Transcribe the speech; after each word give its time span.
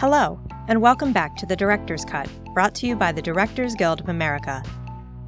Hello, 0.00 0.40
and 0.68 0.80
welcome 0.80 1.12
back 1.12 1.36
to 1.36 1.44
The 1.44 1.54
Director's 1.54 2.06
Cut, 2.06 2.26
brought 2.54 2.74
to 2.76 2.86
you 2.86 2.96
by 2.96 3.12
the 3.12 3.20
Directors 3.20 3.74
Guild 3.74 4.00
of 4.00 4.08
America. 4.08 4.62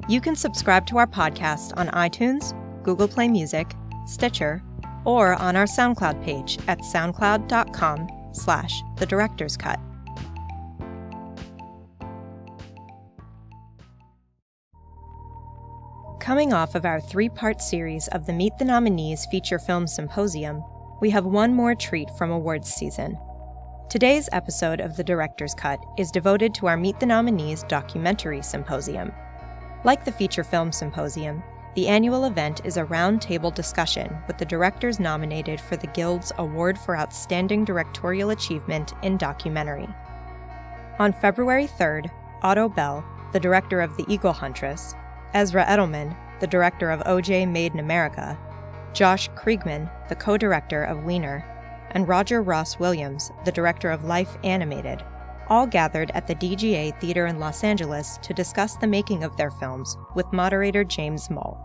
You 0.09 0.19
can 0.19 0.35
subscribe 0.35 0.87
to 0.87 0.97
our 0.97 1.05
podcast 1.05 1.77
on 1.77 1.89
iTunes, 1.89 2.55
Google 2.81 3.07
Play 3.07 3.27
Music, 3.27 3.71
Stitcher, 4.07 4.63
or 5.05 5.35
on 5.35 5.55
our 5.55 5.65
SoundCloud 5.65 6.23
page 6.23 6.57
at 6.67 6.79
soundcloud.com 6.79 8.07
slash 8.31 8.81
The 8.97 9.05
Director's 9.05 9.55
Cut. 9.55 9.79
Coming 16.19 16.51
off 16.51 16.73
of 16.73 16.83
our 16.83 16.99
three 16.99 17.29
part 17.29 17.61
series 17.61 18.07
of 18.07 18.25
the 18.25 18.33
Meet 18.33 18.53
the 18.57 18.65
Nominees 18.65 19.27
feature 19.29 19.59
film 19.59 19.85
symposium, 19.85 20.63
we 20.99 21.11
have 21.11 21.25
one 21.25 21.53
more 21.53 21.75
treat 21.75 22.09
from 22.17 22.31
awards 22.31 22.73
season. 22.73 23.19
Today's 23.93 24.27
episode 24.31 24.81
of 24.81 24.97
The 24.97 25.03
Director's 25.03 25.53
Cut 25.53 25.79
is 25.99 26.09
devoted 26.09 26.55
to 26.55 26.65
our 26.65 26.75
Meet 26.75 26.99
the 26.99 27.05
Nominees 27.05 27.61
documentary 27.61 28.41
symposium. 28.41 29.11
Like 29.83 30.03
the 30.03 30.11
feature 30.11 30.43
film 30.43 30.71
symposium, 30.71 31.43
the 31.75 31.87
annual 31.87 32.25
event 32.25 32.61
is 32.65 32.77
a 32.77 32.85
roundtable 32.85 33.53
discussion 33.53 34.17
with 34.25 34.39
the 34.39 34.45
directors 34.45 34.99
nominated 34.99 35.61
for 35.61 35.77
the 35.77 35.85
Guild's 35.85 36.31
Award 36.39 36.79
for 36.79 36.97
Outstanding 36.97 37.65
Directorial 37.65 38.31
Achievement 38.31 38.93
in 39.03 39.15
Documentary. 39.15 39.87
On 40.97 41.13
February 41.13 41.67
3rd, 41.67 42.09
Otto 42.41 42.69
Bell, 42.69 43.05
the 43.31 43.39
director 43.39 43.79
of 43.79 43.95
The 43.95 44.11
Eagle 44.11 44.33
Huntress, 44.33 44.95
Ezra 45.35 45.65
Edelman, 45.65 46.17
the 46.39 46.47
director 46.47 46.89
of 46.89 47.01
OJ 47.01 47.47
Made 47.47 47.73
in 47.73 47.79
America, 47.79 48.39
Josh 48.93 49.29
Kriegman, 49.35 49.87
the 50.09 50.15
co 50.15 50.35
director 50.35 50.83
of 50.83 51.03
Weiner, 51.03 51.45
and 51.93 52.07
Roger 52.07 52.41
Ross 52.41 52.79
Williams, 52.79 53.31
the 53.45 53.51
director 53.51 53.89
of 53.89 54.03
Life 54.03 54.37
Animated, 54.43 55.03
all 55.47 55.67
gathered 55.67 56.11
at 56.11 56.27
the 56.27 56.35
DGA 56.35 56.99
Theater 56.99 57.27
in 57.27 57.39
Los 57.39 57.63
Angeles 57.63 58.17
to 58.21 58.33
discuss 58.33 58.75
the 58.75 58.87
making 58.87 59.23
of 59.23 59.35
their 59.37 59.51
films 59.51 59.97
with 60.15 60.31
moderator 60.31 60.83
James 60.83 61.29
Moll. 61.29 61.59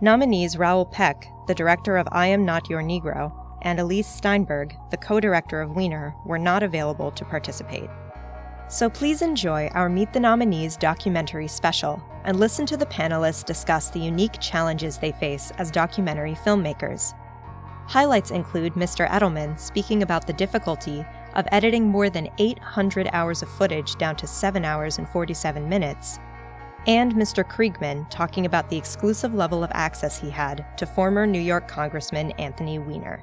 Nominees 0.00 0.58
Raoul 0.58 0.86
Peck, 0.86 1.28
the 1.46 1.54
director 1.54 1.96
of 1.96 2.08
I 2.10 2.26
Am 2.26 2.44
Not 2.44 2.68
Your 2.68 2.82
Negro, 2.82 3.32
and 3.62 3.78
Elyse 3.78 4.04
Steinberg, 4.04 4.76
the 4.90 4.96
co 4.96 5.20
director 5.20 5.60
of 5.60 5.76
Weiner, 5.76 6.14
were 6.26 6.38
not 6.38 6.62
available 6.62 7.12
to 7.12 7.24
participate. 7.24 7.88
So 8.68 8.88
please 8.88 9.22
enjoy 9.22 9.68
our 9.74 9.88
Meet 9.88 10.12
the 10.12 10.20
Nominees 10.20 10.76
documentary 10.76 11.46
special 11.46 12.02
and 12.24 12.40
listen 12.40 12.66
to 12.66 12.76
the 12.76 12.86
panelists 12.86 13.44
discuss 13.44 13.90
the 13.90 14.00
unique 14.00 14.40
challenges 14.40 14.98
they 14.98 15.12
face 15.12 15.52
as 15.58 15.70
documentary 15.70 16.34
filmmakers. 16.34 17.14
Highlights 17.86 18.30
include 18.30 18.74
Mr. 18.74 19.08
Edelman 19.08 19.58
speaking 19.58 20.02
about 20.02 20.26
the 20.26 20.32
difficulty 20.32 21.04
of 21.34 21.46
editing 21.52 21.86
more 21.86 22.08
than 22.08 22.28
800 22.38 23.08
hours 23.12 23.42
of 23.42 23.48
footage 23.50 23.96
down 23.96 24.16
to 24.16 24.26
7 24.26 24.64
hours 24.64 24.98
and 24.98 25.08
47 25.08 25.68
minutes, 25.68 26.18
and 26.86 27.12
Mr. 27.14 27.44
Kriegman 27.44 28.08
talking 28.08 28.46
about 28.46 28.68
the 28.70 28.76
exclusive 28.76 29.34
level 29.34 29.62
of 29.62 29.70
access 29.74 30.18
he 30.18 30.30
had 30.30 30.64
to 30.78 30.86
former 30.86 31.26
New 31.26 31.40
York 31.40 31.68
Congressman 31.68 32.30
Anthony 32.32 32.78
Weiner. 32.78 33.22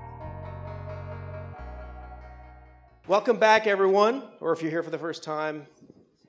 Welcome 3.07 3.37
back, 3.37 3.65
everyone, 3.65 4.23
or 4.39 4.51
if 4.53 4.61
you're 4.61 4.71
here 4.71 4.83
for 4.83 4.91
the 4.91 4.99
first 4.99 5.23
time, 5.23 5.65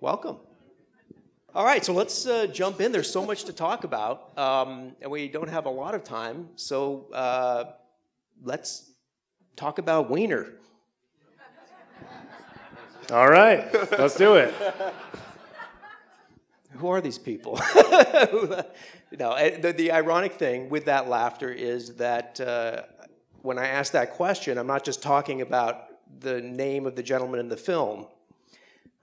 welcome. 0.00 0.38
All 1.54 1.64
right, 1.64 1.84
so 1.84 1.92
let's 1.92 2.26
uh, 2.26 2.46
jump 2.46 2.80
in. 2.80 2.92
There's 2.92 3.10
so 3.10 3.26
much 3.26 3.44
to 3.44 3.52
talk 3.52 3.84
about, 3.84 4.38
um, 4.38 4.92
and 5.02 5.10
we 5.10 5.28
don't 5.28 5.50
have 5.50 5.66
a 5.66 5.70
lot 5.70 5.94
of 5.94 6.04
time, 6.04 6.48
so 6.54 7.06
uh, 7.12 7.72
let's 8.42 8.90
talk 9.56 9.78
about 9.78 10.10
Weiner. 10.10 10.46
All 13.12 13.28
right, 13.28 13.72
let's 13.98 14.16
do 14.16 14.34
it. 14.34 14.54
Who 16.72 16.88
are 16.88 17.00
these 17.00 17.18
people? 17.18 17.60
no, 19.18 19.32
eh, 19.32 19.58
the, 19.58 19.74
the, 19.76 19.92
ironic 19.92 20.34
thing 20.34 20.70
with 20.70 20.86
that 20.86 21.08
laughter 21.08 21.50
is 21.50 21.96
that 21.96 22.40
uh, 22.40 22.82
when 23.42 23.58
I 23.58 23.66
ask 23.66 23.92
that 23.92 24.12
question, 24.12 24.56
I'm 24.56 24.66
not 24.66 24.84
just 24.84 25.02
talking 25.02 25.42
about 25.42 25.88
the 26.20 26.40
name 26.40 26.86
of 26.86 26.96
the 26.96 27.02
gentleman 27.02 27.40
in 27.40 27.48
the 27.48 27.56
film. 27.56 28.06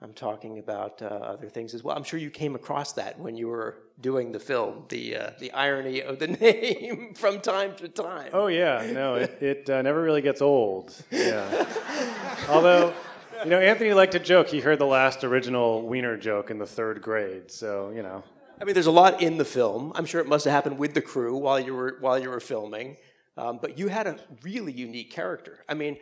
I'm 0.00 0.12
talking 0.12 0.58
about 0.58 1.02
uh, 1.02 1.06
other 1.06 1.48
things 1.48 1.74
as 1.74 1.82
well. 1.82 1.96
I'm 1.96 2.04
sure 2.04 2.20
you 2.20 2.30
came 2.30 2.54
across 2.54 2.92
that 2.92 3.18
when 3.18 3.36
you 3.36 3.48
were 3.48 3.82
doing 4.00 4.30
the 4.30 4.38
film, 4.38 4.84
the 4.88 5.16
uh, 5.16 5.30
the 5.40 5.50
irony 5.50 6.02
of 6.02 6.20
the 6.20 6.26
name 6.40 7.14
from 7.14 7.40
time 7.40 7.74
to 7.76 7.88
time. 7.88 8.30
Oh 8.32 8.46
yeah, 8.46 8.88
no, 8.92 9.16
it, 9.16 9.42
it 9.42 9.70
uh, 9.70 9.82
never 9.82 10.00
really 10.00 10.22
gets 10.22 10.40
old. 10.40 10.94
Yeah. 11.10 11.66
Although, 12.48 12.94
you 13.42 13.50
know, 13.50 13.58
Anthony 13.58 13.92
liked 13.92 14.12
to 14.12 14.20
joke. 14.20 14.48
He 14.48 14.60
heard 14.60 14.78
the 14.78 14.86
last 14.86 15.24
original 15.24 15.82
Weiner 15.88 16.16
joke 16.16 16.50
in 16.52 16.58
the 16.58 16.66
third 16.66 17.02
grade, 17.02 17.50
so 17.50 17.90
you 17.90 18.02
know. 18.02 18.22
I 18.60 18.64
mean, 18.64 18.74
there's 18.74 18.86
a 18.86 18.92
lot 18.92 19.20
in 19.20 19.36
the 19.36 19.44
film. 19.44 19.92
I'm 19.96 20.04
sure 20.04 20.20
it 20.20 20.28
must 20.28 20.44
have 20.44 20.52
happened 20.52 20.78
with 20.78 20.94
the 20.94 21.02
crew 21.02 21.36
while 21.36 21.58
you 21.58 21.74
were 21.74 21.96
while 22.00 22.18
you 22.18 22.30
were 22.30 22.40
filming. 22.40 22.98
Um, 23.36 23.58
but 23.60 23.78
you 23.78 23.86
had 23.88 24.06
a 24.08 24.16
really 24.42 24.72
unique 24.72 25.10
character. 25.12 25.64
I 25.68 25.74
mean, 25.74 25.96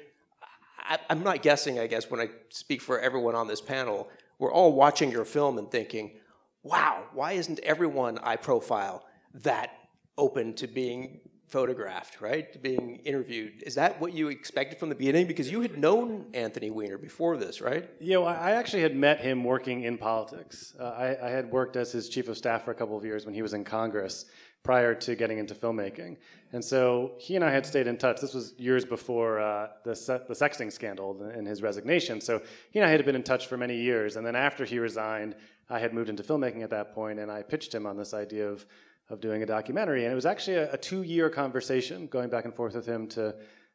I, 0.89 0.99
am 1.11 1.23
not 1.23 1.43
guessing, 1.43 1.79
I 1.79 1.87
guess, 1.87 2.11
when 2.11 2.21
I 2.21 2.29
speak 2.49 2.81
for 2.81 2.99
everyone 3.01 3.35
on 3.35 3.49
this 3.49 3.61
panel, 3.61 4.09
we're 4.39 4.53
all 4.53 4.73
watching 4.73 5.11
your 5.11 5.25
film 5.25 5.59
and 5.59 5.71
thinking, 5.71 6.19
wow, 6.63 7.05
why 7.13 7.33
isn't 7.33 7.59
everyone 7.61 8.19
I 8.19 8.37
profile 8.37 9.05
that 9.35 9.71
open 10.19 10.55
to 10.55 10.67
being 10.67 11.21
photographed, 11.49 12.21
right? 12.21 12.53
To 12.53 12.59
being 12.59 12.97
interviewed. 13.05 13.63
Is 13.65 13.77
that 13.77 14.01
what 14.01 14.13
you 14.13 14.29
expected 14.29 14.79
from 14.79 14.89
the 14.89 14.95
beginning? 14.95 15.27
Because 15.27 15.51
you 15.51 15.61
had 15.61 15.79
known 15.79 16.27
Anthony 16.35 16.71
Weiner 16.71 16.99
before 16.99 17.37
this, 17.37 17.61
right? 17.61 17.89
Yeah, 18.01 18.19
well, 18.19 18.29
I 18.29 18.53
actually 18.53 18.83
had 18.83 18.97
met 18.97 19.21
him 19.21 19.45
working 19.45 19.85
in 19.85 19.97
politics. 19.97 20.75
Uh, 20.79 20.85
I, 20.85 21.27
I, 21.27 21.31
had 21.31 21.51
worked 21.51 21.77
as 21.77 21.93
his 21.93 22.09
chief 22.09 22.29
of 22.29 22.37
staff 22.37 22.65
for 22.65 22.73
a 22.73 22.75
couple 22.75 22.97
of 22.97 23.05
years 23.05 23.25
when 23.25 23.35
he 23.35 23.43
was 23.43 23.55
in 23.55 23.63
Congress 23.63 24.27
prior 24.62 24.94
to 24.94 25.15
getting 25.15 25.39
into 25.39 25.55
filmmaking. 25.55 26.17
And 26.53 26.65
so 26.65 27.12
he 27.19 27.37
and 27.37 27.44
I 27.44 27.50
had 27.50 27.67
stayed 27.67 27.87
in 27.87 27.97
touch. 27.97 28.21
This 28.21 28.34
was 28.34 28.55
years 28.59 28.84
before 28.84 29.41
uh, 29.41 29.69
the, 29.84 29.94
se- 29.94 30.22
the 30.27 30.34
sexting 30.34 30.72
scandal 30.72 31.22
and 31.22 31.47
his 31.47 31.62
resignation. 31.62 32.21
So 32.21 32.43
he 32.71 32.81
and 32.81 32.89
I 32.89 32.91
had 32.91 33.05
been 33.05 33.15
in 33.15 33.22
touch 33.22 33.47
for 33.47 33.56
many 33.56 33.77
years. 33.77 34.17
And 34.17 34.27
then 34.27 34.34
after 34.34 34.65
he 34.65 34.78
resigned, 34.78 35.37
I 35.69 35.78
had 35.78 35.93
moved 35.93 36.09
into 36.09 36.22
filmmaking 36.22 36.62
at 36.62 36.71
that 36.71 36.94
point, 36.94 37.19
and 37.19 37.31
I 37.31 37.43
pitched 37.43 37.75
him 37.75 37.87
on 37.87 37.97
this 37.97 38.15
idea 38.15 38.49
of, 38.49 38.65
of 39.09 39.21
doing 39.21 39.43
a 39.43 39.47
documentary. 39.47 40.05
And 40.05 40.12
it 40.12 40.15
was 40.15 40.27
actually 40.27 40.56
a, 40.56 40.73
a 40.73 40.78
two 40.78 41.03
year 41.03 41.31
conversation 41.31 42.06
going 42.06 42.31
back 42.31 42.44
and 42.44 42.55
forth 42.55 42.75
with 42.75 42.87
him 42.87 43.06
to 43.09 43.34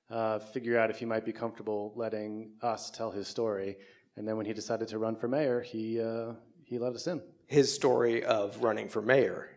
uh, 0.09 0.39
figure 0.39 0.77
out 0.77 0.89
if 0.89 0.99
he 0.99 1.05
might 1.05 1.23
be 1.23 1.31
comfortable 1.31 1.93
letting 1.95 2.51
us 2.61 2.89
tell 2.89 3.11
his 3.11 3.27
story. 3.27 3.77
And 4.17 4.27
then 4.27 4.35
when 4.35 4.45
he 4.45 4.53
decided 4.53 4.87
to 4.89 4.97
run 4.97 5.15
for 5.15 5.27
mayor, 5.27 5.61
he, 5.61 6.01
uh, 6.01 6.33
he 6.65 6.79
let 6.79 6.93
us 6.93 7.07
in. 7.07 7.21
His 7.47 7.73
story 7.73 8.23
of 8.23 8.61
running 8.61 8.89
for 8.89 9.01
mayor 9.01 9.50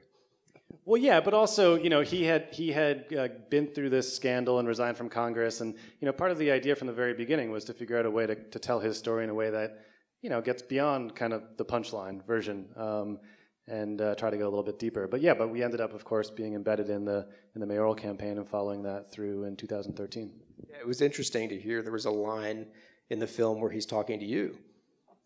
well, 0.87 1.01
yeah, 1.01 1.21
but 1.21 1.33
also, 1.33 1.77
you 1.77 1.89
know, 1.89 2.03
he 2.03 2.25
had 2.25 2.49
he 2.53 2.71
had 2.71 3.07
uh, 3.19 3.29
been 3.49 3.69
through 3.69 3.89
this 3.89 4.15
scandal 4.15 4.59
and 4.59 4.69
resigned 4.69 4.99
from 4.99 5.09
Congress, 5.09 5.63
and 5.63 5.75
you 6.01 6.07
know, 6.07 6.13
part 6.13 6.31
of 6.31 6.37
the 6.37 6.51
idea 6.51 6.77
from 6.77 6.89
the 6.89 6.93
very 6.93 7.15
beginning 7.15 7.51
was 7.51 7.65
to 7.65 7.73
figure 7.73 7.99
out 7.99 8.05
a 8.05 8.11
way 8.11 8.27
to, 8.27 8.35
to 8.35 8.59
tell 8.59 8.81
his 8.81 8.99
story 8.99 9.25
in 9.25 9.31
a 9.31 9.35
way 9.35 9.49
that 9.51 9.79
you 10.21 10.29
know 10.29 10.43
gets 10.43 10.61
beyond 10.61 11.17
kind 11.17 11.33
of 11.33 11.43
the 11.57 11.65
punchline 11.65 12.25
version, 12.27 12.67
um, 12.77 13.19
and 13.67 14.03
uh, 14.03 14.15
try 14.15 14.29
to 14.29 14.37
go 14.37 14.45
a 14.45 14.51
little 14.51 14.63
bit 14.63 14.79
deeper. 14.79 15.09
But 15.09 15.23
yeah, 15.23 15.33
but 15.33 15.49
we 15.49 15.63
ended 15.63 15.81
up, 15.81 15.95
of 15.95 16.05
course, 16.05 16.29
being 16.29 16.53
embedded 16.53 16.91
in 16.91 17.07
the 17.07 17.29
in 17.55 17.63
the 17.63 17.67
mayoral 17.67 17.95
campaign 17.95 18.37
and 18.37 18.47
following 18.47 18.83
that 18.83 19.11
through 19.11 19.45
in 19.45 19.57
2013. 19.57 20.33
Yeah, 20.69 20.77
it 20.81 20.87
was 20.87 21.01
interesting 21.01 21.49
to 21.49 21.59
hear. 21.59 21.81
There 21.81 21.93
was 21.93 22.05
a 22.05 22.11
line 22.11 22.67
in 23.09 23.19
the 23.21 23.27
film 23.27 23.59
where 23.59 23.71
he's 23.71 23.87
talking 23.87 24.21
to 24.21 24.27
you, 24.27 24.59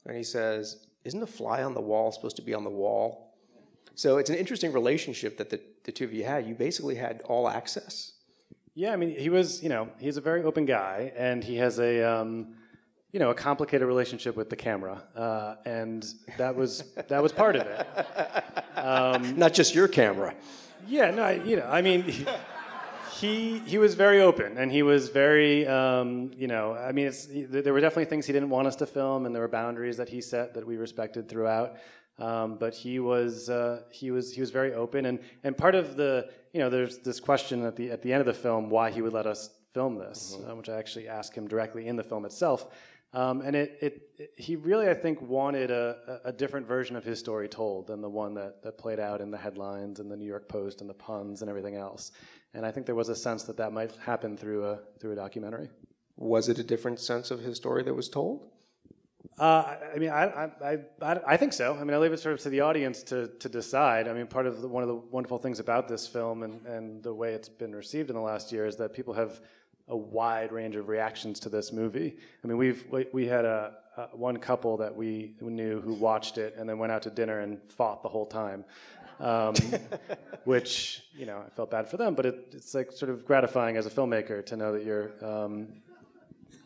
and 0.07 0.17
he 0.17 0.23
says, 0.23 0.87
"Isn't 1.03 1.23
a 1.23 1.27
fly 1.27 1.65
on 1.65 1.75
the 1.75 1.81
wall 1.81 2.13
supposed 2.13 2.37
to 2.37 2.43
be 2.43 2.55
on 2.55 2.63
the 2.63 2.71
wall?" 2.71 3.28
So 3.99 4.19
it's 4.19 4.31
an 4.31 4.37
interesting 4.37 4.73
relationship 4.73 5.39
that 5.39 5.51
the, 5.51 5.61
the 5.83 5.91
two 5.91 6.05
of 6.05 6.13
you 6.13 6.23
had. 6.23 6.47
You 6.47 6.55
basically 6.55 6.95
had 6.95 7.21
all 7.25 7.49
access. 7.49 8.13
Yeah, 8.77 8.93
I 8.93 8.97
mean, 8.97 9.11
he 9.11 9.29
was, 9.29 9.61
you 9.61 9.69
know, 9.69 9.89
he's 9.99 10.17
a 10.17 10.21
very 10.21 10.45
open 10.45 10.67
guy, 10.67 11.13
and 11.17 11.43
he 11.43 11.57
has 11.57 11.81
a, 11.81 12.05
um, 12.05 12.55
you 13.11 13.19
know, 13.19 13.31
a 13.31 13.35
complicated 13.35 13.89
relationship 13.89 14.37
with 14.37 14.51
the 14.51 14.55
camera, 14.55 15.03
uh, 15.17 15.57
and 15.65 16.07
that 16.37 16.55
was 16.55 16.85
that 17.09 17.21
was 17.21 17.33
part 17.33 17.57
of 17.57 17.67
it. 17.67 18.79
Um, 18.79 19.37
Not 19.37 19.53
just 19.53 19.75
your 19.75 19.89
camera. 19.89 20.33
Yeah, 20.87 21.11
no, 21.11 21.31
you 21.31 21.57
know, 21.57 21.67
I 21.67 21.83
mean. 21.83 22.05
He, 23.11 23.59
he 23.67 23.79
was 23.79 23.97
very 23.97 24.21
open 24.21 24.59
and 24.59 24.71
he 24.71 24.85
was 24.85 25.09
very 25.09 25.67
um, 25.67 26.31
you 26.37 26.47
know 26.47 26.75
I 26.75 26.93
mean 26.93 27.09
it's 27.09 27.27
there 27.29 27.73
were 27.73 27.81
definitely 27.81 28.05
things 28.05 28.27
he 28.27 28.33
didn't 28.33 28.51
want 28.51 28.69
us 28.69 28.77
to 28.77 28.87
film 28.87 29.27
and 29.27 29.35
there 29.35 29.43
were 29.43 29.49
boundaries 29.49 29.97
that 29.97 30.09
he 30.09 30.21
set 30.21 30.55
that 30.55 30.65
we 30.65 30.77
respected 30.77 31.29
throughout 31.29 31.79
um, 32.19 32.57
but 32.57 32.75
he 32.75 32.99
was 32.99 33.49
uh, 33.49 33.83
he 33.91 34.11
was 34.11 34.33
he 34.33 34.41
was 34.41 34.51
very 34.51 34.75
open, 34.75 35.07
and 35.07 35.21
and 35.45 35.57
part 35.57 35.75
of 35.75 35.97
the 35.97 36.29
you 36.53 36.61
know 36.61 36.69
there's 36.69 36.99
this 36.99 37.21
question 37.21 37.65
at 37.65 37.77
the 37.77 37.91
at 37.91 38.03
the 38.03 38.13
end 38.13 38.21
of 38.21 38.27
the 38.27 38.35
film 38.35 38.69
why 38.69 38.91
he 38.91 39.03
would 39.03 39.13
let 39.13 39.27
us 39.27 39.51
film 39.73 39.97
this, 39.97 40.37
mm-hmm. 40.37 40.51
uh, 40.51 40.55
which 40.57 40.69
I 40.69 40.79
actually 40.79 41.09
asked 41.09 41.35
him 41.35 41.47
directly 41.47 41.87
in 41.87 41.97
the 41.97 42.03
film 42.03 42.25
itself, 42.25 42.67
um, 43.13 43.43
and 43.43 43.55
it, 43.55 43.79
it, 43.81 44.03
it, 44.19 44.33
he 44.37 44.57
really 44.57 44.89
I 44.89 44.95
think 44.95 45.23
wanted 45.23 45.71
a, 45.71 46.21
a 46.25 46.33
different 46.33 46.67
version 46.67 46.97
of 46.97 47.05
his 47.05 47.21
story 47.21 47.49
told 47.49 47.87
than 47.87 48.01
the 48.01 48.11
one 48.11 48.35
that 48.35 48.63
that 48.63 48.79
played 48.79 48.99
out 48.99 49.21
in 49.21 49.31
the 49.31 49.39
headlines 49.39 50.01
and 50.01 50.11
the 50.11 50.17
New 50.17 50.27
York 50.27 50.49
Post 50.49 50.81
and 50.81 50.91
the 50.91 50.95
puns 50.95 51.43
and 51.43 51.49
everything 51.49 51.77
else, 51.77 52.11
and 52.53 52.67
I 52.67 52.73
think 52.73 52.87
there 52.87 52.97
was 52.97 53.11
a 53.11 53.17
sense 53.17 53.45
that 53.45 53.57
that 53.59 53.73
might 53.73 53.95
happen 53.97 54.37
through 54.37 54.65
a 54.65 54.81
through 54.99 55.13
a 55.13 55.17
documentary. 55.17 55.71
Was 56.17 56.49
it 56.49 56.59
a 56.59 56.65
different 56.65 56.99
sense 56.99 57.31
of 57.31 57.39
his 57.39 57.59
story 57.59 57.85
that 57.85 57.95
was 57.95 58.09
told? 58.09 58.51
Uh, 59.39 59.77
I 59.95 59.99
mean, 59.99 60.11
I, 60.11 60.51
I, 60.61 60.79
I, 61.01 61.21
I 61.27 61.37
think 61.37 61.53
so. 61.53 61.77
I 61.77 61.85
mean, 61.85 61.95
I 61.95 61.99
leave 61.99 62.13
it 62.13 62.19
sort 62.19 62.35
of 62.35 62.41
to 62.41 62.49
the 62.49 62.61
audience 62.61 63.03
to, 63.05 63.29
to 63.29 63.49
decide. 63.49 64.09
I 64.09 64.13
mean, 64.13 64.27
part 64.27 64.47
of 64.47 64.61
the, 64.63 64.69
one 64.69 64.83
of 64.83 64.89
the 64.89 64.97
wonderful 64.97 65.39
things 65.39 65.61
about 65.61 65.87
this 65.87 66.07
film 66.07 66.43
and, 66.43 66.67
and 66.67 67.03
the 67.03 67.15
way 67.15 67.35
it's 67.35 67.49
been 67.49 67.75
received 67.75 68.11
in 68.11 68.17
the 68.17 68.23
last 68.23 68.51
year 68.51 68.67
is 68.67 68.77
that 68.77 68.93
people 68.93 69.15
have 69.15 69.41
a 69.89 69.97
wide 69.97 70.53
range 70.53 70.77
of 70.77 70.89
reactions 70.89 71.41
to 71.41 71.49
this 71.49 71.73
movie. 71.73 72.17
I 72.45 72.47
mean, 72.47 72.57
we've 72.57 72.85
we, 72.91 73.07
we 73.13 73.27
had 73.27 73.45
a, 73.45 73.75
a 73.97 74.17
one 74.17 74.37
couple 74.39 74.77
that 74.79 74.95
we 74.95 75.35
knew 75.41 75.81
who 75.81 75.95
watched 75.95 76.37
it 76.37 76.55
and 76.59 76.69
then 76.69 76.79
went 76.79 76.93
out 76.93 77.03
to 77.03 77.11
dinner 77.11 77.41
and 77.41 77.63
fought 77.63 78.03
the 78.03 78.09
whole 78.09 78.27
time. 78.27 78.65
Um, 79.21 79.55
which 80.45 81.03
you 81.17 81.27
know 81.27 81.43
I 81.45 81.51
felt 81.51 81.71
bad 81.71 81.89
for 81.89 81.97
them, 81.97 82.15
but 82.15 82.25
it, 82.25 82.49
it's 82.53 82.73
like 82.75 82.93
sort 82.93 83.11
of 83.11 83.27
gratifying 83.27 83.77
as 83.77 83.85
a 83.87 83.91
filmmaker 83.91 84.47
to 84.47 84.57
know 84.57 84.73
that 84.73 84.85
you're 84.85 85.13
um, 85.25 85.69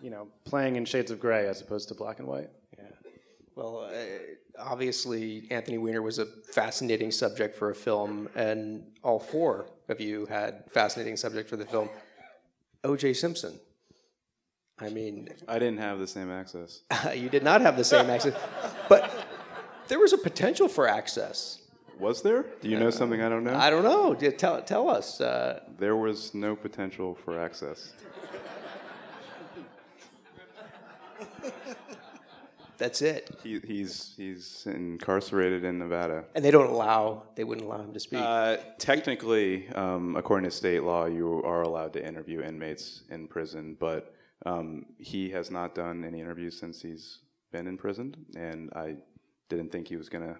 you 0.03 0.11
know 0.11 0.29
playing 0.45 0.77
in 0.77 0.85
shades 0.85 1.11
of 1.11 1.19
gray 1.19 1.47
as 1.47 1.61
opposed 1.61 1.89
to 1.89 1.95
black 1.95 2.19
and 2.19 2.29
white. 2.29 2.51
Well, 3.55 3.91
uh, 3.93 3.97
obviously, 4.59 5.47
Anthony 5.51 5.79
Weiner 5.79 6.03
was 6.03 6.19
a 6.19 6.27
fascinating 6.27 7.11
subject 7.11 7.55
for 7.57 7.71
a 7.71 7.75
film, 7.75 8.29
and 8.35 8.85
all 9.03 9.19
four 9.19 9.67
of 9.89 10.01
you 10.01 10.27
had 10.27 10.65
fascinating 10.71 11.17
subjects 11.17 11.51
for 11.51 11.57
the 11.57 11.67
film. 11.67 11.91
O.J. 12.85 13.15
Simpson. 13.15 13.61
I 14.79 14.89
mean, 14.89 15.29
I 15.47 15.59
didn't 15.59 15.79
have 15.79 15.99
the 15.99 16.07
same 16.07 16.31
access. 16.31 16.81
you 17.15 17.29
did 17.29 17.45
not 17.45 17.61
have 17.61 17.77
the 17.77 17.85
same 17.85 18.11
access, 18.11 18.35
but 18.89 19.27
there 19.89 19.99
was 19.99 20.13
a 20.13 20.19
potential 20.19 20.67
for 20.67 20.89
access. 20.89 21.59
Was 21.99 22.23
there? 22.23 22.47
Do 22.61 22.69
you 22.69 22.79
know 22.79 22.91
something 22.91 23.23
I 23.23 23.29
don't 23.29 23.45
know? 23.45 23.55
I 23.55 23.71
don't 23.71 23.85
know. 23.85 24.15
Tell, 24.15 24.63
tell 24.63 24.89
us. 24.89 25.21
Uh, 25.21 25.61
there 25.79 25.95
was 25.95 26.35
no 26.35 26.57
potential 26.57 27.15
for 27.15 27.39
access. 27.39 27.93
That's 32.83 33.01
it. 33.01 33.31
He, 33.45 33.61
he's 33.65 34.13
he's 34.17 34.67
incarcerated 34.67 35.63
in 35.63 35.79
Nevada. 35.79 36.25
And 36.35 36.45
they 36.45 36.51
don't 36.51 36.69
allow. 36.69 37.23
They 37.37 37.45
wouldn't 37.45 37.65
allow 37.65 37.81
him 37.81 37.93
to 37.93 38.01
speak. 38.01 38.19
Uh, 38.21 38.57
technically, 38.77 39.69
um, 39.69 40.17
according 40.17 40.51
to 40.51 40.57
state 40.57 40.83
law, 40.83 41.07
you 41.07 41.45
are 41.45 41.63
allowed 41.63 41.93
to 41.93 42.05
interview 42.05 42.43
inmates 42.43 43.05
in 43.09 43.29
prison, 43.29 43.77
but 43.79 44.13
um, 44.47 44.85
he 44.99 45.31
has 45.31 45.49
not 45.49 45.77
done 45.77 46.03
any 46.03 46.21
interviews 46.21 46.59
since 46.59 46.83
he's 46.83 47.21
been 47.53 47.69
in 47.69 47.79
prison, 47.79 48.17
and 48.35 48.73
I 48.75 48.97
didn't 49.49 49.71
think 49.71 49.87
he 49.87 49.97
was 49.97 50.09
going 50.09 50.27
to 50.27 50.37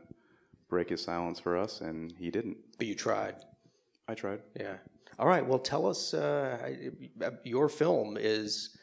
break 0.69 0.89
his 0.89 1.01
silence 1.01 1.39
for 1.39 1.57
us, 1.57 1.81
and 1.81 2.13
he 2.19 2.33
didn't. 2.33 2.57
But 2.77 2.89
you 2.89 2.97
tried. 2.97 3.37
I 4.09 4.15
tried. 4.15 4.41
Yeah. 4.59 4.79
All 5.17 5.29
right. 5.29 5.47
Well, 5.47 5.61
tell 5.61 5.87
us. 5.87 6.13
Uh, 6.13 6.75
your 7.45 7.69
film 7.69 8.17
is 8.21 8.77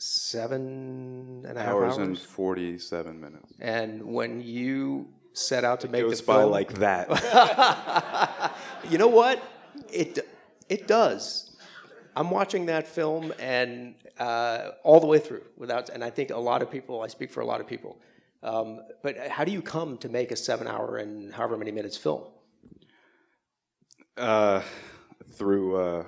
seven 0.00 1.44
and 1.46 1.58
a 1.58 1.60
half 1.60 1.72
hours, 1.72 1.98
hours 1.98 2.06
and 2.06 2.18
forty-seven 2.18 3.20
minutes. 3.20 3.52
And 3.60 4.02
when 4.04 4.40
you 4.40 5.08
set 5.32 5.64
out 5.64 5.80
to 5.80 5.86
it 5.86 5.90
make 5.90 6.02
goes 6.02 6.20
the 6.20 6.26
by 6.26 6.40
film, 6.40 6.50
like 6.50 6.72
that. 6.74 8.54
you 8.90 8.98
know 8.98 9.08
what? 9.08 9.42
It 9.92 10.18
it 10.68 10.86
does. 10.86 11.56
I'm 12.16 12.30
watching 12.30 12.66
that 12.66 12.88
film 12.88 13.32
and 13.38 13.94
uh, 14.18 14.70
all 14.82 15.00
the 15.00 15.06
way 15.06 15.18
through 15.18 15.42
without, 15.56 15.88
and 15.90 16.02
I 16.02 16.10
think 16.10 16.30
a 16.30 16.38
lot 16.38 16.62
of 16.62 16.70
people. 16.70 17.02
I 17.02 17.08
speak 17.08 17.30
for 17.30 17.40
a 17.40 17.46
lot 17.46 17.60
of 17.60 17.66
people. 17.66 17.98
Um, 18.42 18.80
but 19.02 19.18
how 19.28 19.44
do 19.44 19.52
you 19.52 19.60
come 19.60 19.98
to 19.98 20.08
make 20.08 20.32
a 20.32 20.36
seven-hour 20.36 20.96
and 20.96 21.32
however 21.32 21.58
many 21.58 21.72
minutes 21.72 21.96
film? 21.96 22.22
Uh, 24.16 24.62
through 25.32 25.76
uh, 25.76 26.04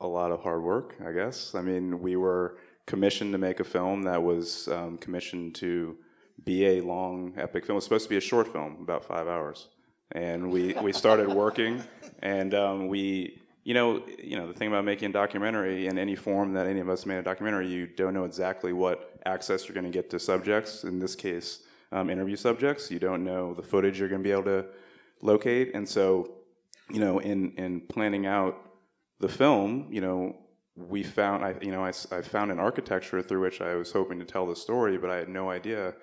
a 0.00 0.06
lot 0.06 0.32
of 0.32 0.42
hard 0.42 0.62
work, 0.62 0.96
I 1.06 1.12
guess. 1.12 1.54
I 1.54 1.60
mean, 1.60 2.00
we 2.00 2.16
were 2.16 2.58
commissioned 2.86 3.32
to 3.32 3.38
make 3.38 3.60
a 3.60 3.64
film 3.64 4.02
that 4.02 4.22
was 4.22 4.68
um, 4.68 4.98
commissioned 4.98 5.54
to 5.56 5.96
be 6.44 6.66
a 6.66 6.80
long 6.80 7.34
epic 7.36 7.64
film. 7.64 7.74
It 7.74 7.76
was 7.76 7.84
supposed 7.84 8.04
to 8.04 8.10
be 8.10 8.16
a 8.16 8.20
short 8.20 8.52
film, 8.52 8.78
about 8.80 9.04
five 9.04 9.26
hours, 9.28 9.68
and 10.12 10.50
we 10.50 10.74
we 10.74 10.92
started 10.92 11.28
working, 11.28 11.82
and 12.20 12.54
um, 12.54 12.88
we. 12.88 13.40
You 13.66 13.72
know, 13.72 14.02
you 14.22 14.36
know 14.36 14.46
the 14.46 14.52
thing 14.52 14.68
about 14.68 14.84
making 14.84 15.08
a 15.08 15.12
documentary 15.14 15.86
in 15.86 15.96
any 15.96 16.16
form 16.16 16.52
that 16.52 16.66
any 16.66 16.80
of 16.80 16.90
us 16.90 17.06
made 17.06 17.16
a 17.16 17.22
documentary, 17.22 17.66
you 17.66 17.86
don't 17.86 18.12
know 18.12 18.26
exactly 18.26 18.74
what 18.74 19.18
access 19.24 19.66
you're 19.66 19.74
going 19.74 19.86
to 19.86 19.90
get 19.90 20.10
to 20.10 20.18
subjects. 20.18 20.84
In 20.84 20.98
this 20.98 21.14
case, 21.14 21.62
um, 21.90 22.10
interview 22.10 22.36
subjects. 22.36 22.90
You 22.90 22.98
don't 22.98 23.24
know 23.24 23.54
the 23.54 23.62
footage 23.62 23.98
you're 23.98 24.10
going 24.10 24.20
to 24.20 24.22
be 24.22 24.32
able 24.32 24.44
to 24.44 24.66
locate, 25.22 25.74
and 25.74 25.88
so, 25.88 26.34
you 26.90 27.00
know, 27.00 27.20
in 27.20 27.52
in 27.52 27.80
planning 27.80 28.26
out 28.26 28.60
the 29.20 29.28
film, 29.30 29.88
you 29.90 30.02
know, 30.02 30.36
we 30.76 31.02
found, 31.02 31.44
I, 31.44 31.54
you 31.60 31.70
know, 31.70 31.84
I, 31.84 31.92
I, 32.10 32.22
found 32.22 32.50
an 32.50 32.58
architecture 32.58 33.22
through 33.22 33.42
which 33.42 33.60
I 33.60 33.74
was 33.76 33.92
hoping 33.92 34.18
to 34.18 34.24
tell 34.24 34.46
the 34.46 34.56
story, 34.56 34.98
but 34.98 35.08
I 35.08 35.16
had 35.16 35.28
no 35.28 35.50
idea 35.50 35.94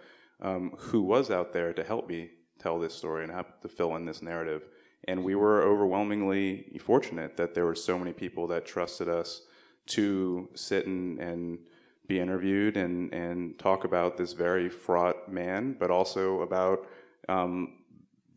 um, 0.41 0.73
who 0.77 1.01
was 1.01 1.29
out 1.29 1.51
there 1.51 1.73
to 1.73 1.83
help 1.83 2.07
me 2.07 2.29
tell 2.57 2.79
this 2.79 2.93
story 2.93 3.23
and 3.23 3.31
have 3.33 3.59
to 3.61 3.67
fill 3.67 3.95
in 3.95 4.05
this 4.05 4.21
narrative. 4.21 4.63
And 5.05 5.23
we 5.23 5.35
were 5.35 5.63
overwhelmingly 5.63 6.77
fortunate 6.79 7.35
that 7.37 7.53
there 7.53 7.65
were 7.65 7.75
so 7.75 7.97
many 7.97 8.13
people 8.13 8.47
that 8.47 8.65
trusted 8.65 9.09
us 9.09 9.41
to 9.87 10.47
sit 10.53 10.85
and, 10.85 11.19
and 11.19 11.59
be 12.07 12.19
interviewed 12.19 12.77
and, 12.77 13.13
and 13.13 13.57
talk 13.59 13.83
about 13.83 14.17
this 14.17 14.33
very 14.33 14.69
fraught 14.69 15.29
man, 15.29 15.75
but 15.79 15.91
also 15.91 16.41
about 16.41 16.87
um, 17.27 17.79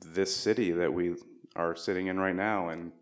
this 0.04 0.34
city 0.34 0.72
that 0.72 0.92
we 0.92 1.14
are 1.54 1.76
sitting 1.76 2.08
in 2.08 2.19
right 2.19 2.34
now 2.34 2.70
and 2.70 2.92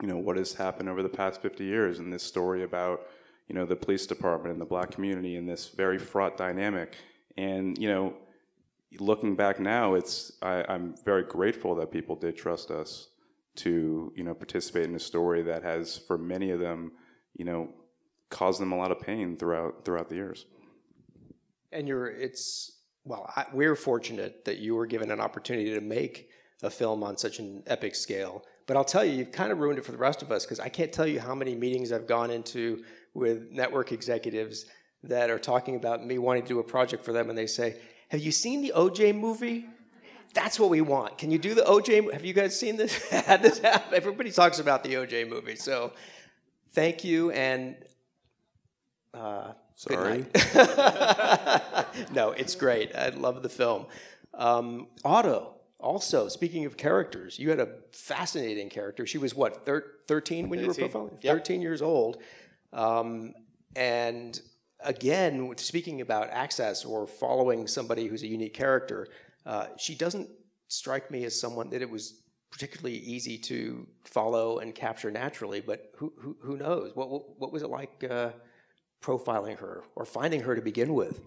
you 0.00 0.08
know 0.08 0.16
what 0.16 0.36
has 0.36 0.54
happened 0.54 0.88
over 0.88 1.02
the 1.02 1.08
past 1.08 1.42
50 1.42 1.64
years 1.64 1.98
and 1.98 2.12
this 2.12 2.22
story 2.22 2.62
about 2.62 3.06
you 3.48 3.54
know 3.54 3.66
the 3.66 3.76
police 3.76 4.06
department 4.06 4.52
and 4.52 4.60
the 4.60 4.66
black 4.66 4.90
community 4.90 5.36
and 5.36 5.48
this 5.48 5.68
very 5.68 5.98
fraught 5.98 6.36
dynamic. 6.36 6.96
And 7.36 7.76
you 7.78 7.88
know 7.88 8.14
looking 9.00 9.34
back 9.34 9.58
now 9.58 9.94
it's 9.94 10.32
I, 10.42 10.66
i'm 10.68 10.94
very 11.02 11.22
grateful 11.22 11.74
that 11.76 11.90
people 11.90 12.14
did 12.14 12.36
trust 12.36 12.70
us 12.70 13.08
to 13.56 14.12
you 14.14 14.22
know 14.22 14.34
participate 14.34 14.84
in 14.84 14.94
a 14.94 15.00
story 15.00 15.40
that 15.44 15.62
has 15.62 15.96
for 15.96 16.18
many 16.18 16.50
of 16.50 16.60
them 16.60 16.92
you 17.34 17.46
know 17.46 17.70
caused 18.32 18.60
them 18.60 18.72
a 18.72 18.76
lot 18.76 18.90
of 18.90 18.98
pain 18.98 19.36
throughout 19.36 19.84
throughout 19.84 20.08
the 20.08 20.16
years. 20.16 20.46
And 21.70 21.86
you're 21.86 22.08
it's 22.08 22.80
well 23.04 23.30
I, 23.36 23.46
we're 23.52 23.76
fortunate 23.76 24.44
that 24.46 24.58
you 24.58 24.74
were 24.74 24.86
given 24.86 25.10
an 25.10 25.20
opportunity 25.20 25.72
to 25.74 25.80
make 25.80 26.28
a 26.62 26.70
film 26.70 27.04
on 27.04 27.16
such 27.16 27.38
an 27.38 27.62
epic 27.66 27.94
scale 27.94 28.44
but 28.72 28.78
I'll 28.78 28.84
tell 28.84 29.04
you, 29.04 29.12
you've 29.12 29.32
kind 29.32 29.52
of 29.52 29.58
ruined 29.58 29.78
it 29.78 29.84
for 29.84 29.92
the 29.92 29.98
rest 29.98 30.22
of 30.22 30.32
us 30.32 30.46
because 30.46 30.58
I 30.58 30.70
can't 30.70 30.90
tell 30.90 31.06
you 31.06 31.20
how 31.20 31.34
many 31.34 31.54
meetings 31.54 31.92
I've 31.92 32.06
gone 32.06 32.30
into 32.30 32.82
with 33.12 33.50
network 33.50 33.92
executives 33.92 34.64
that 35.02 35.28
are 35.28 35.38
talking 35.38 35.76
about 35.76 36.02
me 36.02 36.16
wanting 36.16 36.44
to 36.44 36.48
do 36.48 36.58
a 36.58 36.64
project 36.64 37.04
for 37.04 37.12
them, 37.12 37.28
and 37.28 37.36
they 37.36 37.46
say, 37.46 37.76
"Have 38.08 38.22
you 38.22 38.32
seen 38.32 38.62
the 38.62 38.72
OJ 38.74 39.12
movie?" 39.14 39.66
That's 40.32 40.58
what 40.58 40.70
we 40.70 40.80
want. 40.80 41.18
Can 41.18 41.30
you 41.30 41.36
do 41.36 41.52
the 41.52 41.60
OJ? 41.60 42.14
Have 42.14 42.24
you 42.24 42.32
guys 42.32 42.58
seen 42.58 42.76
this? 42.78 43.10
Had 43.10 43.42
this 43.42 43.58
happen? 43.58 43.92
Everybody 43.92 44.30
talks 44.30 44.58
about 44.58 44.82
the 44.84 44.94
OJ 44.94 45.28
movie. 45.28 45.56
So, 45.56 45.92
thank 46.70 47.04
you 47.04 47.30
and 47.30 47.76
uh, 49.12 49.52
sorry. 49.74 50.24
no, 52.10 52.30
it's 52.30 52.54
great. 52.54 52.96
I 52.96 53.10
love 53.10 53.42
the 53.42 53.50
film. 53.50 53.84
Um, 54.32 54.86
Otto, 55.04 55.56
also, 55.82 56.28
speaking 56.28 56.64
of 56.64 56.76
characters, 56.76 57.38
you 57.38 57.50
had 57.50 57.60
a 57.60 57.68
fascinating 57.92 58.68
character. 58.68 59.06
She 59.06 59.18
was 59.18 59.34
what, 59.34 59.66
thir- 59.66 59.84
13 60.06 60.48
when 60.48 60.60
13. 60.60 60.74
you 60.74 60.82
were 60.82 60.88
profiling? 60.88 61.18
Yep. 61.22 61.36
13 61.38 61.60
years 61.60 61.82
old. 61.82 62.22
Um, 62.72 63.34
and 63.74 64.40
again, 64.80 65.52
speaking 65.56 66.00
about 66.00 66.30
access 66.30 66.84
or 66.84 67.06
following 67.06 67.66
somebody 67.66 68.06
who's 68.06 68.22
a 68.22 68.28
unique 68.28 68.54
character, 68.54 69.08
uh, 69.44 69.66
she 69.76 69.94
doesn't 69.94 70.28
strike 70.68 71.10
me 71.10 71.24
as 71.24 71.38
someone 71.38 71.68
that 71.70 71.82
it 71.82 71.90
was 71.90 72.22
particularly 72.50 72.98
easy 72.98 73.38
to 73.38 73.86
follow 74.04 74.58
and 74.58 74.74
capture 74.74 75.10
naturally, 75.10 75.60
but 75.60 75.92
who, 75.96 76.12
who, 76.18 76.36
who 76.42 76.56
knows? 76.56 76.92
What, 76.94 77.10
what, 77.10 77.22
what, 77.38 77.52
was 77.52 77.62
it 77.62 77.70
like 77.70 78.04
uh, 78.08 78.30
profiling 79.02 79.58
her 79.58 79.82
or 79.96 80.04
finding 80.04 80.42
her 80.42 80.54
to 80.54 80.62
begin 80.62 80.94
with? 80.94 81.20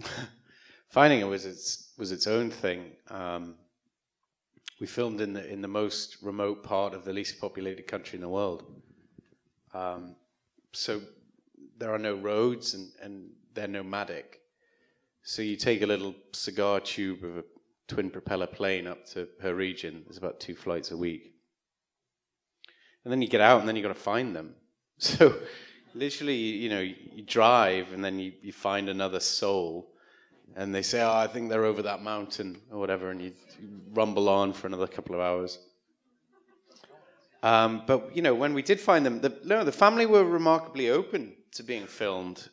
finding 0.90 1.20
her 1.20 1.28
was 1.28 1.46
its, 1.46 1.92
was 1.96 2.12
its 2.12 2.26
own 2.26 2.50
thing. 2.50 2.92
Um, 3.08 3.54
we 4.80 4.86
filmed 4.86 5.20
in 5.20 5.34
the 5.34 5.46
in 5.46 5.60
the 5.60 5.68
most 5.68 6.16
remote 6.22 6.64
part 6.64 6.94
of 6.94 7.04
the 7.04 7.12
least 7.12 7.40
populated 7.40 7.86
country 7.86 8.16
in 8.16 8.22
the 8.22 8.28
world. 8.28 8.64
Um, 9.74 10.16
so 10.72 11.02
there 11.78 11.92
are 11.94 11.98
no 11.98 12.14
roads 12.14 12.74
and, 12.74 12.90
and 13.02 13.30
they're 13.54 13.68
nomadic. 13.68 14.40
So 15.22 15.42
you 15.42 15.56
take 15.56 15.82
a 15.82 15.86
little 15.86 16.14
cigar 16.32 16.80
tube 16.80 17.22
of 17.24 17.38
a 17.38 17.44
twin 17.88 18.10
propeller 18.10 18.46
plane 18.46 18.86
up 18.86 19.06
to 19.10 19.28
her 19.42 19.54
region. 19.54 20.02
There's 20.06 20.16
about 20.16 20.40
two 20.40 20.54
flights 20.54 20.90
a 20.90 20.96
week. 20.96 21.34
And 23.04 23.12
then 23.12 23.22
you 23.22 23.28
get 23.28 23.40
out 23.40 23.60
and 23.60 23.68
then 23.68 23.76
you've 23.76 23.84
got 23.84 23.94
to 23.94 24.00
find 24.00 24.34
them. 24.34 24.54
So 25.02 25.34
literally, 25.94 26.36
you 26.36 26.68
know, 26.68 26.80
you 26.80 27.22
drive 27.24 27.94
and 27.94 28.04
then 28.04 28.18
you, 28.18 28.32
you 28.42 28.52
find 28.52 28.90
another 28.90 29.18
soul 29.18 29.89
and 30.56 30.74
they 30.74 30.82
say, 30.82 31.00
"Oh, 31.02 31.12
I 31.12 31.26
think 31.26 31.48
they're 31.48 31.64
over 31.64 31.82
that 31.82 32.02
mountain 32.02 32.60
or 32.70 32.78
whatever," 32.78 33.10
and 33.10 33.20
you 33.20 33.32
rumble 33.92 34.28
on 34.28 34.52
for 34.52 34.66
another 34.66 34.86
couple 34.86 35.14
of 35.14 35.20
hours. 35.20 35.58
Um, 37.42 37.82
but 37.86 38.14
you 38.14 38.22
know, 38.22 38.34
when 38.34 38.54
we 38.54 38.62
did 38.62 38.80
find 38.80 39.04
them, 39.04 39.20
the, 39.20 39.38
no, 39.44 39.64
the 39.64 39.72
family 39.72 40.06
were 40.06 40.24
remarkably 40.24 40.90
open 40.90 41.34
to 41.52 41.62
being 41.62 41.86
filmed. 41.86 42.48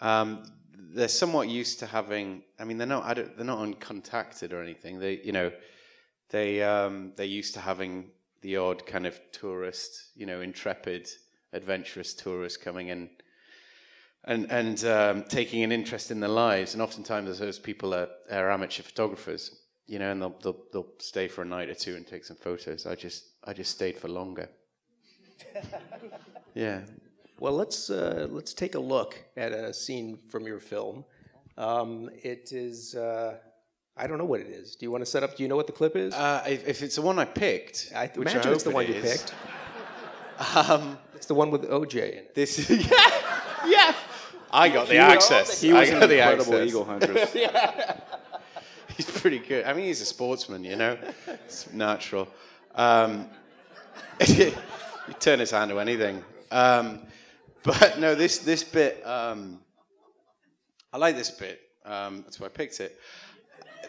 Um, 0.00 0.44
they're 0.76 1.08
somewhat 1.08 1.48
used 1.48 1.78
to 1.80 1.86
having. 1.86 2.42
I 2.58 2.64
mean, 2.64 2.78
they're 2.78 2.86
not. 2.86 3.16
They're 3.16 3.44
not 3.44 3.58
uncontacted 3.58 4.52
or 4.52 4.62
anything. 4.62 4.98
They, 4.98 5.20
you 5.24 5.32
know, 5.32 5.50
they 6.30 6.62
um, 6.62 7.12
they're 7.16 7.26
used 7.26 7.54
to 7.54 7.60
having 7.60 8.10
the 8.42 8.56
odd 8.58 8.84
kind 8.86 9.06
of 9.06 9.18
tourist, 9.32 10.10
you 10.14 10.26
know, 10.26 10.42
intrepid, 10.42 11.08
adventurous 11.52 12.12
tourist 12.12 12.60
coming 12.60 12.88
in 12.88 13.08
and 14.24 14.50
and 14.50 14.84
um, 14.84 15.24
taking 15.28 15.62
an 15.62 15.72
interest 15.72 16.10
in 16.10 16.20
their 16.20 16.30
lives. 16.30 16.74
And 16.74 16.82
oftentimes, 16.82 17.38
those 17.38 17.58
people 17.58 17.94
are, 17.94 18.08
are 18.30 18.50
amateur 18.50 18.82
photographers, 18.82 19.50
you 19.86 19.98
know, 19.98 20.10
and 20.10 20.20
they'll, 20.22 20.36
they'll 20.42 20.60
they'll 20.72 20.92
stay 20.98 21.28
for 21.28 21.42
a 21.42 21.44
night 21.44 21.68
or 21.68 21.74
two 21.74 21.94
and 21.96 22.06
take 22.06 22.24
some 22.24 22.36
photos. 22.36 22.86
I 22.86 22.94
just 22.94 23.24
I 23.44 23.52
just 23.52 23.70
stayed 23.72 23.98
for 23.98 24.08
longer. 24.08 24.48
yeah. 26.54 26.80
Well, 27.40 27.52
let's 27.52 27.90
uh, 27.90 28.28
let's 28.30 28.54
take 28.54 28.74
a 28.74 28.80
look 28.80 29.22
at 29.36 29.52
a 29.52 29.74
scene 29.74 30.18
from 30.30 30.46
your 30.46 30.60
film. 30.60 31.04
Um, 31.58 32.10
it 32.22 32.52
is. 32.52 32.94
Uh, 32.94 33.36
I 33.96 34.06
don't 34.08 34.18
know 34.18 34.24
what 34.24 34.40
it 34.40 34.48
is. 34.48 34.74
Do 34.74 34.86
you 34.86 34.90
want 34.90 35.02
to 35.02 35.10
set 35.10 35.22
up? 35.22 35.36
Do 35.36 35.42
you 35.42 35.48
know 35.48 35.56
what 35.56 35.66
the 35.66 35.72
clip 35.72 35.94
is? 35.94 36.12
Uh, 36.14 36.42
if, 36.48 36.66
if 36.66 36.82
it's 36.82 36.96
the 36.96 37.02
one 37.02 37.18
I 37.18 37.24
picked, 37.24 37.92
I 37.94 38.06
which 38.06 38.32
imagine 38.32 38.50
I 38.50 38.54
it's 38.54 38.64
the 38.64 38.70
one 38.70 38.84
it 38.84 38.96
you 38.96 39.02
picked. 39.02 39.34
Um, 40.56 40.98
It's 41.14 41.26
the 41.26 41.34
one 41.34 41.52
with 41.52 41.62
OJ 41.70 41.94
in 41.94 42.18
it. 42.18 42.34
this 42.34 42.68
yeah, 42.70 42.88
yeah. 43.66 43.93
I 44.54 44.68
got 44.68 44.88
the 44.88 44.98
access. 44.98 45.60
He 45.60 45.72
was 45.72 45.90
I 45.90 45.94
an 45.94 46.08
the 46.08 46.18
incredible 46.18 46.54
access. 46.54 46.68
eagle 46.68 46.84
huntress. 46.84 47.32
He's 48.96 49.10
pretty 49.10 49.40
good. 49.40 49.64
I 49.64 49.72
mean, 49.72 49.86
he's 49.86 50.00
a 50.00 50.04
sportsman, 50.04 50.62
you 50.62 50.76
know. 50.76 50.96
It's 51.26 51.72
natural. 51.72 52.28
Um, 52.76 53.28
you 54.28 54.52
turn 55.18 55.40
his 55.40 55.50
hand 55.50 55.72
to 55.72 55.80
anything. 55.80 56.22
Um, 56.52 57.00
but 57.64 57.98
no, 57.98 58.14
this 58.14 58.38
this 58.38 58.62
bit. 58.62 59.04
Um, 59.04 59.58
I 60.92 60.98
like 60.98 61.16
this 61.16 61.32
bit. 61.32 61.60
Um, 61.84 62.22
that's 62.22 62.38
why 62.38 62.46
I 62.46 62.50
picked 62.50 62.78
it. 62.78 62.96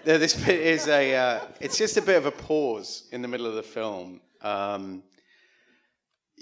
This 0.05 0.34
bit 0.34 0.60
is 0.60 0.88
a. 0.88 1.15
Uh, 1.15 1.39
it's 1.60 1.77
just 1.77 1.98
a 1.98 2.01
bit 2.01 2.15
of 2.17 2.25
a 2.25 2.31
pause 2.31 3.03
in 3.12 3.22
the 3.22 3.27
middle 3.27 3.45
of 3.45 3.53
the 3.53 3.63
film. 3.63 4.22
Um, 4.41 5.03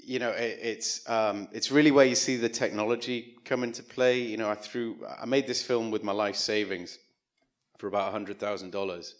you 0.06 0.18
know, 0.18 0.30
it, 0.30 0.58
it's 0.62 1.08
um, 1.08 1.48
it's 1.52 1.70
really 1.70 1.90
where 1.90 2.06
you 2.06 2.14
see 2.14 2.36
the 2.36 2.48
technology 2.48 3.36
come 3.44 3.64
into 3.64 3.82
play. 3.82 4.20
You 4.20 4.36
know, 4.36 4.50
I 4.50 4.54
threw. 4.54 4.96
I 5.20 5.26
made 5.26 5.46
this 5.46 5.62
film 5.62 5.90
with 5.90 6.02
my 6.02 6.12
life 6.12 6.36
savings 6.36 6.98
for 7.78 7.88
about 7.88 8.12
hundred 8.12 8.38
thousand 8.38 8.70
dollars. 8.70 9.16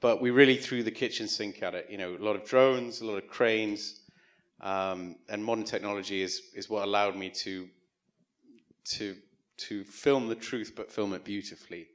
But 0.00 0.20
we 0.20 0.30
really 0.30 0.56
threw 0.56 0.82
the 0.82 0.92
kitchen 0.92 1.26
sink 1.26 1.62
at 1.62 1.74
it. 1.74 1.88
You 1.90 1.98
know, 1.98 2.16
a 2.16 2.24
lot 2.24 2.36
of 2.36 2.44
drones, 2.44 3.00
a 3.00 3.06
lot 3.06 3.16
of 3.16 3.28
cranes, 3.28 4.00
um, 4.60 5.16
and 5.28 5.44
modern 5.44 5.64
technology 5.64 6.22
is 6.22 6.42
is 6.54 6.68
what 6.70 6.84
allowed 6.84 7.16
me 7.16 7.30
to 7.30 7.68
to 8.84 9.16
to 9.58 9.84
film 9.84 10.28
the 10.28 10.34
truth, 10.34 10.72
but 10.76 10.92
film 10.92 11.12
it 11.14 11.24
beautifully. 11.24 11.88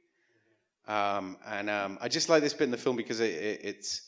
Um, 0.86 1.38
and 1.46 1.70
um, 1.70 1.98
I 2.00 2.08
just 2.08 2.28
like 2.28 2.42
this 2.42 2.52
bit 2.52 2.64
in 2.64 2.70
the 2.70 2.76
film 2.76 2.96
because 2.96 3.20
it, 3.20 3.32
it, 3.32 3.60
it's 3.64 4.02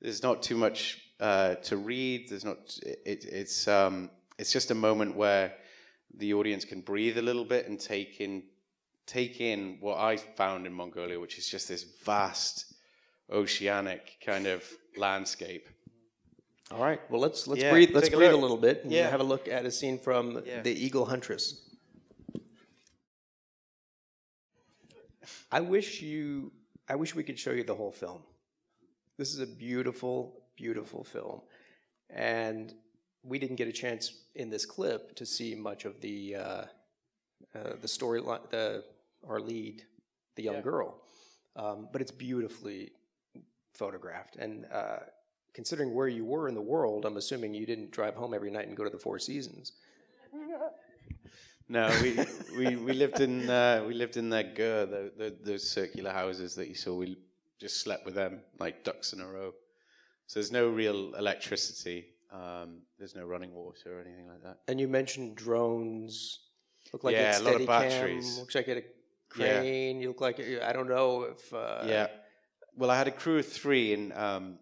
there's 0.00 0.22
not 0.22 0.42
too 0.42 0.56
much 0.56 1.00
uh, 1.20 1.56
to 1.56 1.76
read. 1.76 2.28
There's 2.28 2.44
not. 2.44 2.78
It, 2.82 3.24
it's 3.24 3.68
um, 3.68 4.10
it's 4.38 4.52
just 4.52 4.70
a 4.70 4.74
moment 4.74 5.16
where 5.16 5.54
the 6.14 6.34
audience 6.34 6.64
can 6.64 6.80
breathe 6.80 7.18
a 7.18 7.22
little 7.22 7.44
bit 7.44 7.68
and 7.68 7.78
take 7.78 8.20
in 8.20 8.42
take 9.06 9.40
in 9.40 9.78
what 9.80 9.98
I 9.98 10.16
found 10.16 10.66
in 10.66 10.72
Mongolia, 10.72 11.18
which 11.18 11.38
is 11.38 11.48
just 11.48 11.68
this 11.68 11.84
vast 12.04 12.74
oceanic 13.30 14.18
kind 14.24 14.46
of 14.46 14.64
landscape. 14.96 15.68
All 16.70 16.82
right. 16.82 17.00
Well, 17.10 17.20
let's 17.20 17.46
let's 17.46 17.62
Yeah, 17.62 17.72
breathe. 17.72 17.90
Let's 17.94 18.08
a 18.08 18.16
breathe 18.16 18.32
a 18.32 18.36
little 18.36 18.58
bit 18.58 18.84
and 18.84 18.92
Yeah. 18.92 19.08
have 19.08 19.20
a 19.20 19.24
look 19.24 19.48
at 19.48 19.64
a 19.64 19.70
scene 19.70 19.98
from 19.98 20.42
Yeah. 20.44 20.62
the 20.62 20.72
Eagle 20.72 21.06
Huntress. 21.06 21.62
I 25.50 25.60
wish 25.60 26.02
you. 26.02 26.52
I 26.88 26.94
wish 26.94 27.14
we 27.14 27.22
could 27.22 27.38
show 27.38 27.52
you 27.52 27.64
the 27.64 27.74
whole 27.74 27.92
film. 27.92 28.22
This 29.16 29.32
is 29.34 29.40
a 29.40 29.46
beautiful, 29.46 30.42
beautiful 30.62 31.02
film, 31.04 31.40
and 32.10 32.74
we 33.22 33.38
didn't 33.38 33.56
get 33.56 33.68
a 33.68 33.72
chance 33.72 34.04
in 34.34 34.50
this 34.50 34.66
clip 34.66 35.14
to 35.16 35.24
see 35.24 35.54
much 35.54 35.84
of 35.84 36.00
the 36.00 36.18
uh, 36.36 36.64
uh, 37.56 37.74
the 37.84 37.88
storyline. 37.96 38.44
The 38.50 38.84
our 39.30 39.40
lead, 39.40 39.76
the 40.36 40.44
young 40.48 40.62
girl, 40.62 40.88
um, 41.56 41.88
but 41.92 42.00
it's 42.02 42.14
beautifully 42.28 42.92
photographed 43.74 44.36
and. 44.36 44.66
Uh, 44.80 45.00
considering 45.54 45.92
where 45.92 46.06
you 46.18 46.24
were 46.24 46.46
in 46.46 46.54
the 46.54 46.68
world, 46.74 47.04
I'm 47.04 47.16
assuming 47.16 47.52
you 47.52 47.66
didn't 47.66 47.90
drive 47.90 48.14
home 48.14 48.32
every 48.32 48.50
night 48.56 48.68
and 48.68 48.76
go 48.76 48.84
to 48.84 48.90
the 48.90 49.02
Four 49.06 49.18
Seasons. 49.18 49.72
No, 51.68 51.84
we 52.02 52.16
we, 52.56 52.76
we 52.76 52.92
lived 52.92 53.20
in 53.20 53.50
uh, 53.50 53.84
we 53.86 53.92
lived 53.92 54.16
in 54.16 54.30
that 54.30 54.56
ger, 54.56 54.86
the, 54.86 55.12
the, 55.18 55.36
those 55.44 55.68
circular 55.68 56.12
houses 56.12 56.54
that 56.54 56.68
you 56.68 56.74
saw. 56.74 56.94
We 56.94 57.18
just 57.60 57.80
slept 57.82 58.06
with 58.06 58.14
them 58.14 58.40
like 58.58 58.84
ducks 58.84 59.12
in 59.12 59.20
a 59.20 59.26
row. 59.26 59.52
So 60.28 60.38
there's 60.38 60.52
no 60.52 60.68
real 60.68 61.14
electricity. 61.14 62.04
Um, 62.30 62.82
there's 62.98 63.16
no 63.16 63.24
running 63.24 63.54
water 63.54 63.96
or 63.96 64.00
anything 64.02 64.28
like 64.28 64.42
that. 64.42 64.58
And 64.68 64.78
you 64.78 64.86
mentioned 64.86 65.36
drones. 65.36 66.40
Look 66.92 67.02
like 67.02 67.14
Yeah, 67.14 67.38
a 67.38 67.40
lot 67.40 67.58
of 67.58 67.66
batteries. 67.66 68.38
Looks 68.38 68.54
like 68.54 68.68
a 68.68 68.74
Yeah. 68.74 68.82
crane. 69.30 70.02
You 70.02 70.08
look 70.08 70.20
like 70.20 70.38
I 70.38 70.72
don't 70.74 70.88
know 70.88 71.22
if. 71.22 71.52
Uh, 71.52 71.82
yeah. 71.86 72.08
Well, 72.76 72.90
I 72.90 72.98
had 72.98 73.08
a 73.08 73.10
crew 73.10 73.38
of 73.38 73.46
three, 73.48 73.94
and 73.94 74.12
um, 74.12 74.58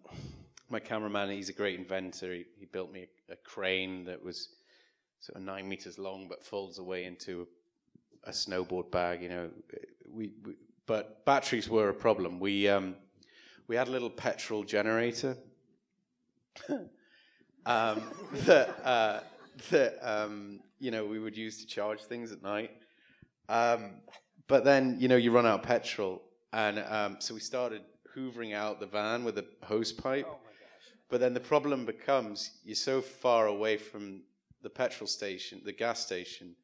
my 0.69 0.79
cameraman, 0.79 1.31
he's 1.31 1.49
a 1.49 1.53
great 1.53 1.77
inventor. 1.77 2.33
He, 2.33 2.45
he 2.57 2.65
built 2.65 2.89
me 2.91 3.07
a, 3.29 3.33
a 3.33 3.35
crane 3.35 4.05
that 4.05 4.23
was 4.23 4.47
sort 5.19 5.35
of 5.35 5.43
nine 5.43 5.67
meters 5.67 5.99
long, 5.99 6.29
but 6.29 6.45
folds 6.45 6.79
away 6.79 7.03
into 7.03 7.45
a, 8.25 8.29
a 8.29 8.31
snowboard 8.31 8.89
bag. 8.89 9.21
You 9.21 9.29
know, 9.29 9.49
we, 10.09 10.31
we 10.45 10.53
but 10.85 11.25
batteries 11.25 11.67
were 11.67 11.89
a 11.89 11.93
problem. 11.93 12.39
We 12.39 12.69
um, 12.69 12.95
we 13.67 13.75
had 13.75 13.89
a 13.89 13.91
little 13.91 14.09
petrol 14.09 14.63
generator 14.63 15.37
um, 17.65 18.01
that 18.45 18.79
uh, 18.83 19.19
that 19.69 19.97
um, 20.01 20.59
you 20.79 20.91
know 20.91 21.05
we 21.05 21.19
would 21.19 21.37
use 21.37 21.59
to 21.59 21.67
charge 21.67 22.01
things 22.01 22.31
at 22.31 22.41
night. 22.41 22.71
Um, 23.49 23.95
but 24.47 24.63
then 24.63 24.97
you 24.99 25.07
know 25.07 25.15
you 25.15 25.31
run 25.31 25.45
out 25.45 25.59
of 25.59 25.65
petrol, 25.65 26.21
and 26.53 26.79
um, 26.79 27.17
so 27.19 27.33
we 27.33 27.39
started 27.39 27.81
hoovering 28.15 28.53
out 28.53 28.79
the 28.79 28.87
van 28.87 29.23
with 29.23 29.37
a 29.37 29.45
hose 29.63 29.91
pipe. 29.91 30.27
But 31.09 31.21
then 31.21 31.33
the 31.33 31.39
problem 31.39 31.85
becomes 31.85 32.51
you're 32.65 32.75
so 32.75 33.01
far 33.01 33.47
away 33.47 33.77
from 33.77 34.23
the 34.61 34.69
petrol 34.69 35.07
station, 35.07 35.61
the 35.63 35.71
gas 35.71 35.99
station, 35.99 36.55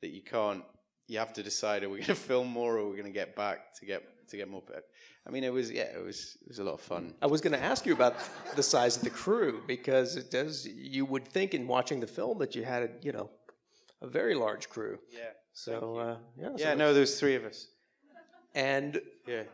that 0.00 0.10
you 0.10 0.22
can't. 0.22 0.64
You 1.08 1.18
have 1.18 1.32
to 1.34 1.42
decide: 1.42 1.82
are 1.82 1.90
we 1.90 1.98
going 1.98 2.06
to 2.06 2.14
film 2.14 2.48
more, 2.48 2.76
or 2.76 2.80
are 2.80 2.88
we 2.88 2.96
going 2.96 3.12
to 3.12 3.12
get 3.12 3.36
back 3.36 3.74
to 3.80 3.86
get 3.86 4.02
to 4.28 4.36
get 4.36 4.48
more? 4.48 4.62
Pet- 4.62 4.84
I 5.26 5.30
mean, 5.30 5.44
it 5.44 5.52
was 5.52 5.70
yeah, 5.70 5.84
it 5.84 6.04
was 6.04 6.36
it 6.42 6.48
was 6.48 6.58
a 6.58 6.64
lot 6.64 6.74
of 6.74 6.80
fun. 6.80 7.14
I 7.22 7.26
was 7.26 7.40
going 7.40 7.52
to 7.52 7.62
ask 7.62 7.86
you 7.86 7.92
about 7.92 8.16
the 8.56 8.62
size 8.62 8.96
of 8.96 9.02
the 9.02 9.10
crew 9.10 9.62
because 9.66 10.16
it 10.16 10.30
does. 10.30 10.66
You 10.66 11.04
would 11.04 11.26
think 11.28 11.54
in 11.54 11.66
watching 11.68 12.00
the 12.00 12.06
film 12.06 12.38
that 12.38 12.54
you 12.56 12.64
had, 12.64 12.82
a, 12.82 12.90
you 13.02 13.12
know, 13.12 13.30
a 14.00 14.08
very 14.08 14.34
large 14.34 14.68
crew. 14.68 14.98
Yeah, 15.12 15.20
So 15.52 15.96
uh, 15.96 16.16
yeah. 16.36 16.56
so 16.56 16.64
yeah. 16.64 16.74
No, 16.74 16.92
there 16.92 17.02
was 17.02 17.18
three 17.20 17.36
of 17.36 17.44
us. 17.44 17.68
And 18.54 19.00
Yeah, 19.26 19.44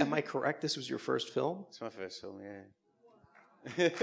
am 0.00 0.14
I 0.14 0.20
correct? 0.20 0.62
This 0.62 0.76
was 0.76 0.88
your 0.88 1.00
first 1.00 1.30
film. 1.30 1.66
it's 1.68 1.80
my 1.80 1.90
first 1.90 2.20
film. 2.20 2.40
Yeah. 2.40 3.88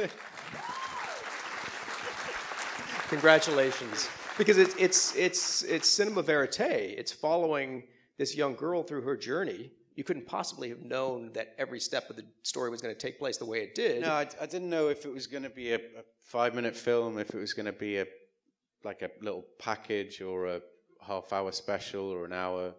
Congratulations, 3.10 4.10
because 4.38 4.58
it's 4.58 4.76
it's 4.78 5.16
it's 5.16 5.64
it's 5.64 5.90
cinema 5.90 6.24
verite. 6.24 6.60
It's 6.98 7.12
following 7.12 7.84
this 8.18 8.36
young 8.36 8.56
girl 8.56 8.84
through 8.84 9.02
her 9.02 9.18
journey. 9.18 9.72
You 9.96 10.04
couldn't 10.04 10.26
possibly 10.26 10.70
have 10.70 10.84
known 10.84 11.32
that 11.34 11.54
every 11.58 11.80
step 11.80 12.10
of 12.10 12.16
the 12.16 12.24
story 12.44 12.70
was 12.70 12.82
going 12.82 12.96
to 12.96 13.00
take 13.00 13.20
place 13.20 13.38
the 13.38 13.46
way 13.46 13.60
it 13.60 13.76
did. 13.76 14.02
No, 14.02 14.14
I, 14.14 14.28
I 14.42 14.46
didn't 14.46 14.70
know 14.70 14.88
if 14.88 15.06
it 15.06 15.14
was 15.14 15.28
going 15.28 15.44
to 15.44 15.50
be 15.50 15.74
a, 15.74 15.76
a 15.76 16.04
five-minute 16.24 16.76
film, 16.78 17.18
if 17.20 17.34
it 17.34 17.38
was 17.38 17.54
going 17.54 17.66
to 17.66 17.74
be 17.74 17.98
a 17.98 18.06
like 18.84 19.02
a 19.04 19.10
little 19.22 19.46
package 19.60 20.22
or 20.22 20.48
a 20.48 20.62
half-hour 21.06 21.52
special 21.52 22.10
or 22.10 22.26
an 22.26 22.34
hour. 22.34 22.74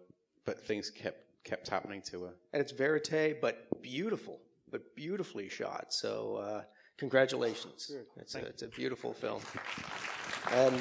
But 0.45 0.59
things 0.65 0.89
kept 0.89 1.19
kept 1.43 1.67
happening 1.67 2.01
to 2.01 2.23
her. 2.23 2.33
and 2.53 2.61
it's 2.61 2.71
verite, 2.71 3.39
but 3.41 3.67
beautiful, 3.81 4.39
but 4.71 4.95
beautifully 4.95 5.49
shot. 5.49 5.93
So 5.93 6.37
uh, 6.37 6.61
congratulations. 6.97 7.91
It's 8.17 8.35
a, 8.35 8.39
it's 8.39 8.63
a 8.63 8.67
beautiful 8.67 9.13
film. 9.13 9.41
And 10.51 10.79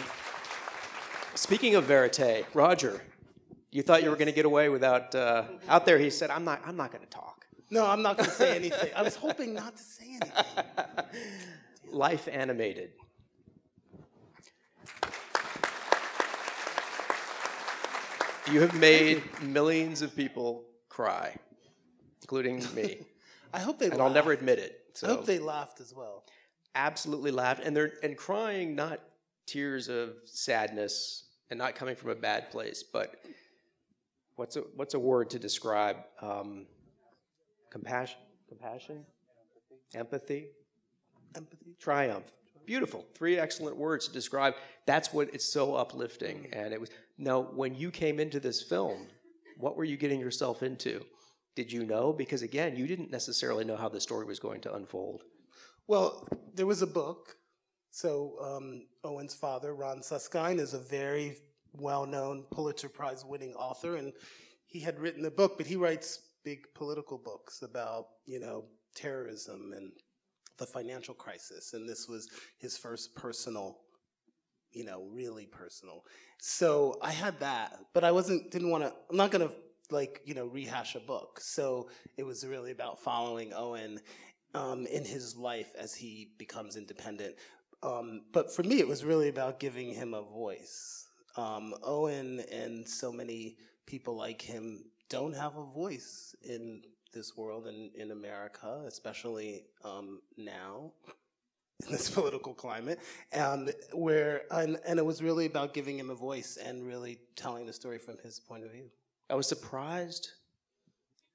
speaking 1.35 1.75
of 1.75 1.85
verite, 1.85 2.47
Roger, 2.55 3.03
you 3.73 3.83
thought 3.83 4.03
you 4.05 4.11
were 4.11 4.17
going 4.17 4.27
to 4.27 4.33
get 4.35 4.45
away 4.45 4.69
without. 4.69 5.15
Uh, 5.15 5.45
out 5.69 5.85
there, 5.87 5.99
he 5.99 6.11
said, 6.11 6.31
"I'm 6.31 6.45
not. 6.45 6.61
I'm 6.65 6.77
not 6.77 6.93
going 6.93 7.03
to 7.03 7.11
talk." 7.11 7.47
No, 7.71 7.87
I'm 7.87 8.03
not 8.03 8.19
going 8.19 8.29
to 8.29 8.35
say 8.35 8.55
anything. 8.55 8.91
I 8.95 9.03
was 9.03 9.17
hoping 9.17 9.55
not 9.55 9.77
to 9.77 9.83
say 9.83 10.05
anything. 10.21 10.45
Life 11.91 12.29
animated. 12.31 12.91
You 18.51 18.61
have 18.61 18.75
made 18.79 19.23
millions 19.41 20.03
of 20.03 20.15
people 20.17 20.65
cry, 20.89 21.35
including 22.21 22.63
me, 22.75 22.99
I 23.55 23.61
hope 23.61 23.79
they 23.79 23.87
and 23.87 23.95
I'll 23.95 24.01
laughed. 24.05 24.15
never 24.15 24.33
admit 24.33 24.59
it. 24.59 24.81
I 25.03 25.07
hope 25.07 25.25
they 25.27 25.39
laughed 25.39 25.81
as 25.81 25.95
well. 25.95 26.25
absolutely 26.75 27.31
laughed, 27.31 27.63
and 27.65 27.75
they're 27.77 27.93
and 28.03 28.17
crying 28.17 28.75
not 28.75 29.01
tears 29.47 29.89
of 29.89 30.15
sadness 30.25 31.25
and 31.51 31.59
not 31.59 31.75
coming 31.75 31.95
from 31.95 32.11
a 32.11 32.15
bad 32.15 32.51
place, 32.51 32.83
but 32.83 33.15
what's 34.43 34.57
a 34.57 34.61
what's 34.75 34.95
a 34.95 34.99
word 34.99 35.31
to 35.31 35.39
describe 35.39 35.99
um, 36.21 36.67
compassion? 37.71 38.19
Compassion, 38.49 39.07
empathy, 39.95 40.49
Empathy. 41.37 41.77
triumph. 41.79 42.27
Beautiful. 42.67 43.07
Three 43.15 43.39
excellent 43.39 43.77
words 43.77 44.09
to 44.09 44.13
describe. 44.13 44.55
That's 44.85 45.13
what 45.13 45.33
it's 45.33 45.53
so 45.53 45.77
uplifting. 45.77 46.49
And 46.53 46.75
it 46.75 46.81
was 46.81 46.91
now 47.19 47.41
when 47.41 47.77
you 47.77 47.93
came 47.93 48.19
into 48.19 48.41
this 48.41 48.63
film, 48.63 49.07
what 49.59 49.77
were 49.77 49.85
you 49.85 49.97
getting 49.97 50.19
yourself 50.19 50.65
into? 50.65 51.05
Did 51.55 51.71
you 51.71 51.85
know? 51.85 52.13
Because 52.13 52.43
again, 52.43 52.77
you 52.77 52.89
didn't 52.89 53.13
necessarily 53.13 53.65
know 53.65 53.77
how 53.77 53.89
the 53.89 54.01
story 54.01 54.27
was 54.27 54.41
going 54.41 54.61
to 54.63 54.75
unfold. 54.75 55.23
Well, 55.87 56.27
there 56.53 56.67
was 56.67 56.83
a 56.83 56.87
book. 56.87 57.37
So 57.93 58.35
um, 58.43 58.87
Owen's 59.05 59.35
father, 59.35 59.73
Ron 59.73 60.03
Suskind, 60.03 60.59
is 60.59 60.75
a 60.75 60.81
very 60.81 61.37
well-known 61.75 62.45
Pulitzer 62.51 62.89
Prize-winning 62.89 63.55
author, 63.55 63.97
and 63.97 64.13
he 64.67 64.81
had 64.81 64.99
written 64.99 65.25
a 65.25 65.31
book, 65.31 65.57
but 65.57 65.67
he 65.67 65.77
writes 65.77 66.21
big 66.45 66.67
political 66.75 67.19
books 67.19 67.63
about 67.63 68.07
you 68.27 68.41
know 68.41 68.65
terrorism 68.95 69.73
and 69.77 69.93
the 70.59 70.67
financial 70.67 71.15
crisis, 71.15 71.73
and 71.73 71.89
this 71.89 72.09
was 72.09 72.29
his 72.59 72.77
first 72.77 73.15
personal, 73.15 73.79
you 74.73 74.85
know, 74.85 75.09
really 75.13 75.47
personal. 75.47 76.05
So 76.41 76.99
I 77.03 77.11
had 77.11 77.41
that, 77.41 77.79
but 77.95 78.05
I 78.05 78.13
wasn't 78.13 78.51
didn't 78.51 78.71
want 78.71 78.85
to. 78.85 78.93
I'm 79.11 79.17
not 79.17 79.31
gonna 79.31 79.51
like 79.91 80.21
you 80.25 80.35
know 80.35 80.47
rehash 80.47 80.95
a 80.95 81.01
book. 81.01 81.41
So 81.41 81.89
it 82.17 82.25
was 82.25 82.47
really 82.47 82.71
about 82.71 83.01
following 83.01 83.53
Owen 83.55 84.01
um, 84.55 84.87
in 84.87 85.05
his 85.05 85.37
life 85.37 85.73
as 85.79 85.95
he 85.95 86.33
becomes 86.39 86.77
independent. 86.77 87.37
Um, 87.83 88.23
but 88.33 88.55
for 88.55 88.63
me, 88.63 88.79
it 88.79 88.87
was 88.87 89.05
really 89.05 89.29
about 89.29 89.59
giving 89.59 89.93
him 89.93 90.15
a 90.15 90.23
voice. 90.23 91.09
Um, 91.37 91.75
Owen 91.83 92.41
and 92.53 92.87
so 92.87 93.11
many 93.11 93.57
people 93.87 94.17
like 94.17 94.43
him 94.43 94.85
don't 95.09 95.35
have 95.35 95.57
a 95.57 95.65
voice 95.65 96.35
in 96.43 96.83
this 97.13 97.37
world 97.37 97.67
and 97.67 97.95
in 97.95 98.11
America, 98.11 98.83
especially 98.87 99.65
um, 99.85 100.21
now 100.37 100.93
in 101.87 101.93
this 101.93 102.11
political 102.15 102.55
climate, 102.55 102.99
and 103.33 103.73
where 103.93 104.43
and, 104.51 104.79
and 104.87 104.99
it 104.99 105.05
was 105.05 105.23
really 105.23 105.47
about 105.47 105.75
giving 105.75 105.99
him 105.99 106.11
a 106.11 106.15
voice 106.15 106.57
and 106.57 106.87
really 106.87 107.19
telling 107.37 107.67
the 107.67 107.73
story 107.73 107.99
from 107.99 108.17
his 108.23 108.41
point 108.41 108.65
of 108.65 108.73
view. 108.73 108.91
I 109.29 109.35
was 109.35 109.47
surprised 109.47 110.31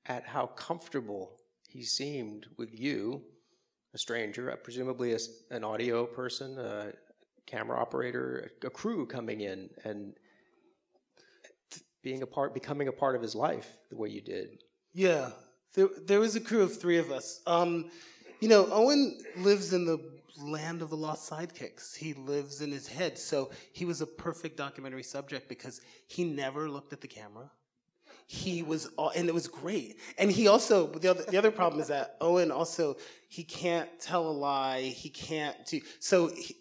at 0.05 0.25
how 0.25 0.47
comfortable 0.47 1.37
he 1.67 1.83
seemed 1.83 2.47
with 2.57 2.77
you, 2.77 3.21
a 3.93 3.97
stranger, 3.97 4.51
uh, 4.51 4.55
presumably 4.55 5.13
a 5.13 5.19
an 5.51 5.63
audio 5.63 6.05
person, 6.05 6.57
a 6.57 6.93
camera 7.47 7.79
operator, 7.79 8.51
a, 8.63 8.69
crew 8.69 9.05
coming 9.07 9.41
in 9.41 9.69
and 9.83 10.13
being 12.03 12.21
a 12.21 12.27
part, 12.27 12.53
becoming 12.53 12.87
a 12.87 12.91
part 12.91 13.15
of 13.15 13.21
his 13.21 13.33
life 13.33 13.77
the 13.89 13.97
way 13.97 14.09
you 14.09 14.21
did. 14.21 14.61
Yeah, 14.93 15.31
there 15.73 15.89
there 16.05 16.19
was 16.19 16.35
a 16.35 16.39
crew 16.41 16.61
of 16.61 16.79
three 16.79 16.97
of 16.97 17.11
us. 17.11 17.41
Um, 17.47 17.89
you 18.39 18.49
know, 18.49 18.67
Owen 18.71 19.17
lives 19.37 19.73
in 19.73 19.85
the 19.85 19.99
land 20.39 20.81
of 20.81 20.89
the 20.89 20.97
lost 20.97 21.29
sidekicks. 21.29 21.95
He 21.95 22.13
lives 22.13 22.61
in 22.61 22.71
his 22.71 22.87
head, 22.87 23.17
so 23.17 23.49
he 23.73 23.85
was 23.85 24.01
a 24.01 24.05
perfect 24.05 24.57
documentary 24.57 25.03
subject 25.03 25.49
because 25.49 25.81
he 26.05 26.23
never 26.23 26.69
looked 26.69 26.93
at 26.93 27.01
the 27.01 27.07
camera. 27.07 27.49
He 28.29 28.61
was, 28.61 28.87
all, 28.97 29.11
and 29.15 29.29
it 29.29 29.33
was 29.33 29.47
great. 29.47 29.99
And 30.17 30.29
he 30.29 30.47
also, 30.47 30.85
the 30.87 31.09
other, 31.09 31.23
the 31.23 31.37
other 31.37 31.49
problem 31.49 31.79
is 31.81 31.87
that 31.87 32.17
Owen 32.19 32.51
also, 32.51 32.97
he 33.29 33.43
can't 33.43 33.89
tell 34.01 34.27
a 34.27 34.31
lie. 34.31 34.81
He 34.81 35.09
can't 35.09 35.55
do, 35.65 35.79
so 35.99 36.27
he, 36.27 36.57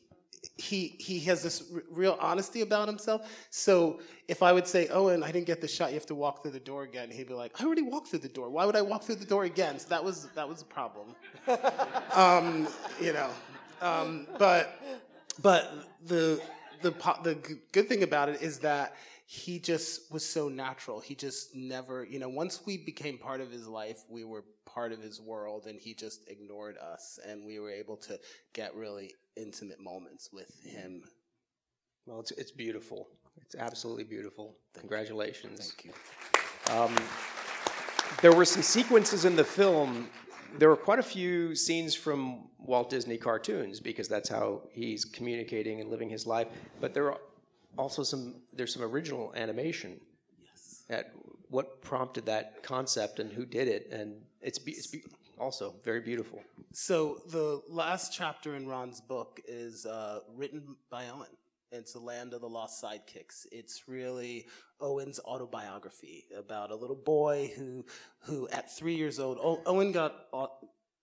he 0.57 0.97
he 0.99 1.21
has 1.21 1.43
this 1.43 1.65
r- 1.73 1.83
real 1.91 2.17
honesty 2.21 2.63
about 2.63 2.89
himself. 2.89 3.31
So 3.51 4.01
if 4.27 4.43
I 4.43 4.53
would 4.53 4.67
say, 4.67 4.89
Owen, 4.89 5.23
I 5.23 5.31
didn't 5.31 5.47
get 5.47 5.61
the 5.61 5.69
shot, 5.69 5.91
you 5.91 5.95
have 5.95 6.07
to 6.07 6.15
walk 6.15 6.43
through 6.43 6.53
the 6.53 6.61
door 6.61 6.83
again. 6.83 7.11
He'd 7.11 7.29
be 7.29 7.35
like, 7.35 7.61
I 7.61 7.65
already 7.65 7.83
walked 7.83 8.09
through 8.09 8.21
the 8.21 8.29
door. 8.29 8.49
Why 8.49 8.65
would 8.65 8.77
I 8.77 8.83
walk 8.83 9.03
through 9.03 9.17
the 9.17 9.27
door 9.27 9.45
again? 9.45 9.79
So 9.79 9.89
that 9.91 10.03
was 10.03 10.29
that 10.35 10.49
was 10.49 10.63
a 10.63 10.65
problem. 10.65 11.15
um, 12.15 12.69
you 13.01 13.13
know, 13.13 13.31
um, 13.83 14.27
but 14.39 14.81
but 15.43 15.73
the 16.07 16.41
the 16.83 16.93
po- 16.93 17.21
the 17.23 17.35
good 17.73 17.89
thing 17.89 18.03
about 18.03 18.29
it 18.29 18.41
is 18.41 18.59
that 18.61 18.97
he 19.29 19.59
just 19.59 20.13
was 20.13 20.25
so 20.25 20.49
natural. 20.49 21.01
He 21.01 21.17
just 21.17 21.55
never, 21.55 22.05
you 22.05 22.21
know, 22.21 22.29
once 22.29 22.61
we 22.65 22.79
became 22.79 23.19
part 23.19 23.41
of 23.41 23.51
his 23.51 23.67
life, 23.67 23.99
we 24.09 24.23
were 24.23 24.45
part 24.65 24.93
of 24.93 25.03
his 25.03 25.21
world, 25.21 25.67
and 25.67 25.81
he 25.81 25.95
just 25.95 26.29
ignored 26.29 26.77
us, 26.79 27.19
and 27.29 27.45
we 27.45 27.59
were 27.59 27.71
able 27.71 27.97
to 27.97 28.21
get 28.53 28.73
really 28.77 29.13
intimate 29.37 29.81
moments 29.81 30.31
with 30.33 30.63
him. 30.65 31.03
Well, 32.07 32.21
it's, 32.21 32.31
it's 32.33 32.53
beautiful. 32.53 33.09
It's 33.43 33.57
absolutely 33.57 34.05
beautiful. 34.05 34.59
Congratulations. 34.79 35.73
Thank 35.73 35.87
you. 35.87 36.73
Um, 36.73 36.95
there 38.23 38.33
were 38.33 38.45
some 38.45 38.63
sequences 38.63 39.25
in 39.25 39.35
the 39.35 39.45
film. 39.45 40.09
There 40.57 40.69
were 40.69 40.77
quite 40.77 41.01
a 41.01 41.03
few 41.03 41.57
scenes 41.57 41.97
from 41.97 42.49
Walt 42.59 42.91
Disney 42.91 43.17
cartoons 43.17 43.81
because 43.81 44.07
that's 44.07 44.29
how 44.29 44.63
he's 44.71 45.05
communicating 45.05 45.81
and 45.81 45.91
living 45.91 46.09
his 46.09 46.29
life. 46.29 46.47
But 46.81 46.95
there 46.95 47.11
are 47.11 47.19
also 47.77 48.03
some. 48.03 48.37
There's 48.53 48.73
some 48.73 48.83
original 48.83 49.33
animation. 49.37 50.01
Yes. 50.43 50.85
At 50.89 51.13
what 51.49 51.81
prompted 51.83 52.27
that 52.27 52.63
concept 52.63 53.21
and 53.21 53.33
who 53.33 53.47
did 53.47 53.69
it, 53.69 53.89
and 53.93 54.21
it's, 54.41 54.59
be, 54.59 54.73
it's 54.73 54.89
be, 54.89 55.05
also 55.39 55.75
very 55.85 56.01
beautiful. 56.01 56.41
So 56.73 57.23
the 57.29 57.63
last 57.69 58.13
chapter 58.13 58.57
in 58.57 58.67
Ron's 58.67 59.01
book 59.01 59.41
is 59.47 59.87
uh, 59.87 60.21
written 60.35 60.77
by 60.91 61.09
Owen. 61.09 61.29
It's 61.73 61.93
the 61.93 62.01
land 62.01 62.33
of 62.33 62.41
the 62.41 62.49
lost 62.49 62.83
sidekicks. 62.83 63.47
It's 63.53 63.89
really 63.89 64.47
Owen's 64.81 65.19
autobiography 65.21 66.25
about 66.37 66.71
a 66.71 66.77
little 66.77 66.97
boy 66.97 67.53
who, 67.57 67.85
who 68.21 68.49
at 68.49 68.75
three 68.75 68.95
years 68.95 69.19
old, 69.19 69.39
o- 69.39 69.63
Owen 69.67 69.93
got 69.93 70.15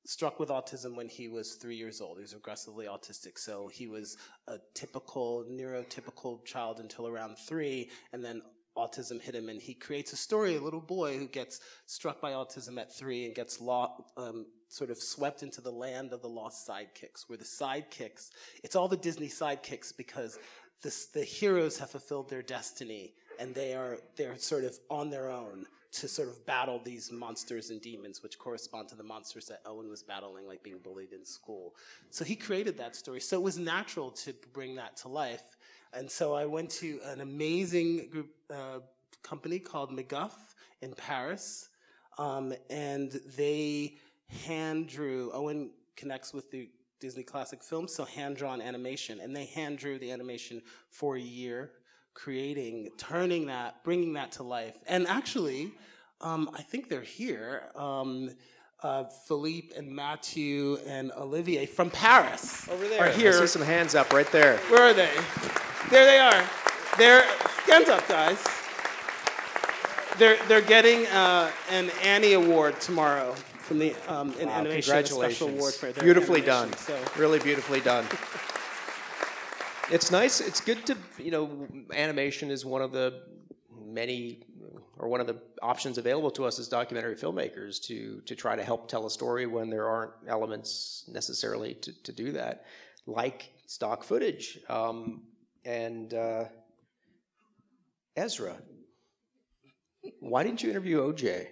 struck 0.05 0.39
with 0.39 0.49
autism 0.49 0.95
when 0.95 1.07
he 1.07 1.27
was 1.27 1.53
three 1.53 1.75
years 1.75 2.01
old. 2.01 2.17
He 2.17 2.21
was 2.21 2.33
aggressively 2.33 2.85
autistic, 2.85 3.37
so 3.37 3.67
he 3.67 3.87
was 3.87 4.17
a 4.47 4.57
typical, 4.73 5.45
neurotypical 5.49 6.43
child 6.45 6.79
until 6.79 7.07
around 7.07 7.37
three, 7.37 7.89
and 8.11 8.23
then 8.23 8.41
autism 8.77 9.21
hit 9.21 9.35
him, 9.35 9.49
and 9.49 9.61
he 9.61 9.73
creates 9.73 10.13
a 10.13 10.17
story, 10.17 10.55
a 10.55 10.61
little 10.61 10.81
boy 10.81 11.17
who 11.17 11.27
gets 11.27 11.61
struck 11.85 12.19
by 12.19 12.31
autism 12.31 12.79
at 12.79 12.93
three 12.93 13.25
and 13.25 13.35
gets 13.35 13.61
lo- 13.61 14.05
um, 14.17 14.45
sort 14.67 14.89
of 14.89 14.97
swept 14.97 15.43
into 15.43 15.61
the 15.61 15.71
land 15.71 16.11
of 16.11 16.21
the 16.21 16.29
lost 16.29 16.67
sidekicks, 16.67 17.27
where 17.27 17.37
the 17.37 17.43
sidekicks, 17.43 18.31
it's 18.63 18.75
all 18.75 18.87
the 18.87 18.97
Disney 18.97 19.27
sidekicks 19.27 19.95
because 19.95 20.39
this, 20.81 21.05
the 21.05 21.23
heroes 21.23 21.77
have 21.77 21.91
fulfilled 21.91 22.29
their 22.29 22.41
destiny 22.41 23.13
and 23.39 23.55
they 23.55 23.73
are 23.73 23.97
they're 24.15 24.37
sort 24.37 24.63
of 24.63 24.77
on 24.89 25.09
their 25.09 25.29
own 25.29 25.65
to 25.93 26.07
sort 26.07 26.27
of 26.27 26.43
battle 26.45 26.81
these 26.83 27.11
monsters 27.11 27.69
and 27.69 27.79
demons, 27.79 28.23
which 28.23 28.39
correspond 28.39 28.89
to 28.89 28.95
the 28.95 29.03
monsters 29.03 29.45
that 29.45 29.61
Owen 29.65 29.89
was 29.89 30.01
battling, 30.01 30.47
like 30.47 30.63
being 30.63 30.79
bullied 30.79 31.13
in 31.13 31.23
school. 31.23 31.75
So 32.09 32.25
he 32.25 32.35
created 32.35 32.77
that 32.79 32.95
story. 32.95 33.21
So 33.21 33.37
it 33.37 33.43
was 33.43 33.59
natural 33.59 34.09
to 34.11 34.33
bring 34.53 34.75
that 34.75 34.97
to 34.97 35.07
life. 35.07 35.55
And 35.93 36.09
so 36.09 36.33
I 36.33 36.45
went 36.45 36.71
to 36.71 36.99
an 37.05 37.21
amazing 37.21 38.09
group 38.09 38.29
uh, 38.49 38.79
company 39.21 39.59
called 39.59 39.91
Mac 39.91 40.07
Guff 40.07 40.55
in 40.81 40.93
Paris, 40.93 41.69
um, 42.17 42.53
and 42.69 43.11
they 43.37 43.97
hand 44.45 44.87
drew. 44.87 45.31
Owen 45.31 45.69
connects 45.95 46.33
with 46.33 46.49
the 46.49 46.69
Disney 46.99 47.23
classic 47.23 47.61
films, 47.61 47.93
so 47.93 48.05
hand 48.05 48.35
drawn 48.35 48.61
animation, 48.61 49.19
and 49.19 49.35
they 49.35 49.45
hand 49.45 49.77
drew 49.77 49.99
the 49.99 50.11
animation 50.11 50.61
for 50.89 51.17
a 51.17 51.21
year, 51.21 51.71
creating, 52.13 52.89
turning 52.97 53.47
that, 53.47 53.83
bringing 53.83 54.13
that 54.13 54.33
to 54.33 54.43
life. 54.43 54.75
And 54.87 55.07
actually, 55.07 55.71
um, 56.21 56.49
I 56.53 56.61
think 56.61 56.89
they're 56.89 57.01
here. 57.01 57.63
Um, 57.75 58.31
uh, 58.81 59.05
Philippe 59.27 59.69
and 59.77 59.87
Matthew 59.95 60.77
and 60.85 61.11
Olivier 61.13 61.65
from 61.65 61.89
Paris 61.89 62.67
Over 62.69 62.85
there, 62.87 63.01
are 63.01 63.07
I 63.07 63.11
here. 63.13 63.31
see 63.33 63.47
some 63.47 63.61
hands 63.61 63.95
up 63.95 64.11
right 64.11 64.29
there. 64.31 64.57
Where 64.69 64.83
are 64.83 64.93
they? 64.93 65.09
There 65.89 66.05
they 66.05 66.19
are. 66.19 66.43
They're 66.97 67.23
hands 67.65 67.87
up, 67.89 68.05
guys. 68.09 68.43
They're 70.19 70.37
they're 70.47 70.61
getting 70.61 71.07
uh, 71.07 71.49
an 71.71 71.89
Annie 72.03 72.33
Award 72.33 72.79
tomorrow 72.81 73.33
from 73.59 73.79
the 73.79 73.95
um, 74.07 74.33
in 74.39 74.47
Wow, 74.47 74.59
animation, 74.59 75.05
special 75.05 75.47
award 75.49 75.73
for 75.73 75.91
their 75.91 76.03
beautifully 76.03 76.41
animation. 76.41 76.69
done. 76.71 76.77
So 76.77 76.99
Really 77.17 77.39
beautifully 77.39 77.79
done. 77.79 78.05
It's 79.91 80.11
nice. 80.11 80.41
It's 80.41 80.61
good 80.61 80.85
to 80.87 80.97
you 81.17 81.31
know, 81.31 81.67
animation 81.93 82.51
is 82.51 82.65
one 82.65 82.81
of 82.81 82.91
the 82.91 83.23
many 83.85 84.45
or 84.97 85.07
one 85.07 85.19
of 85.19 85.27
the 85.27 85.37
options 85.61 85.97
available 85.97 86.31
to 86.31 86.45
us 86.45 86.59
as 86.59 86.67
documentary 86.67 87.15
filmmakers 87.15 87.81
to 87.83 88.21
to 88.21 88.35
try 88.35 88.55
to 88.55 88.63
help 88.63 88.87
tell 88.87 89.05
a 89.05 89.11
story 89.11 89.45
when 89.45 89.69
there 89.69 89.87
aren't 89.87 90.13
elements 90.27 91.05
necessarily 91.11 91.73
to, 91.75 92.03
to 92.03 92.11
do 92.11 92.31
that, 92.31 92.65
like 93.05 93.51
stock 93.65 94.03
footage. 94.03 94.59
Um, 94.69 95.23
and 95.65 96.13
uh, 96.13 96.45
Ezra, 98.15 98.55
why 100.19 100.43
didn't 100.43 100.63
you 100.63 100.69
interview 100.69 101.01
OJ? 101.01 101.47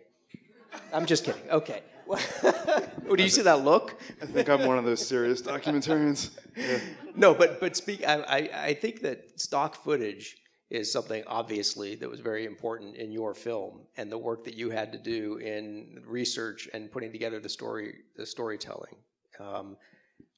I'm 0.93 1.05
just 1.05 1.23
kidding. 1.23 1.49
Okay. 1.49 1.81
oh, 2.09 3.15
do 3.15 3.23
you 3.23 3.29
see 3.29 3.41
that 3.43 3.63
look? 3.63 3.99
I 4.21 4.25
think 4.25 4.49
I'm 4.49 4.65
one 4.65 4.77
of 4.77 4.85
those 4.85 5.05
serious 5.05 5.41
documentarians. 5.41 6.31
Yeah. 6.55 6.79
No, 7.13 7.33
but 7.33 7.59
but 7.59 7.75
speak. 7.75 8.07
I, 8.07 8.21
I 8.21 8.65
I 8.67 8.73
think 8.73 9.01
that 9.01 9.37
stock 9.37 9.75
footage 9.75 10.37
is 10.69 10.89
something 10.89 11.21
obviously 11.27 11.95
that 11.95 12.09
was 12.09 12.21
very 12.21 12.45
important 12.45 12.95
in 12.95 13.11
your 13.11 13.33
film 13.33 13.81
and 13.97 14.09
the 14.09 14.17
work 14.17 14.45
that 14.45 14.53
you 14.53 14.69
had 14.69 14.93
to 14.93 14.97
do 14.97 15.35
in 15.35 16.01
research 16.07 16.69
and 16.73 16.89
putting 16.89 17.11
together 17.11 17.41
the 17.41 17.49
story, 17.49 17.95
the 18.15 18.25
storytelling. 18.25 18.95
Um, 19.41 19.75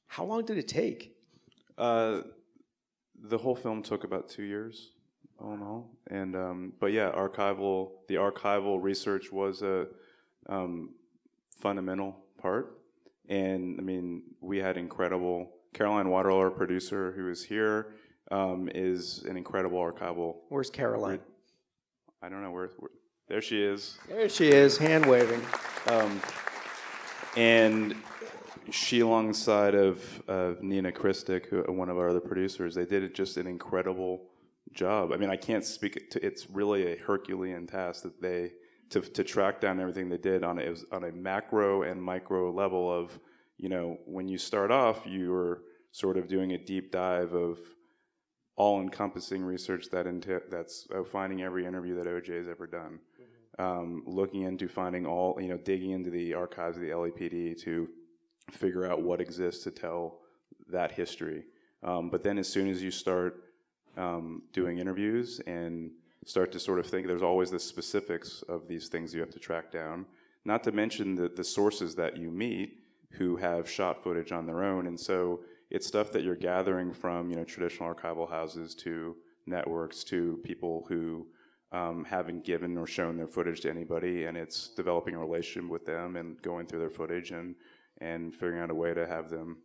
how 0.08 0.24
long 0.24 0.44
did 0.44 0.58
it 0.58 0.66
take? 0.66 1.16
Uh, 1.78 2.22
the 3.22 3.38
whole 3.38 3.54
film 3.54 3.80
took 3.80 4.02
about 4.02 4.28
two 4.28 4.42
years, 4.42 4.90
all 5.38 5.54
in 5.54 5.62
all. 5.62 5.90
And 6.08 6.34
um, 6.34 6.72
but 6.80 6.92
yeah, 6.92 7.12
archival 7.12 7.92
the 8.08 8.16
archival 8.16 8.82
research 8.82 9.30
was 9.30 9.62
a 9.62 9.86
um, 10.48 10.90
fundamental 11.60 12.16
part. 12.38 12.78
And 13.28 13.78
I 13.78 13.82
mean, 13.82 14.22
we 14.40 14.58
had 14.58 14.76
incredible 14.76 15.50
Caroline 15.72 16.08
Waterlow, 16.08 16.38
our 16.38 16.50
producer, 16.50 17.12
who 17.12 17.28
is 17.30 17.42
here, 17.44 17.94
um, 18.30 18.68
is 18.74 19.24
an 19.28 19.36
incredible 19.36 19.78
archival. 19.78 20.36
Where's 20.48 20.70
Caroline? 20.70 21.20
I 22.22 22.28
don't 22.28 22.42
know 22.42 22.52
where. 22.52 22.70
where 22.78 22.90
there 23.28 23.40
she 23.40 23.62
is. 23.62 23.98
There 24.08 24.28
she 24.28 24.48
is, 24.48 24.76
hand 24.76 25.06
waving. 25.06 25.42
Um, 25.86 26.20
and 27.36 27.94
she, 28.70 29.00
alongside 29.00 29.74
of, 29.74 30.22
of 30.28 30.62
Nina 30.62 30.92
Krstic, 30.92 31.46
who, 31.46 31.62
one 31.72 31.88
of 31.88 31.96
our 31.96 32.10
other 32.10 32.20
producers, 32.20 32.74
they 32.74 32.84
did 32.84 33.14
just 33.14 33.36
an 33.36 33.46
incredible 33.46 34.26
job. 34.72 35.12
I 35.12 35.16
mean, 35.16 35.30
I 35.30 35.36
can't 35.36 35.64
speak 35.64 36.10
to. 36.10 36.24
It's 36.24 36.50
really 36.50 36.92
a 36.92 36.96
Herculean 36.96 37.66
task 37.66 38.02
that 38.02 38.20
they 38.20 38.52
to 38.94 39.00
to 39.00 39.24
track 39.24 39.60
down 39.60 39.80
everything 39.80 40.08
they 40.08 40.18
did 40.18 40.42
on 40.42 40.58
a, 40.58 40.62
it 40.62 40.70
was 40.70 40.84
on 40.92 41.04
a 41.04 41.12
macro 41.12 41.82
and 41.82 42.02
micro 42.02 42.50
level 42.50 42.92
of 42.92 43.18
you 43.58 43.68
know 43.68 43.98
when 44.06 44.26
you 44.28 44.38
start 44.38 44.70
off 44.70 45.06
you 45.06 45.32
are 45.34 45.62
sort 45.92 46.16
of 46.16 46.26
doing 46.26 46.52
a 46.52 46.58
deep 46.58 46.90
dive 46.90 47.34
of 47.34 47.58
all-encompassing 48.56 49.42
research 49.42 49.86
that 49.90 50.06
into 50.06 50.40
that's 50.50 50.86
finding 51.10 51.42
every 51.42 51.66
interview 51.66 51.96
that 51.96 52.06
OJ 52.06 52.38
has 52.38 52.48
ever 52.48 52.66
done, 52.66 53.00
um, 53.58 54.02
looking 54.06 54.42
into 54.42 54.68
finding 54.68 55.06
all 55.06 55.36
you 55.40 55.48
know 55.48 55.56
digging 55.56 55.90
into 55.90 56.10
the 56.10 56.34
archives 56.34 56.76
of 56.76 56.82
the 56.82 56.90
LAPD 56.90 57.60
to 57.62 57.88
figure 58.52 58.86
out 58.86 59.02
what 59.02 59.20
exists 59.20 59.64
to 59.64 59.70
tell 59.70 60.20
that 60.70 60.92
history. 60.92 61.44
Um, 61.82 62.10
but 62.10 62.22
then 62.22 62.38
as 62.38 62.48
soon 62.48 62.68
as 62.68 62.82
you 62.82 62.90
start 62.90 63.42
um, 63.96 64.42
doing 64.52 64.78
interviews 64.78 65.40
and 65.46 65.90
start 66.24 66.52
to 66.52 66.60
sort 66.60 66.78
of 66.78 66.86
think 66.86 67.06
there's 67.06 67.22
always 67.22 67.50
the 67.50 67.58
specifics 67.58 68.42
of 68.48 68.68
these 68.68 68.88
things 68.88 69.14
you 69.14 69.20
have 69.20 69.30
to 69.30 69.38
track 69.38 69.70
down, 69.70 70.06
not 70.44 70.62
to 70.64 70.72
mention 70.72 71.14
the, 71.14 71.28
the 71.28 71.44
sources 71.44 71.94
that 71.94 72.16
you 72.16 72.30
meet 72.30 72.78
who 73.10 73.36
have 73.36 73.68
shot 73.68 74.02
footage 74.02 74.32
on 74.32 74.46
their 74.46 74.62
own. 74.64 74.86
And 74.86 74.98
so 74.98 75.40
it's 75.70 75.86
stuff 75.86 76.10
that 76.12 76.22
you're 76.22 76.36
gathering 76.36 76.92
from, 76.92 77.30
you 77.30 77.36
know, 77.36 77.44
traditional 77.44 77.92
archival 77.92 78.28
houses 78.28 78.74
to 78.76 79.16
networks 79.46 80.04
to 80.04 80.40
people 80.44 80.84
who 80.88 81.26
um, 81.72 82.04
haven't 82.04 82.44
given 82.44 82.78
or 82.78 82.86
shown 82.86 83.16
their 83.16 83.26
footage 83.26 83.60
to 83.62 83.70
anybody, 83.70 84.24
and 84.26 84.36
it's 84.36 84.68
developing 84.68 85.14
a 85.14 85.18
relationship 85.18 85.68
with 85.68 85.84
them 85.84 86.16
and 86.16 86.40
going 86.40 86.66
through 86.66 86.78
their 86.78 86.90
footage 86.90 87.30
and 87.32 87.54
and 87.98 88.32
figuring 88.34 88.60
out 88.60 88.70
a 88.70 88.74
way 88.74 88.92
to 88.92 89.06
have 89.06 89.30
them 89.30 89.58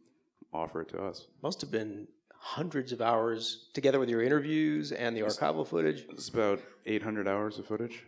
offer 0.53 0.81
it 0.81 0.89
to 0.89 1.01
us. 1.01 1.27
Must 1.41 1.61
have 1.61 1.71
been 1.71 2.07
hundreds 2.39 2.91
of 2.91 3.01
hours 3.01 3.67
together 3.73 3.99
with 3.99 4.09
your 4.09 4.23
interviews 4.23 4.91
and 4.91 5.15
the 5.15 5.21
archival 5.21 5.67
footage. 5.67 6.05
It's 6.09 6.29
about 6.29 6.61
800 6.85 7.27
hours 7.27 7.59
of 7.59 7.67
footage. 7.67 8.03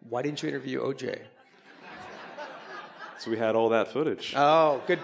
Why 0.00 0.22
didn't 0.22 0.42
you 0.42 0.48
interview 0.48 0.80
OJ? 0.80 1.18
So 3.18 3.30
we 3.30 3.38
had 3.38 3.54
all 3.54 3.68
that 3.68 3.92
footage. 3.92 4.34
Oh, 4.36 4.82
good, 4.88 4.98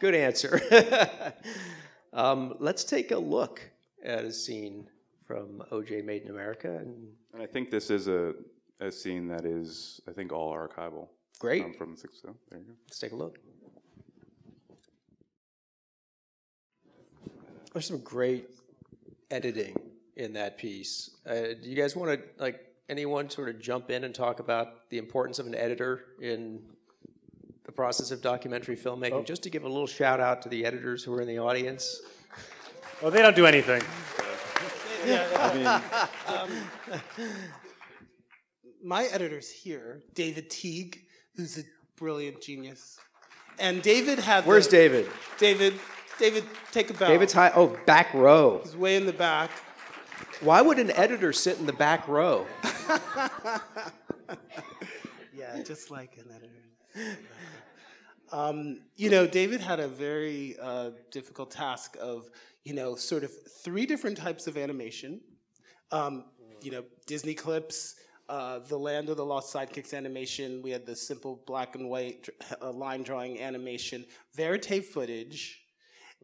good 0.00 0.16
answer. 0.16 0.60
um, 2.12 2.54
let's 2.58 2.82
take 2.82 3.12
a 3.12 3.18
look 3.18 3.60
at 4.04 4.24
a 4.24 4.32
scene 4.32 4.88
from 5.26 5.62
OJ 5.70 6.04
Made 6.04 6.22
in 6.22 6.30
America. 6.30 6.76
And 6.76 7.12
And 7.32 7.40
I 7.40 7.46
think 7.46 7.70
this 7.70 7.88
is 7.88 8.08
a, 8.08 8.34
a 8.80 8.90
scene 8.90 9.28
that 9.28 9.44
is, 9.44 10.00
I 10.08 10.12
think, 10.12 10.32
all 10.32 10.52
archival. 10.52 11.08
Great. 11.38 11.64
Um, 11.64 11.72
from 11.72 11.92
the 11.92 11.98
six. 11.98 12.20
So 12.20 12.34
there 12.50 12.58
you 12.58 12.64
go. 12.64 12.72
let's 12.88 12.98
take 12.98 13.12
a 13.12 13.16
look. 13.16 13.38
There's 17.72 17.86
some 17.86 18.00
great 18.00 18.50
editing 19.30 19.76
in 20.16 20.34
that 20.34 20.58
piece. 20.58 21.10
Uh, 21.26 21.54
do 21.60 21.68
you 21.68 21.74
guys 21.74 21.96
want 21.96 22.12
to 22.12 22.20
like 22.38 22.60
anyone 22.88 23.30
sort 23.30 23.48
of 23.48 23.60
jump 23.60 23.90
in 23.90 24.04
and 24.04 24.14
talk 24.14 24.40
about 24.40 24.90
the 24.90 24.98
importance 24.98 25.38
of 25.38 25.46
an 25.46 25.54
editor 25.54 26.04
in 26.20 26.60
the 27.64 27.72
process 27.72 28.10
of 28.10 28.20
documentary 28.20 28.76
filmmaking? 28.76 29.24
Just 29.24 29.42
to 29.44 29.50
give 29.50 29.64
a 29.64 29.68
little 29.68 29.86
shout 29.86 30.20
out 30.20 30.42
to 30.42 30.48
the 30.48 30.64
editors 30.66 31.02
who 31.02 31.14
are 31.14 31.22
in 31.22 31.28
the 31.28 31.38
audience. 31.38 32.00
Well, 33.00 33.10
they 33.10 33.22
don't 33.22 33.34
do 33.36 33.46
anything. 33.46 33.82
my 38.84 39.04
editor's 39.04 39.50
here, 39.50 40.02
David 40.14 40.50
Teague, 40.50 41.04
who's 41.34 41.58
a 41.58 41.62
brilliant 41.96 42.40
genius. 42.40 42.98
And 43.58 43.82
David 43.82 44.18
had. 44.18 44.46
Where's 44.46 44.68
the, 44.68 44.76
David? 44.76 45.08
David, 45.38 45.74
David, 46.18 46.44
take 46.70 46.90
a 46.90 46.94
bow. 46.94 47.08
David's 47.08 47.32
high. 47.32 47.52
Oh, 47.54 47.76
back 47.86 48.12
row. 48.14 48.60
He's 48.62 48.76
way 48.76 48.96
in 48.96 49.06
the 49.06 49.12
back. 49.12 49.50
Why 50.40 50.60
would 50.60 50.78
an 50.78 50.90
editor 50.92 51.32
sit 51.32 51.58
in 51.58 51.66
the 51.66 51.72
back 51.72 52.06
row? 52.08 52.46
Yeah, 55.42 55.62
just 55.62 55.90
like 55.90 56.18
an 56.18 56.26
editor. 56.34 57.18
Um, 58.30 58.82
you 58.96 59.10
know, 59.10 59.26
David 59.26 59.60
had 59.60 59.80
a 59.80 59.88
very 59.88 60.56
uh, 60.60 60.90
difficult 61.10 61.50
task 61.50 61.96
of, 62.00 62.30
you 62.64 62.74
know, 62.74 62.94
sort 62.94 63.24
of 63.24 63.32
three 63.62 63.84
different 63.84 64.16
types 64.16 64.46
of 64.46 64.56
animation. 64.56 65.20
Um, 65.90 66.26
you 66.62 66.70
know, 66.70 66.84
Disney 67.06 67.34
clips, 67.34 67.96
uh, 68.28 68.60
the 68.60 68.78
Land 68.78 69.08
of 69.08 69.16
the 69.16 69.24
Lost 69.24 69.52
Sidekicks 69.52 69.92
animation. 69.92 70.62
We 70.62 70.70
had 70.70 70.86
the 70.86 70.96
simple 70.96 71.42
black 71.46 71.74
and 71.74 71.90
white 71.90 72.28
uh, 72.60 72.70
line 72.70 73.02
drawing 73.02 73.40
animation, 73.40 74.06
verite 74.34 74.84
footage, 74.84 75.60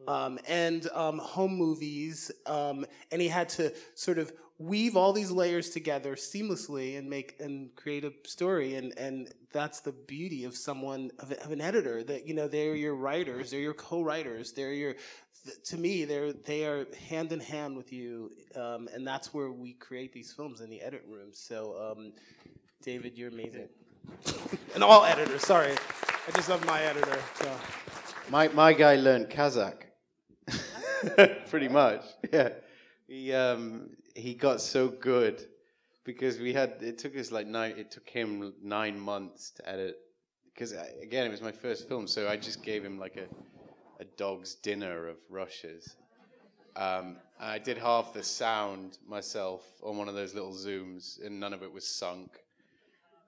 um, 0.07 0.39
and 0.47 0.87
um, 0.93 1.19
home 1.19 1.55
movies. 1.55 2.31
Um, 2.45 2.85
and 3.11 3.21
he 3.21 3.27
had 3.27 3.49
to 3.49 3.73
sort 3.95 4.17
of 4.17 4.31
weave 4.57 4.97
all 4.97 5.13
these 5.13 5.31
layers 5.31 5.69
together 5.69 6.15
seamlessly 6.15 6.97
and 6.97 7.09
make 7.09 7.35
and 7.39 7.73
create 7.75 8.03
a 8.03 8.11
story. 8.25 8.75
And 8.75 8.97
and 8.97 9.33
that's 9.51 9.79
the 9.81 9.91
beauty 9.91 10.43
of 10.43 10.55
someone 10.55 11.11
of, 11.19 11.31
of 11.31 11.51
an 11.51 11.61
editor. 11.61 12.03
That 12.03 12.27
you 12.27 12.33
know 12.33 12.47
they're 12.47 12.75
your 12.75 12.95
writers, 12.95 13.51
they're 13.51 13.59
your 13.59 13.73
co-writers, 13.73 14.53
they're 14.53 14.73
your 14.73 14.95
th- 15.45 15.63
to 15.65 15.77
me 15.77 16.05
they're 16.05 16.33
they 16.33 16.65
are 16.65 16.87
hand 17.09 17.31
in 17.31 17.39
hand 17.39 17.77
with 17.77 17.93
you, 17.93 18.31
um, 18.55 18.89
and 18.93 19.05
that's 19.05 19.33
where 19.33 19.51
we 19.51 19.73
create 19.73 20.13
these 20.13 20.31
films 20.33 20.61
in 20.61 20.69
the 20.69 20.81
edit 20.81 21.03
room. 21.07 21.29
So. 21.33 21.93
Um, 21.97 22.13
David, 22.81 23.17
you're 23.17 23.29
amazing. 23.29 23.67
and 24.73 24.83
all 24.83 25.03
editors, 25.03 25.45
sorry. 25.45 25.73
I 26.27 26.31
just 26.31 26.47
love 26.47 26.65
my 26.65 26.81
editor. 26.81 27.19
So. 27.35 27.53
My 28.29 28.47
my 28.49 28.73
guy 28.73 28.95
learned 28.95 29.29
Kazakh. 29.29 29.88
Pretty 31.49 31.67
much, 31.67 32.03
yeah. 32.31 32.49
He 33.07 33.33
um, 33.33 33.91
he 34.15 34.33
got 34.33 34.61
so 34.61 34.87
good 34.87 35.43
because 36.03 36.39
we 36.39 36.53
had 36.53 36.75
it 36.81 36.97
took 36.97 37.17
us 37.17 37.31
like 37.31 37.47
nine. 37.47 37.73
It 37.77 37.91
took 37.91 38.07
him 38.09 38.53
nine 38.61 38.99
months 38.99 39.51
to 39.57 39.69
edit 39.69 39.97
because 40.53 40.73
again 41.01 41.25
it 41.25 41.31
was 41.31 41.41
my 41.41 41.51
first 41.51 41.87
film, 41.87 42.07
so 42.07 42.27
I 42.27 42.37
just 42.37 42.63
gave 42.63 42.83
him 42.83 42.99
like 42.99 43.17
a 43.17 43.25
a 44.01 44.05
dog's 44.17 44.55
dinner 44.55 45.07
of 45.07 45.17
rushes. 45.29 45.95
Um, 46.75 47.17
I 47.39 47.57
did 47.59 47.77
half 47.77 48.13
the 48.13 48.23
sound 48.23 48.97
myself 49.07 49.63
on 49.83 49.97
one 49.97 50.07
of 50.07 50.15
those 50.15 50.33
little 50.33 50.53
zooms, 50.53 51.23
and 51.25 51.39
none 51.39 51.53
of 51.53 51.63
it 51.63 51.73
was 51.73 51.85
sunk. 51.87 52.31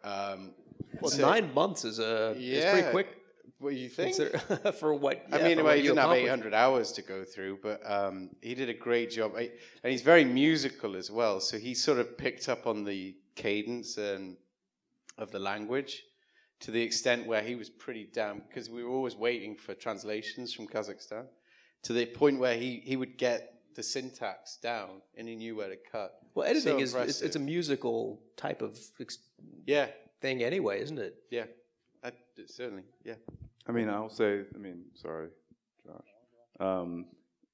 Um, 0.03 0.53
Well, 1.01 1.11
so- 1.11 1.21
nine 1.21 1.53
months 1.53 1.85
is 1.85 1.99
a 1.99 2.31
is 2.31 2.39
yeah, 2.41 2.71
pretty 2.73 2.91
quick. 2.91 3.17
What 3.61 3.69
do 3.71 3.75
you 3.77 3.89
think? 3.89 4.15
consider- 4.15 4.71
for 4.79 4.93
what? 4.93 5.23
I 5.31 5.41
mean, 5.43 5.63
well, 5.63 5.75
he 5.75 5.81
you 5.83 5.89
didn't 5.89 5.99
have 5.99 6.11
800 6.17 6.53
hours 6.53 6.91
to 6.93 7.01
go 7.03 7.23
through, 7.23 7.59
but 7.61 7.79
um, 7.89 8.31
he 8.41 8.55
did 8.55 8.69
a 8.69 8.73
great 8.73 9.11
job. 9.11 9.33
I, 9.37 9.51
and 9.83 9.91
he's 9.91 10.01
very 10.01 10.25
musical 10.25 10.95
as 10.95 11.11
well. 11.11 11.39
So 11.39 11.57
he 11.59 11.73
sort 11.75 11.99
of 11.99 12.17
picked 12.17 12.49
up 12.49 12.65
on 12.65 12.83
the 12.83 13.15
cadence 13.35 13.97
and 13.97 14.37
of 15.17 15.31
the 15.31 15.39
language 15.39 16.03
to 16.61 16.71
the 16.71 16.81
extent 16.81 17.27
where 17.27 17.41
he 17.43 17.55
was 17.55 17.69
pretty 17.69 18.07
damn, 18.11 18.39
because 18.47 18.69
we 18.69 18.83
were 18.83 18.89
always 18.89 19.15
waiting 19.15 19.55
for 19.55 19.73
translations 19.75 20.53
from 20.53 20.67
Kazakhstan, 20.67 21.25
to 21.83 21.93
the 21.93 22.05
point 22.07 22.39
where 22.39 22.55
he, 22.55 22.81
he 22.83 22.95
would 22.95 23.17
get 23.17 23.61
the 23.75 23.83
syntax 23.83 24.57
down 24.57 25.01
and 25.17 25.27
he 25.27 25.35
knew 25.35 25.55
where 25.55 25.69
to 25.69 25.77
cut. 25.91 26.13
Well, 26.35 26.47
editing 26.47 26.77
So 26.85 26.99
is 27.01 27.09
it's, 27.09 27.21
it's 27.21 27.35
a 27.35 27.39
musical 27.39 28.21
type 28.37 28.61
of 28.61 28.77
ex- 28.99 29.19
Yeah, 29.65 29.87
thing 30.19 30.43
anyway, 30.43 30.81
isn't 30.81 30.99
it? 30.99 31.15
yeah. 31.29 31.45
I, 32.03 32.11
certainly, 32.47 32.83
yeah. 33.03 33.13
I 33.67 33.71
mean, 33.71 33.89
I'll 33.89 34.09
say, 34.09 34.41
I 34.53 34.57
mean, 34.57 34.85
sorry, 34.95 35.29
Josh. 35.85 36.07
Um, 36.59 37.05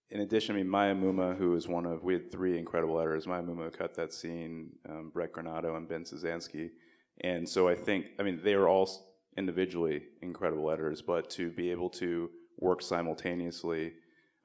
in 0.09 0.21
addition, 0.21 0.55
I 0.55 0.59
mean, 0.59 0.69
Maya 0.69 0.95
Mumma, 0.95 1.37
who 1.37 1.55
is 1.55 1.67
one 1.67 1.85
of, 1.85 2.03
we 2.03 2.13
had 2.13 2.31
three 2.31 2.57
incredible 2.57 2.99
editors. 2.99 3.27
Maya 3.27 3.41
Mumma 3.41 3.75
cut 3.75 3.93
that 3.95 4.13
scene, 4.13 4.69
um, 4.89 5.11
Bret 5.13 5.33
Granato 5.33 5.75
and 5.75 5.87
Ben 5.87 6.03
Sozanski. 6.03 6.69
And 7.21 7.47
so 7.47 7.67
I 7.67 7.75
think, 7.75 8.07
I 8.19 8.23
mean, 8.23 8.39
they 8.43 8.55
were 8.55 8.69
all 8.69 8.89
individually 9.35 10.03
incredible 10.21 10.71
editors, 10.71 11.01
but 11.01 11.29
to 11.31 11.51
be 11.51 11.71
able 11.71 11.89
to 11.89 12.29
work 12.57 12.81
simultaneously 12.81 13.93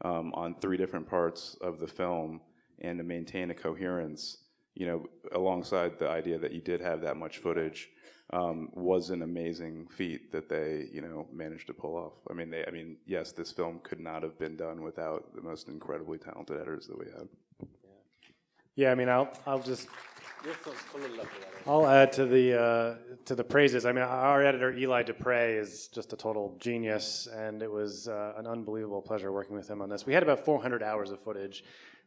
um, 0.05 0.33
on 0.35 0.57
three 0.61 0.77
different 0.77 1.09
parts 1.09 1.57
of 1.61 1.79
the 1.79 1.87
film 1.87 2.40
and 2.81 2.98
to 2.98 3.05
maintain 3.05 3.51
a 3.51 3.55
coherence, 3.55 4.38
you 4.75 4.87
know, 4.87 5.07
alongside 5.33 5.98
the 5.98 6.09
idea 6.09 6.38
that 6.38 6.53
you 6.53 6.61
did 6.61 6.81
have 6.81 7.01
that 7.03 7.16
much 7.16 7.38
footage, 7.38 7.88
um, 8.33 8.71
was 8.73 9.11
an 9.11 9.23
amazing 9.23 9.87
feat 9.88 10.33
that 10.33 10.49
they, 10.49 10.87
you 10.92 11.03
know, 11.03 11.27
managed 11.33 11.66
to 11.66 11.75
pull 11.75 11.97
off. 11.97 12.14
I 12.31 12.33
mean, 12.33 12.51
they, 12.51 12.64
I 12.66 12.71
mean, 12.71 12.97
yes, 13.07 13.33
this 13.33 13.53
film 13.53 13.81
could 13.83 14.01
not 14.01 14.23
have 14.23 14.38
been 14.38 14.57
done 14.57 14.83
without 14.83 15.35
the 15.35 15.42
most 15.42 15.68
incredibly 15.68 16.18
talented 16.18 16.57
editors 16.57 16.87
that 16.87 16.99
we 16.99 17.07
had. 17.07 17.29
Yeah, 17.61 17.88
yeah 18.75 18.92
I 18.92 18.95
mean, 18.95 19.11
I'll 19.11 19.33
I'll 19.47 19.61
just 19.61 19.88
I'll 21.66 21.87
add 21.87 22.12
to 22.14 22.25
the 22.25 22.61
uh, 22.61 22.95
to 23.27 23.35
the 23.35 23.45
praises. 23.45 23.85
I 23.85 23.92
mean, 23.92 24.03
our 24.03 24.42
editor 24.42 24.73
Eli 24.73 25.03
Despres 25.03 25.61
is 25.61 25.88
just 25.88 26.14
a 26.14 26.16
total 26.16 26.57
genius, 26.59 27.29
and 27.33 27.62
it 27.62 27.71
was 27.71 28.09
uh, 28.09 28.33
an 28.38 28.47
unbelievable 28.47 29.03
pleasure 29.03 29.31
working 29.31 29.55
with 29.55 29.68
him 29.68 29.83
on 29.83 29.90
this. 29.90 30.07
We 30.07 30.14
had 30.14 30.23
about 30.23 30.45
400 30.45 30.83
hours 30.83 31.11
of 31.11 31.21
footage, 31.21 31.64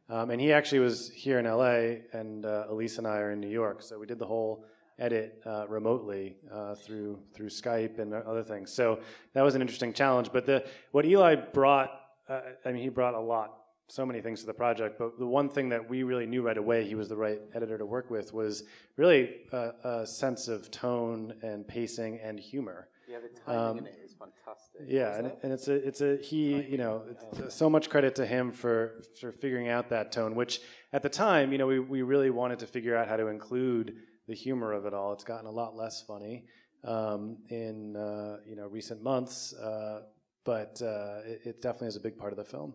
um, 0.10 0.32
and 0.32 0.42
he 0.42 0.52
actually 0.52 0.80
was 0.80 1.12
here 1.12 1.38
in 1.38 1.46
LA, 1.46 2.02
and 2.20 2.46
uh, 2.46 2.66
Elyse 2.72 2.98
and 2.98 3.06
I 3.08 3.20
are 3.20 3.32
in 3.32 3.40
New 3.40 3.50
York, 3.50 3.84
so 3.84 4.00
we 4.00 4.08
did 4.08 4.20
the 4.20 4.26
whole 4.26 4.66
edit 5.00 5.42
uh, 5.46 5.68
remotely 5.68 6.38
uh, 6.52 6.76
through 6.76 7.20
through 7.34 7.50
Skype 7.50 8.00
and 8.00 8.14
other 8.14 8.44
things. 8.44 8.72
So 8.72 9.00
that 9.34 9.44
was 9.44 9.56
an 9.56 9.62
interesting 9.62 9.94
challenge. 9.94 10.30
But 10.32 10.46
the 10.46 10.66
what 10.92 11.06
Eli 11.06 11.36
brought, 11.36 11.92
uh, 12.30 12.42
I 12.66 12.72
mean, 12.72 12.84
he 12.84 12.90
brought 12.90 13.14
a 13.14 13.20
lot 13.20 13.58
so 13.88 14.06
many 14.06 14.20
things 14.22 14.40
to 14.40 14.48
the 14.48 14.54
project, 14.54 14.98
but 14.98 15.20
the 15.20 15.28
one 15.28 15.48
thing 15.50 15.70
that 15.70 15.88
we 15.88 16.04
really 16.04 16.26
knew 16.26 16.42
right 16.42 16.58
away 16.58 16.88
he 16.88 16.96
was 16.96 17.08
the 17.08 17.16
right 17.16 17.40
editor 17.54 17.78
to 17.78 17.86
work 17.86 18.10
with 18.10 18.34
was 18.34 18.64
really 18.98 19.42
a, 19.52 19.72
a 19.84 20.08
sense 20.08 20.48
of 20.48 20.72
tone 20.72 21.36
and 21.44 21.68
pacing 21.68 22.20
and 22.24 22.40
humor. 22.40 22.88
Yeah, 23.08 23.18
the 23.20 23.40
timing 23.40 23.62
um, 23.62 23.78
in 23.78 23.86
it 23.86 24.00
is 24.04 24.16
fantastic. 24.18 24.82
Yeah, 24.88 25.16
and, 25.16 25.32
and, 25.44 25.54
it's 25.54 25.68
a 25.68 25.76
it's 25.76 26.02
a 26.02 26.18
he 26.18 26.64
you 26.64 26.78
know 26.78 27.04
so 27.50 27.70
much 27.70 27.90
credit 27.90 28.16
to 28.16 28.26
him 28.26 28.52
for 28.52 29.04
for 29.20 29.32
figuring 29.32 29.70
out 29.70 29.90
that 29.90 30.12
tone, 30.12 30.34
which 30.34 30.62
at 30.92 31.04
the 31.04 31.10
time 31.10 31.52
you 31.52 31.60
know 31.60 31.68
we 31.68 31.80
we 31.80 32.02
really 32.02 32.32
wanted 32.32 32.60
to 32.60 32.68
figure 32.68 32.98
out 32.98 33.08
how 33.08 33.18
to 33.18 33.28
include 33.28 33.98
the 34.28 34.36
humor 34.36 34.72
of 34.72 34.86
it 34.86 34.94
all. 34.94 35.14
It's 35.14 35.24
gotten 35.24 35.48
a 35.48 35.52
lot 35.52 35.76
less 35.76 36.02
funny 36.02 36.46
um, 36.84 37.38
in 37.50 37.96
uh, 37.96 38.38
you 38.48 38.56
know 38.56 38.68
recent 38.68 39.02
months, 39.02 39.54
uh, 39.54 40.02
but 40.44 40.82
uh, 40.82 41.20
it, 41.26 41.42
it 41.46 41.62
definitely 41.62 41.90
is 41.90 41.96
a 41.96 42.02
big 42.02 42.18
part 42.18 42.32
of 42.32 42.38
the 42.38 42.46
film. 42.46 42.74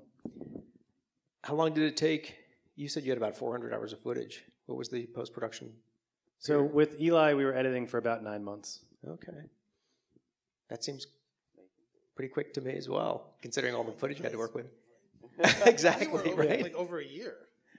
How 1.42 1.54
long 1.54 1.72
did 1.72 1.84
it 1.84 1.96
take? 1.96 2.36
You 2.76 2.88
said 2.88 3.04
you 3.04 3.10
had 3.10 3.18
about 3.18 3.36
400 3.36 3.72
hours 3.72 3.92
of 3.92 4.00
footage. 4.00 4.44
What 4.66 4.76
was 4.78 4.88
the 4.88 5.06
post 5.14 5.32
production? 5.32 5.72
So 6.38 6.62
with 6.62 7.00
Eli, 7.00 7.34
we 7.34 7.44
were 7.44 7.54
editing 7.54 7.86
for 7.86 7.98
about 7.98 8.22
nine 8.22 8.42
months. 8.42 8.80
Okay. 9.06 9.32
That 10.68 10.84
seems 10.84 11.06
pretty 12.14 12.32
quick 12.32 12.54
to 12.54 12.60
me 12.60 12.74
as 12.74 12.88
well, 12.88 13.34
considering 13.42 13.74
all 13.74 13.84
the 13.84 13.92
footage 13.92 14.18
you 14.18 14.22
had 14.22 14.32
to 14.32 14.38
work 14.38 14.54
with. 14.54 14.66
exactly, 15.66 16.06
over, 16.30 16.34
right? 16.34 16.62
Like 16.62 16.74
over 16.74 17.00
a 17.00 17.04
year. 17.04 17.36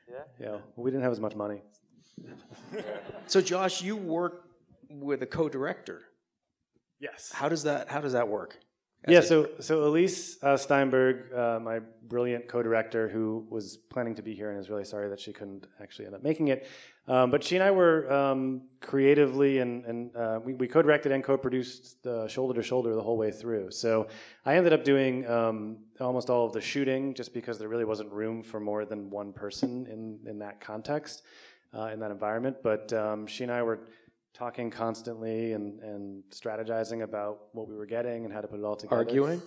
Yeah. 0.10 0.16
Yeah. 0.40 0.50
Well, 0.50 0.72
we 0.78 0.92
didn't 0.92 1.04
have 1.04 1.12
as 1.12 1.20
much 1.20 1.36
money. 1.36 1.62
So, 3.28 3.42
Josh, 3.42 3.82
you 3.82 3.96
work 3.96 4.46
with 4.90 5.22
a 5.22 5.26
co-director. 5.26 6.02
Yes. 7.00 7.32
How 7.34 7.50
does 7.50 7.64
that 7.64 7.90
How 7.90 8.02
does 8.02 8.14
that 8.14 8.28
work? 8.28 8.58
yeah, 9.08 9.22
so 9.22 9.50
so 9.60 9.82
Elyse 9.82 10.42
uh, 10.44 10.56
Steinberg, 10.56 11.34
uh, 11.34 11.60
my 11.60 11.80
brilliant 12.04 12.48
co-director, 12.48 13.10
who 13.10 13.48
was 13.50 13.78
planning 13.90 14.14
to 14.16 14.22
be 14.22 14.36
here 14.36 14.52
and 14.52 14.60
is 14.60 14.70
really 14.70 14.86
sorry 14.86 15.10
that 15.10 15.20
she 15.20 15.34
couldn't 15.34 15.66
actually 15.82 16.06
end 16.06 16.14
up 16.14 16.22
making 16.22 16.50
it. 16.50 16.68
Um, 17.08 17.32
but 17.32 17.44
she 17.44 17.56
and 17.56 17.64
I 17.64 17.72
were 17.72 18.12
um, 18.14 18.68
creatively 18.80 19.58
and, 19.58 19.84
and 19.86 20.16
uh, 20.16 20.40
we, 20.46 20.54
we, 20.54 20.68
co-directed 20.68 21.12
and 21.12 21.24
co-produced 21.24 21.98
shoulder 22.28 22.54
to 22.54 22.62
shoulder 22.62 22.94
the 22.94 23.02
whole 23.02 23.18
way 23.18 23.32
through. 23.32 23.72
So 23.72 24.08
I 24.46 24.56
ended 24.56 24.72
up 24.72 24.84
doing 24.84 25.28
um, 25.28 25.78
almost 26.00 26.30
all 26.30 26.46
of 26.46 26.54
the 26.54 26.62
shooting 26.62 27.16
just 27.16 27.34
because 27.34 27.58
there 27.58 27.70
really 27.70 27.86
wasn't 27.86 28.12
room 28.12 28.44
for 28.44 28.60
more 28.60 28.86
than 28.86 29.10
one 29.10 29.34
person 29.34 29.88
in 29.88 30.20
in 30.30 30.38
that 30.40 30.62
context, 30.62 31.24
uh, 31.78 31.88
in 31.94 32.00
that 32.00 32.12
environment. 32.12 32.58
But 32.64 32.92
um, 32.94 33.28
she 33.28 33.44
and 33.44 33.52
I 33.52 33.64
were 33.64 33.80
talking 34.34 34.70
constantly 34.70 35.54
and, 35.54 35.80
and 35.82 36.24
strategizing 36.32 37.04
about 37.04 37.48
what 37.54 37.68
we 37.68 37.76
were 37.76 37.86
getting 37.86 38.26
and 38.26 38.34
how 38.34 38.42
to 38.42 38.48
put 38.48 38.60
it 38.60 38.64
all 38.64 38.76
together. 38.76 38.98
Arguing? 38.98 39.42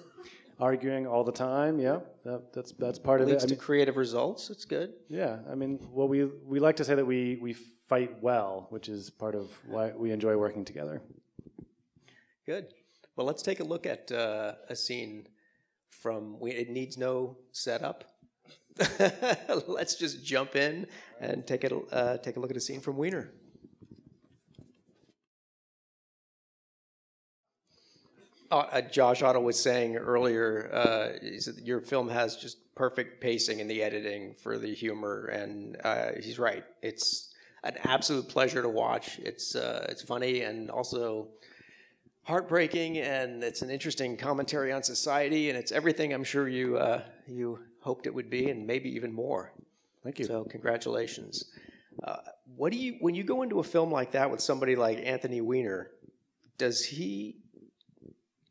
Arguing 0.61 1.07
all 1.07 1.25
the 1.25 1.33
time, 1.33 1.81
yeah. 1.81 1.99
That, 2.25 2.53
that's 2.53 2.73
that's 2.79 2.99
part 2.99 3.21
Leads 3.21 3.29
of 3.29 3.29
it. 3.29 3.33
Leads 3.33 3.45
to 3.47 3.51
mean, 3.51 3.59
creative 3.59 3.97
results. 3.97 4.51
It's 4.51 4.65
good. 4.65 4.93
Yeah, 5.09 5.39
I 5.51 5.57
mean, 5.57 5.81
well, 5.91 6.07
we 6.07 6.25
we 6.25 6.61
like 6.61 6.77
to 6.77 6.85
say 6.85 6.95
that 6.95 7.05
we 7.05 7.39
we 7.43 7.55
fight 7.55 8.23
well, 8.23 8.69
which 8.71 8.89
is 8.89 9.11
part 9.11 9.35
of 9.35 9.51
why 9.67 9.91
we 9.97 10.13
enjoy 10.13 10.37
working 10.37 10.65
together. 10.65 11.03
Good. 12.47 12.67
Well, 13.17 13.27
let's 13.27 13.43
take 13.43 13.59
a 13.59 13.65
look 13.65 13.85
at 13.85 14.13
uh, 14.13 14.53
a 14.69 14.77
scene 14.77 15.27
from. 15.91 16.39
It 16.43 16.71
needs 16.71 16.97
no 16.97 17.39
setup. 17.51 18.05
let's 19.67 19.95
just 19.95 20.25
jump 20.25 20.57
in 20.57 20.87
and 21.21 21.47
take 21.47 21.65
it. 21.65 21.73
Uh, 21.93 22.17
take 22.19 22.37
a 22.37 22.41
look 22.41 22.51
at 22.51 22.57
a 22.57 22.61
scene 22.61 22.81
from 22.81 22.97
Weiner. 22.97 23.31
uh, 28.55 28.81
Josh 28.83 29.23
Otto 29.23 29.41
was 29.41 29.61
saying 29.61 29.97
earlier, 29.97 30.71
uh, 30.73 31.27
your 31.63 31.81
film 31.81 32.09
has 32.09 32.37
just 32.37 32.59
perfect 32.75 33.21
pacing 33.21 33.61
in 33.61 33.69
the 33.69 33.83
editing 33.83 34.35
for 34.35 34.59
the 34.59 34.75
humor, 34.75 35.27
and 35.27 35.77
uh, 35.85 36.13
he's 36.21 36.39
right. 36.39 36.65
It's 36.83 37.33
an 37.63 37.77
absolute 37.85 38.29
pleasure 38.29 38.63
to 38.63 38.69
watch. 38.69 39.19
It's 39.19 39.55
uh, 39.55 39.87
it's 39.89 40.03
funny 40.03 40.43
and 40.43 40.71
also 40.71 41.29
heartbreaking, 42.25 42.99
and 42.99 43.43
it's 43.43 43.63
an 43.63 43.71
interesting 43.71 44.17
commentary 44.17 44.73
on 44.73 44.83
society, 44.83 45.49
and 45.49 45.59
it's 45.59 45.73
everything 45.73 46.13
I'm 46.13 46.25
sure 46.25 46.49
you 46.49 46.77
uh, 46.77 47.03
you 47.27 47.59
hoped 47.85 48.07
it 48.07 48.15
would 48.15 48.31
be, 48.31 48.49
and 48.49 48.67
maybe 48.67 48.89
even 48.97 49.13
more. 49.13 49.53
Thank 50.03 50.19
you. 50.19 50.25
So 50.25 50.45
congratulations. 50.45 51.45
Uh, 52.03 52.17
what 52.57 52.73
do 52.73 52.79
you 52.79 52.97
when 53.01 53.15
you 53.15 53.23
go 53.23 53.43
into 53.43 53.61
a 53.61 53.63
film 53.63 53.91
like 53.93 54.13
that 54.13 54.31
with 54.31 54.41
somebody 54.41 54.75
like 54.75 54.99
Anthony 55.05 55.41
Weiner? 55.43 55.91
Does 56.57 56.85
he 56.85 57.37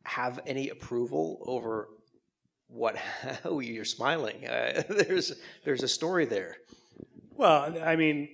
have 0.04 0.40
any 0.46 0.70
approval 0.70 1.44
over 1.46 1.90
what? 2.68 2.96
Oh, 3.46 3.60
you're 3.60 3.86
smiling. 3.86 4.48
Uh, 4.48 4.84
there's 4.90 5.34
there's 5.66 5.84
a 5.84 5.88
story 5.88 6.26
there. 6.26 6.58
Well, 7.36 7.76
I 7.84 7.96
mean, 7.96 8.30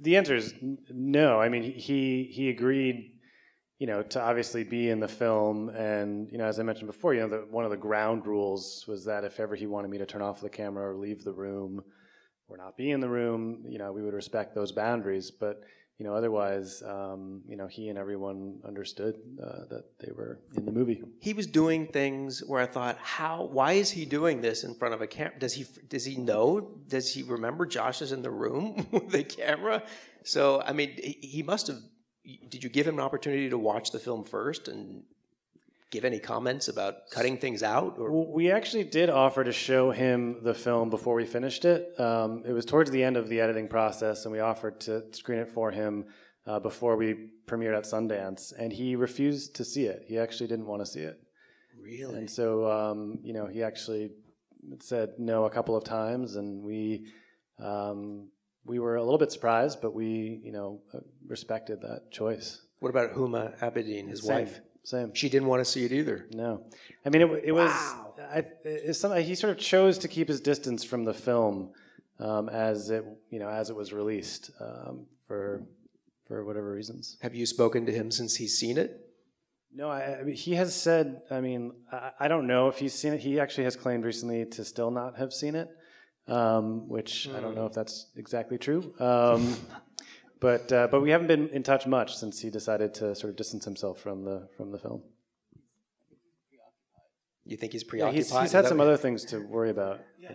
the 0.00 0.16
answer 0.16 0.36
is 0.36 0.54
no. 0.90 1.40
I 1.40 1.48
mean, 1.48 1.64
he 1.64 2.30
he 2.32 2.50
agreed, 2.50 3.12
you 3.80 3.86
know, 3.86 4.02
to 4.02 4.20
obviously 4.20 4.62
be 4.62 4.90
in 4.90 5.00
the 5.00 5.08
film, 5.08 5.70
and 5.70 6.30
you 6.30 6.38
know, 6.38 6.44
as 6.44 6.60
I 6.60 6.62
mentioned 6.62 6.86
before, 6.86 7.14
you 7.14 7.20
know, 7.20 7.28
the, 7.28 7.46
one 7.50 7.64
of 7.64 7.70
the 7.70 7.78
ground 7.78 8.26
rules 8.26 8.84
was 8.86 9.06
that 9.06 9.24
if 9.24 9.40
ever 9.40 9.56
he 9.56 9.66
wanted 9.66 9.90
me 9.90 9.98
to 9.98 10.06
turn 10.06 10.20
off 10.20 10.40
the 10.40 10.50
camera 10.50 10.92
or 10.92 10.96
leave 10.96 11.24
the 11.24 11.32
room, 11.32 11.82
or 12.46 12.58
not 12.58 12.76
be 12.76 12.90
in 12.90 13.00
the 13.00 13.08
room, 13.08 13.64
you 13.66 13.78
know, 13.78 13.90
we 13.90 14.02
would 14.02 14.12
respect 14.12 14.54
those 14.54 14.70
boundaries. 14.70 15.30
But 15.30 15.62
you 15.96 16.04
know, 16.04 16.14
otherwise, 16.14 16.82
um, 16.86 17.42
you 17.46 17.56
know, 17.56 17.66
he 17.66 17.88
and 17.88 17.98
everyone 17.98 18.58
understood 18.66 19.16
uh, 19.42 19.64
that 19.70 19.84
they 19.98 20.12
were 20.12 20.40
in 20.56 20.66
the 20.66 20.72
movie. 20.72 21.02
He 21.20 21.32
was 21.32 21.46
doing 21.46 21.86
things 21.86 22.42
where 22.46 22.60
I 22.60 22.66
thought, 22.66 22.98
how? 22.98 23.44
Why 23.44 23.72
is 23.72 23.90
he 23.90 24.04
doing 24.04 24.42
this 24.42 24.62
in 24.64 24.74
front 24.74 24.92
of 24.92 25.00
a 25.00 25.06
camera? 25.06 25.38
Does 25.38 25.54
he? 25.54 25.66
Does 25.88 26.04
he 26.04 26.16
know? 26.16 26.60
Does 26.86 27.14
he 27.14 27.22
remember 27.22 27.64
Josh 27.64 28.02
is 28.02 28.12
in 28.12 28.20
the 28.20 28.30
room 28.30 28.88
with 28.92 29.10
the 29.10 29.24
camera? 29.24 29.82
So, 30.22 30.60
I 30.60 30.74
mean, 30.74 30.98
he 30.98 31.42
must 31.42 31.68
have. 31.68 31.78
Did 32.48 32.62
you 32.62 32.70
give 32.70 32.86
him 32.86 32.94
an 32.94 33.00
opportunity 33.00 33.48
to 33.50 33.58
watch 33.58 33.90
the 33.90 33.98
film 33.98 34.24
first 34.24 34.68
and 34.68 35.02
give 35.90 36.04
any 36.04 36.18
comments 36.20 36.68
about 36.68 37.10
cutting 37.10 37.36
things 37.36 37.62
out? 37.62 37.96
Or? 37.98 38.10
We 38.32 38.50
actually 38.50 38.84
did 38.84 39.10
offer 39.10 39.42
to 39.44 39.52
show 39.52 39.90
him 39.90 40.38
the 40.42 40.54
film 40.54 40.90
before 40.90 41.14
we 41.14 41.26
finished 41.26 41.64
it. 41.64 41.98
Um, 41.98 42.44
it 42.46 42.52
was 42.52 42.64
towards 42.64 42.90
the 42.90 43.02
end 43.02 43.16
of 43.16 43.28
the 43.28 43.40
editing 43.40 43.68
process, 43.68 44.24
and 44.24 44.32
we 44.32 44.40
offered 44.40 44.80
to 44.82 45.04
screen 45.12 45.40
it 45.40 45.48
for 45.48 45.70
him 45.70 46.06
uh, 46.46 46.60
before 46.60 46.96
we 46.96 47.30
premiered 47.46 47.76
at 47.76 47.84
Sundance, 47.84 48.52
and 48.56 48.72
he 48.72 48.96
refused 48.96 49.56
to 49.56 49.64
see 49.64 49.84
it. 49.84 50.04
He 50.06 50.18
actually 50.18 50.46
didn't 50.46 50.66
want 50.66 50.82
to 50.82 50.86
see 50.86 51.00
it. 51.00 51.20
Really? 51.82 52.18
And 52.18 52.30
so, 52.30 52.70
um, 52.70 53.18
you 53.22 53.32
know, 53.32 53.46
he 53.46 53.62
actually 53.62 54.10
said 54.80 55.14
no 55.18 55.44
a 55.44 55.50
couple 55.50 55.76
of 55.76 55.84
times, 55.84 56.36
and 56.36 56.62
we. 56.62 57.06
Um, 57.58 58.28
we 58.64 58.78
were 58.78 58.96
a 58.96 59.02
little 59.02 59.18
bit 59.18 59.32
surprised, 59.32 59.80
but 59.80 59.94
we, 59.94 60.40
you 60.44 60.52
know, 60.52 60.80
uh, 60.94 60.98
respected 61.26 61.80
that 61.82 62.10
choice. 62.10 62.62
What 62.80 62.90
about 62.90 63.14
Huma 63.14 63.58
Abedin, 63.60 64.08
his 64.08 64.22
Same. 64.22 64.36
wife? 64.36 64.60
Same. 64.82 65.14
She 65.14 65.28
didn't 65.28 65.48
want 65.48 65.60
to 65.60 65.64
see 65.64 65.84
it 65.84 65.92
either. 65.92 66.26
No, 66.32 66.64
I 67.04 67.10
mean 67.10 67.22
it. 67.22 67.44
It 67.44 67.52
was. 67.52 67.70
Wow. 67.70 68.14
I, 68.18 68.44
it's 68.64 68.98
something 68.98 69.22
he 69.24 69.34
sort 69.34 69.52
of 69.52 69.58
chose 69.58 69.98
to 69.98 70.08
keep 70.08 70.28
his 70.28 70.40
distance 70.40 70.84
from 70.84 71.04
the 71.04 71.14
film 71.14 71.72
um, 72.18 72.48
as 72.48 72.90
it, 72.90 73.04
you 73.30 73.38
know, 73.38 73.48
as 73.48 73.70
it 73.70 73.76
was 73.76 73.92
released 73.92 74.50
um, 74.60 75.06
for 75.26 75.62
for 76.26 76.44
whatever 76.44 76.72
reasons. 76.72 77.18
Have 77.22 77.34
you 77.34 77.44
spoken 77.44 77.86
to 77.86 77.92
him 77.92 78.10
since 78.10 78.36
he's 78.36 78.56
seen 78.56 78.78
it? 78.78 79.06
No, 79.72 79.88
I, 79.90 80.20
I 80.20 80.22
mean, 80.22 80.34
he 80.34 80.54
has 80.54 80.74
said. 80.74 81.22
I 81.30 81.40
mean, 81.40 81.72
I, 81.92 82.12
I, 82.20 82.28
don't 82.28 82.46
know 82.46 82.68
if 82.68 82.78
he's 82.78 82.94
seen 82.94 83.12
it. 83.12 83.20
He 83.20 83.38
actually 83.38 83.64
has 83.64 83.76
claimed 83.76 84.04
recently 84.04 84.44
to 84.46 84.64
still 84.64 84.90
not 84.90 85.18
have 85.18 85.32
seen 85.32 85.54
it, 85.54 85.68
um, 86.30 86.88
which 86.88 87.28
mm. 87.30 87.36
I 87.36 87.40
don't 87.40 87.54
know 87.54 87.66
if 87.66 87.72
that's 87.72 88.06
exactly 88.16 88.58
true. 88.58 88.94
Um, 88.98 89.56
but 90.40 90.72
uh, 90.72 90.88
but 90.90 91.02
we 91.02 91.10
haven't 91.10 91.26
been 91.26 91.48
in 91.48 91.62
touch 91.62 91.86
much 91.86 92.16
since 92.16 92.40
he 92.40 92.50
decided 92.50 92.94
to 92.94 93.14
sort 93.14 93.30
of 93.30 93.36
distance 93.36 93.64
himself 93.64 94.00
from 94.00 94.24
the 94.24 94.48
from 94.56 94.72
the 94.72 94.78
film. 94.78 95.02
You 97.44 97.56
think 97.56 97.72
he's 97.72 97.82
Yeah, 97.82 97.88
preoccupied? 97.90 98.16
he's, 98.16 98.38
he's 98.38 98.52
had 98.52 98.66
some 98.66 98.80
other 98.80 98.96
things 98.96 99.24
to 99.26 99.40
worry 99.40 99.70
about. 99.70 100.00
Yeah. 100.18 100.30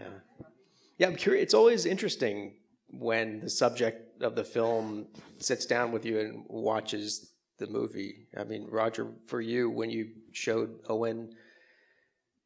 Yeah, 0.98 1.08
I'm 1.08 1.16
curious. 1.16 1.44
It's 1.44 1.54
always 1.54 1.86
interesting 1.86 2.56
when 2.90 3.42
the 3.42 3.50
subject 3.50 4.22
of 4.22 4.36
the 4.36 4.44
film 4.44 5.08
sits 5.40 5.66
down 5.66 5.92
with 5.92 6.06
you 6.06 6.20
and 6.20 6.46
watches 6.48 7.32
the 7.58 7.68
movie. 7.68 8.28
I 8.38 8.44
mean, 8.44 8.68
Roger, 8.70 9.08
for 9.28 9.42
you, 9.42 9.70
when 9.70 9.90
you 9.90 10.10
showed 10.32 10.80
Owen 10.90 11.30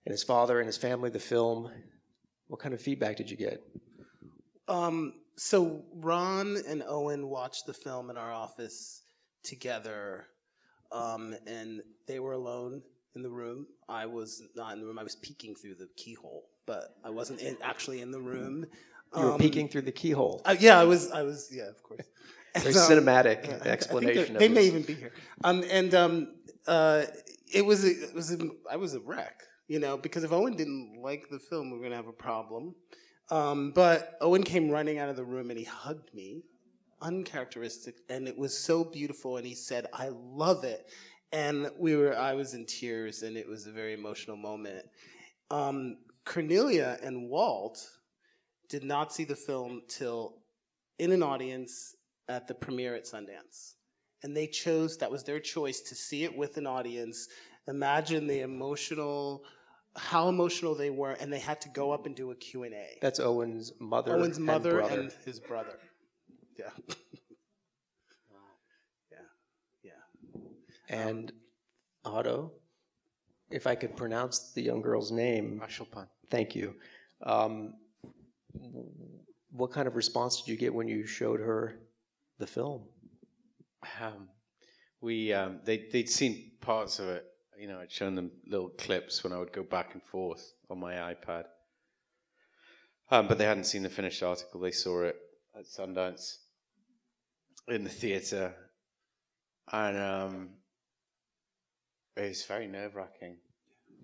and 0.06 0.12
his 0.12 0.24
father 0.24 0.60
and 0.60 0.68
his 0.68 0.78
family 0.78 1.10
the 1.10 1.20
film, 1.20 1.72
what 2.50 2.60
kind 2.60 2.74
of 2.74 2.82
feedback 2.82 3.16
did 3.16 3.32
you 3.32 3.38
get? 3.38 3.62
Um, 4.68 5.14
so 5.38 5.84
Ron 5.96 6.58
and 6.68 6.84
Owen 6.86 7.28
watched 7.30 7.66
the 7.66 7.74
film 7.74 8.10
in 8.10 8.18
our 8.18 8.32
office 8.34 9.04
together, 9.44 10.28
um, 10.92 11.34
and 11.48 11.82
they 12.08 12.20
were 12.20 12.34
alone 12.34 12.82
in 13.16 13.22
the 13.22 13.30
room. 13.30 13.66
I 13.88 14.06
was 14.06 14.42
not 14.56 14.74
in 14.74 14.80
the 14.82 14.86
room. 14.86 15.00
I 15.00 15.04
was 15.04 15.16
peeking 15.16 15.56
through 15.56 15.76
the 15.76 15.88
keyhole, 15.96 16.44
but 16.66 16.96
I 17.04 17.10
wasn't 17.10 17.40
in, 17.42 17.56
actually 17.64 18.02
in 18.02 18.12
the 18.12 18.20
room. 18.20 18.66
You 19.16 19.24
were 19.24 19.32
Um, 19.34 19.40
peeking 19.40 19.70
through 19.70 19.84
the 19.84 19.92
keyhole. 19.92 20.42
Uh, 20.46 20.56
yeah, 20.60 20.80
I 20.80 20.84
was. 20.84 21.10
I 21.12 21.24
was. 21.24 21.50
Yeah, 21.52 21.70
of 21.70 21.82
course. 21.84 22.02
And, 22.56 22.64
cinematic 22.64 23.46
yeah, 23.46 23.52
I- 23.52 23.56
I 23.56 23.60
think 23.60 23.66
explanation. 23.68 24.34
They, 24.34 24.34
of 24.34 24.40
they 24.40 24.48
may 24.50 24.64
even 24.66 24.82
be 24.82 24.96
here. 24.96 25.12
Um, 25.44 25.64
and 25.70 25.94
um, 25.94 26.34
uh, 26.66 27.04
it 27.54 27.64
was. 27.64 27.86
A, 27.86 27.90
it 27.92 28.16
was. 28.16 28.32
A, 28.34 28.40
I 28.70 28.76
was 28.78 28.96
a 28.96 29.00
wreck. 29.00 29.44
You 29.70 29.80
know, 29.80 29.96
because 29.96 30.26
if 30.26 30.34
Owen 30.34 30.58
didn't 30.58 31.00
like 31.02 31.30
the 31.30 31.40
film, 31.40 31.70
we 31.70 31.78
were 31.78 31.84
gonna 31.84 31.96
have 31.96 32.08
a 32.08 32.12
problem. 32.12 32.76
Um, 33.30 33.72
but 33.72 34.18
Owen 34.20 34.44
came 34.44 34.70
running 34.70 34.98
out 34.98 35.08
of 35.08 35.16
the 35.16 35.24
room 35.24 35.52
and 35.52 35.60
he 35.60 35.64
hugged 35.64 36.14
me, 36.14 36.44
uncharacteristic, 37.02 37.96
and 38.10 38.28
it 38.28 38.38
was 38.38 38.58
so 38.58 38.84
beautiful. 38.84 39.38
And 39.38 39.46
he 39.46 39.56
said, 39.56 39.86
"I 39.94 40.10
love 40.10 40.66
it." 40.66 40.90
And 41.32 41.70
we 41.78 41.96
were. 41.96 42.18
I 42.18 42.34
was 42.34 42.56
in 42.56 42.66
tears, 42.66 43.22
and 43.22 43.38
it 43.38 43.48
was 43.48 43.68
a 43.68 43.72
very 43.72 43.94
emotional 43.94 44.36
moment. 44.36 44.86
Um, 45.52 46.00
Cornelia 46.26 46.98
and 47.02 47.30
Walt 47.30 47.88
did 48.70 48.84
not 48.84 49.14
see 49.14 49.24
the 49.24 49.36
film 49.36 49.84
till 49.88 50.42
in 50.98 51.12
an 51.12 51.24
audience 51.24 51.96
at 52.28 52.48
the 52.48 52.54
premiere 52.54 52.96
at 52.96 53.06
Sundance. 53.06 53.74
And 54.22 54.36
they 54.36 54.48
chose, 54.48 54.98
that 54.98 55.10
was 55.10 55.24
their 55.24 55.40
choice, 55.40 55.80
to 55.82 55.96
see 55.96 56.24
it 56.24 56.38
with 56.38 56.58
an 56.58 56.68
audience. 56.68 57.30
Imagine 57.68 58.28
the 58.28 58.42
emotional, 58.42 59.44
how 59.96 60.30
emotional 60.30 60.76
they 60.76 60.90
were, 60.90 61.12
and 61.12 61.32
they 61.32 61.40
had 61.40 61.62
to 61.62 61.70
go 61.70 61.92
up 61.92 62.06
and 62.06 62.16
do 62.16 62.32
a 62.32 62.36
Q&A. 62.36 62.98
That's 63.02 63.20
Owen's 63.20 63.74
mother. 63.80 64.16
Owen's 64.16 64.38
and 64.38 64.46
mother 64.46 64.74
brother. 64.74 65.02
and, 65.02 65.12
his 65.26 65.40
brother. 65.40 65.80
Yeah. 66.58 66.70
yeah. 69.12 69.18
Yeah. 69.84 69.92
And 70.90 71.32
Otto, 72.06 72.52
if 73.52 73.68
I 73.68 73.76
could 73.76 73.96
pronounce 73.96 74.52
the 74.54 74.62
young 74.62 74.82
girl's 74.82 75.12
name, 75.12 75.62
Aisholpan. 75.64 76.08
thank 76.30 76.56
you. 76.56 76.76
Um, 77.24 77.74
what 79.52 79.72
kind 79.72 79.88
of 79.88 79.96
response 79.96 80.42
did 80.42 80.52
you 80.52 80.58
get 80.58 80.74
when 80.74 80.88
you 80.88 81.06
showed 81.06 81.40
her 81.40 81.80
the 82.38 82.48
film? 82.48 82.84
Um, 84.02 84.30
we 85.02 85.34
um, 85.34 85.60
they 85.64 85.88
they'd 85.92 86.10
seen 86.10 86.52
parts 86.62 87.00
of 87.00 87.10
it. 87.10 87.26
You 87.60 87.68
know, 87.68 87.80
I'd 87.82 87.92
shown 87.92 88.16
them 88.16 88.32
little 88.48 88.70
clips 88.70 89.22
when 89.22 89.34
I 89.34 89.38
would 89.38 89.52
go 89.52 89.64
back 89.64 89.94
and 89.94 90.02
forth 90.02 90.54
on 90.70 90.80
my 90.80 90.94
iPad. 90.94 91.44
Um, 93.12 93.28
but 93.28 93.38
they 93.38 93.44
hadn't 93.44 93.66
seen 93.66 93.84
the 93.84 93.90
finished 93.90 94.24
article. 94.24 94.62
They 94.62 94.72
saw 94.72 95.04
it 95.04 95.18
at 95.58 95.66
Sundance 95.66 96.38
in 97.68 97.84
the 97.84 97.90
theater, 97.90 98.54
and 99.74 99.98
um, 99.98 100.50
it 102.16 102.30
was 102.30 102.46
very 102.46 102.68
nerve 102.68 102.96
wracking. 102.96 103.38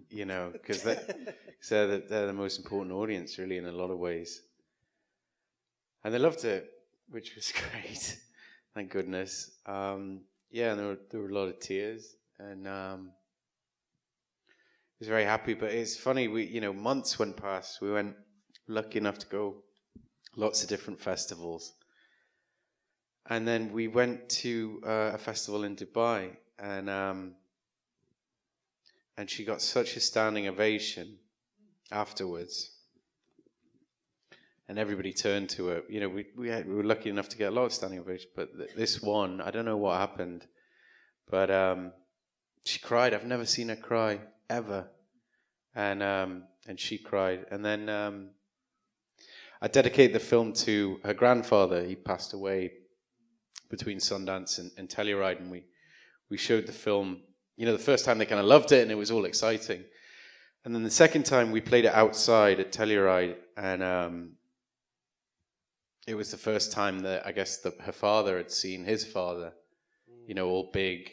You 0.09 0.25
know, 0.25 0.49
because 0.51 0.83
they're, 0.83 0.95
'cause 0.95 1.69
they're, 1.69 1.87
the, 1.87 2.03
they're 2.09 2.27
the 2.27 2.33
most 2.33 2.57
important 2.59 2.93
audience, 2.93 3.37
really, 3.37 3.57
in 3.57 3.65
a 3.67 3.71
lot 3.71 3.89
of 3.89 3.99
ways. 3.99 4.41
And 6.03 6.13
they 6.13 6.19
loved 6.19 6.43
it, 6.43 6.69
which 7.09 7.35
was 7.35 7.53
great. 7.71 8.19
Thank 8.73 8.91
goodness. 8.91 9.51
Um, 9.65 10.21
yeah, 10.51 10.71
and 10.71 10.79
there 10.79 10.87
were, 10.87 10.97
there 11.09 11.21
were 11.21 11.29
a 11.29 11.33
lot 11.33 11.47
of 11.47 11.59
tears, 11.59 12.15
and 12.37 12.67
um, 12.67 13.11
was 14.99 15.08
very 15.08 15.25
happy. 15.25 15.53
But 15.53 15.71
it's 15.71 15.97
funny, 15.97 16.27
we 16.27 16.43
you 16.45 16.62
know 16.62 16.73
months 16.73 17.19
went 17.19 17.38
past. 17.38 17.81
We 17.81 17.91
went 17.91 18.15
lucky 18.67 18.97
enough 18.97 19.17
to 19.19 19.27
go 19.27 19.63
lots 20.36 20.63
of 20.63 20.69
different 20.69 20.99
festivals, 20.99 21.73
and 23.29 23.47
then 23.47 23.71
we 23.71 23.88
went 23.88 24.29
to 24.29 24.81
uh, 24.86 25.12
a 25.13 25.17
festival 25.17 25.63
in 25.63 25.75
Dubai, 25.75 26.38
and 26.60 26.89
um, 26.89 27.36
and 29.17 29.29
she 29.29 29.45
got 29.45 29.62
such 29.62 29.95
a 29.95 29.99
standing 29.99 30.47
ovation 30.47 31.17
afterwards 31.91 32.75
and 34.67 34.79
everybody 34.79 35.13
turned 35.13 35.49
to 35.49 35.67
her. 35.67 35.84
You 35.89 35.99
know, 36.01 36.10
we 36.10 36.25
we, 36.36 36.49
had, 36.49 36.67
we 36.67 36.75
were 36.75 36.84
lucky 36.84 37.10
enough 37.10 37.29
to 37.29 37.38
get 37.38 37.51
a 37.51 37.55
lot 37.55 37.65
of 37.65 37.73
standing 37.73 37.99
ovation, 37.99 38.29
but 38.36 38.49
th- 38.58 38.75
this 38.75 39.01
one, 39.01 39.41
I 39.41 39.51
don't 39.51 39.65
know 39.65 39.77
what 39.77 39.99
happened, 39.99 40.47
but 41.29 41.51
um, 41.51 41.91
she 42.65 42.80
cried. 42.80 43.13
I've 43.13 43.25
never 43.25 43.45
seen 43.45 43.69
her 43.69 43.75
cry 43.75 44.19
ever, 44.49 44.88
and 45.73 46.04
um, 46.04 46.43
and 46.67 46.80
she 46.80 46.97
cried, 46.97 47.45
and 47.51 47.63
then 47.63 47.88
um, 47.89 48.30
I 49.62 49.67
dedicate 49.67 50.13
the 50.13 50.19
film 50.19 50.51
to 50.54 50.99
her 51.04 51.13
grandfather. 51.13 51.84
He 51.84 51.95
passed 51.95 52.34
away 52.34 52.71
between 53.69 53.99
Sundance 53.99 54.60
and, 54.60 54.71
and 54.78 54.89
Telluride, 54.89 55.39
and 55.39 55.51
we 55.51 55.63
we 56.30 56.38
showed 56.38 56.65
the 56.65 56.73
film. 56.73 57.21
You 57.56 57.65
know, 57.65 57.71
the 57.71 57.80
first 57.80 58.04
time 58.04 58.17
they 58.17 58.25
kind 58.25 58.41
of 58.41 58.47
loved 58.47 58.71
it, 58.71 58.82
and 58.82 58.91
it 58.91 58.95
was 58.95 59.12
all 59.12 59.25
exciting. 59.25 59.86
And 60.65 60.73
then 60.73 60.82
the 60.82 60.89
second 60.89 61.23
time 61.23 61.51
we 61.51 61.62
played 61.62 61.86
it 61.86 61.93
outside 61.93 62.60
at 62.60 62.71
Telluride, 62.71 63.36
and 63.56 63.84
um, 63.84 64.32
it 66.08 66.15
was 66.15 66.32
the 66.32 66.38
first 66.38 66.71
time 66.71 66.99
that 66.99 67.25
I 67.25 67.32
guess 67.32 67.58
that 67.58 67.80
her 67.82 67.91
father 67.91 68.38
had 68.38 68.51
seen 68.51 68.84
his 68.84 69.06
father, 69.06 69.54
you 70.28 70.34
know, 70.34 70.47
all 70.47 70.71
big, 70.73 71.12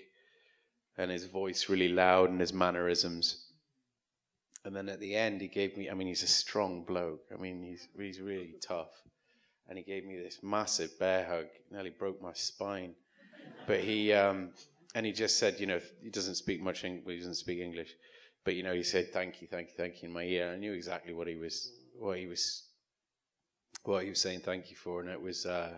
and 1.02 1.10
his 1.10 1.26
voice 1.26 1.68
really 1.68 1.88
loud 1.88 2.30
and 2.30 2.40
his 2.40 2.52
mannerisms. 2.52 3.46
And 4.64 4.74
then 4.74 4.88
at 4.88 5.00
the 5.00 5.14
end, 5.14 5.40
he 5.40 5.48
gave 5.48 5.76
me. 5.76 5.90
I 5.90 5.94
mean, 5.94 6.06
he's 6.06 6.22
a 6.22 6.28
strong 6.28 6.84
bloke. 6.84 7.24
I 7.36 7.40
mean, 7.40 7.62
he's 7.62 7.88
he's 7.98 8.20
really 8.20 8.54
tough, 8.66 8.92
and 9.68 9.76
he 9.76 9.82
gave 9.82 10.04
me 10.04 10.16
this 10.16 10.38
massive 10.42 10.96
bear 11.00 11.26
hug. 11.26 11.46
Nearly 11.70 11.90
broke 11.90 12.22
my 12.22 12.32
spine, 12.32 12.94
but 13.66 13.80
he 13.80 14.12
um, 14.12 14.50
and 14.94 15.04
he 15.04 15.10
just 15.10 15.38
said, 15.38 15.58
you 15.58 15.66
know, 15.66 15.80
he 16.00 16.10
doesn't 16.10 16.36
speak 16.36 16.62
much 16.62 16.84
English. 16.84 17.12
He 17.12 17.18
doesn't 17.18 17.34
speak 17.34 17.58
English, 17.58 17.90
but 18.44 18.54
you 18.54 18.62
know, 18.62 18.72
he 18.72 18.84
said, 18.84 19.12
"Thank 19.12 19.42
you, 19.42 19.48
thank 19.50 19.70
you, 19.70 19.74
thank 19.76 20.00
you" 20.00 20.08
in 20.08 20.14
my 20.14 20.22
ear. 20.22 20.52
I 20.52 20.56
knew 20.56 20.72
exactly 20.72 21.12
what 21.12 21.26
he 21.26 21.34
was, 21.34 21.72
what 21.98 22.18
he 22.18 22.26
was, 22.26 22.68
what 23.82 24.04
he 24.04 24.10
was 24.10 24.20
saying. 24.20 24.40
Thank 24.40 24.70
you 24.70 24.76
for, 24.76 25.00
and 25.00 25.10
it 25.10 25.20
was 25.20 25.44
uh, 25.44 25.72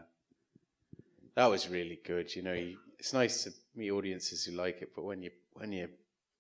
that 1.37 1.47
was 1.47 1.71
really 1.71 2.01
good. 2.05 2.37
You 2.37 2.43
know, 2.43 2.53
you, 2.53 2.77
it's 2.99 3.15
nice 3.15 3.45
to 3.45 3.53
meet 3.75 3.91
audiences 3.91 4.45
who 4.45 4.53
like 4.53 4.83
it, 4.83 4.91
but 4.95 5.05
when 5.05 5.23
you 5.23 5.31
when 5.55 5.73
your 5.73 5.89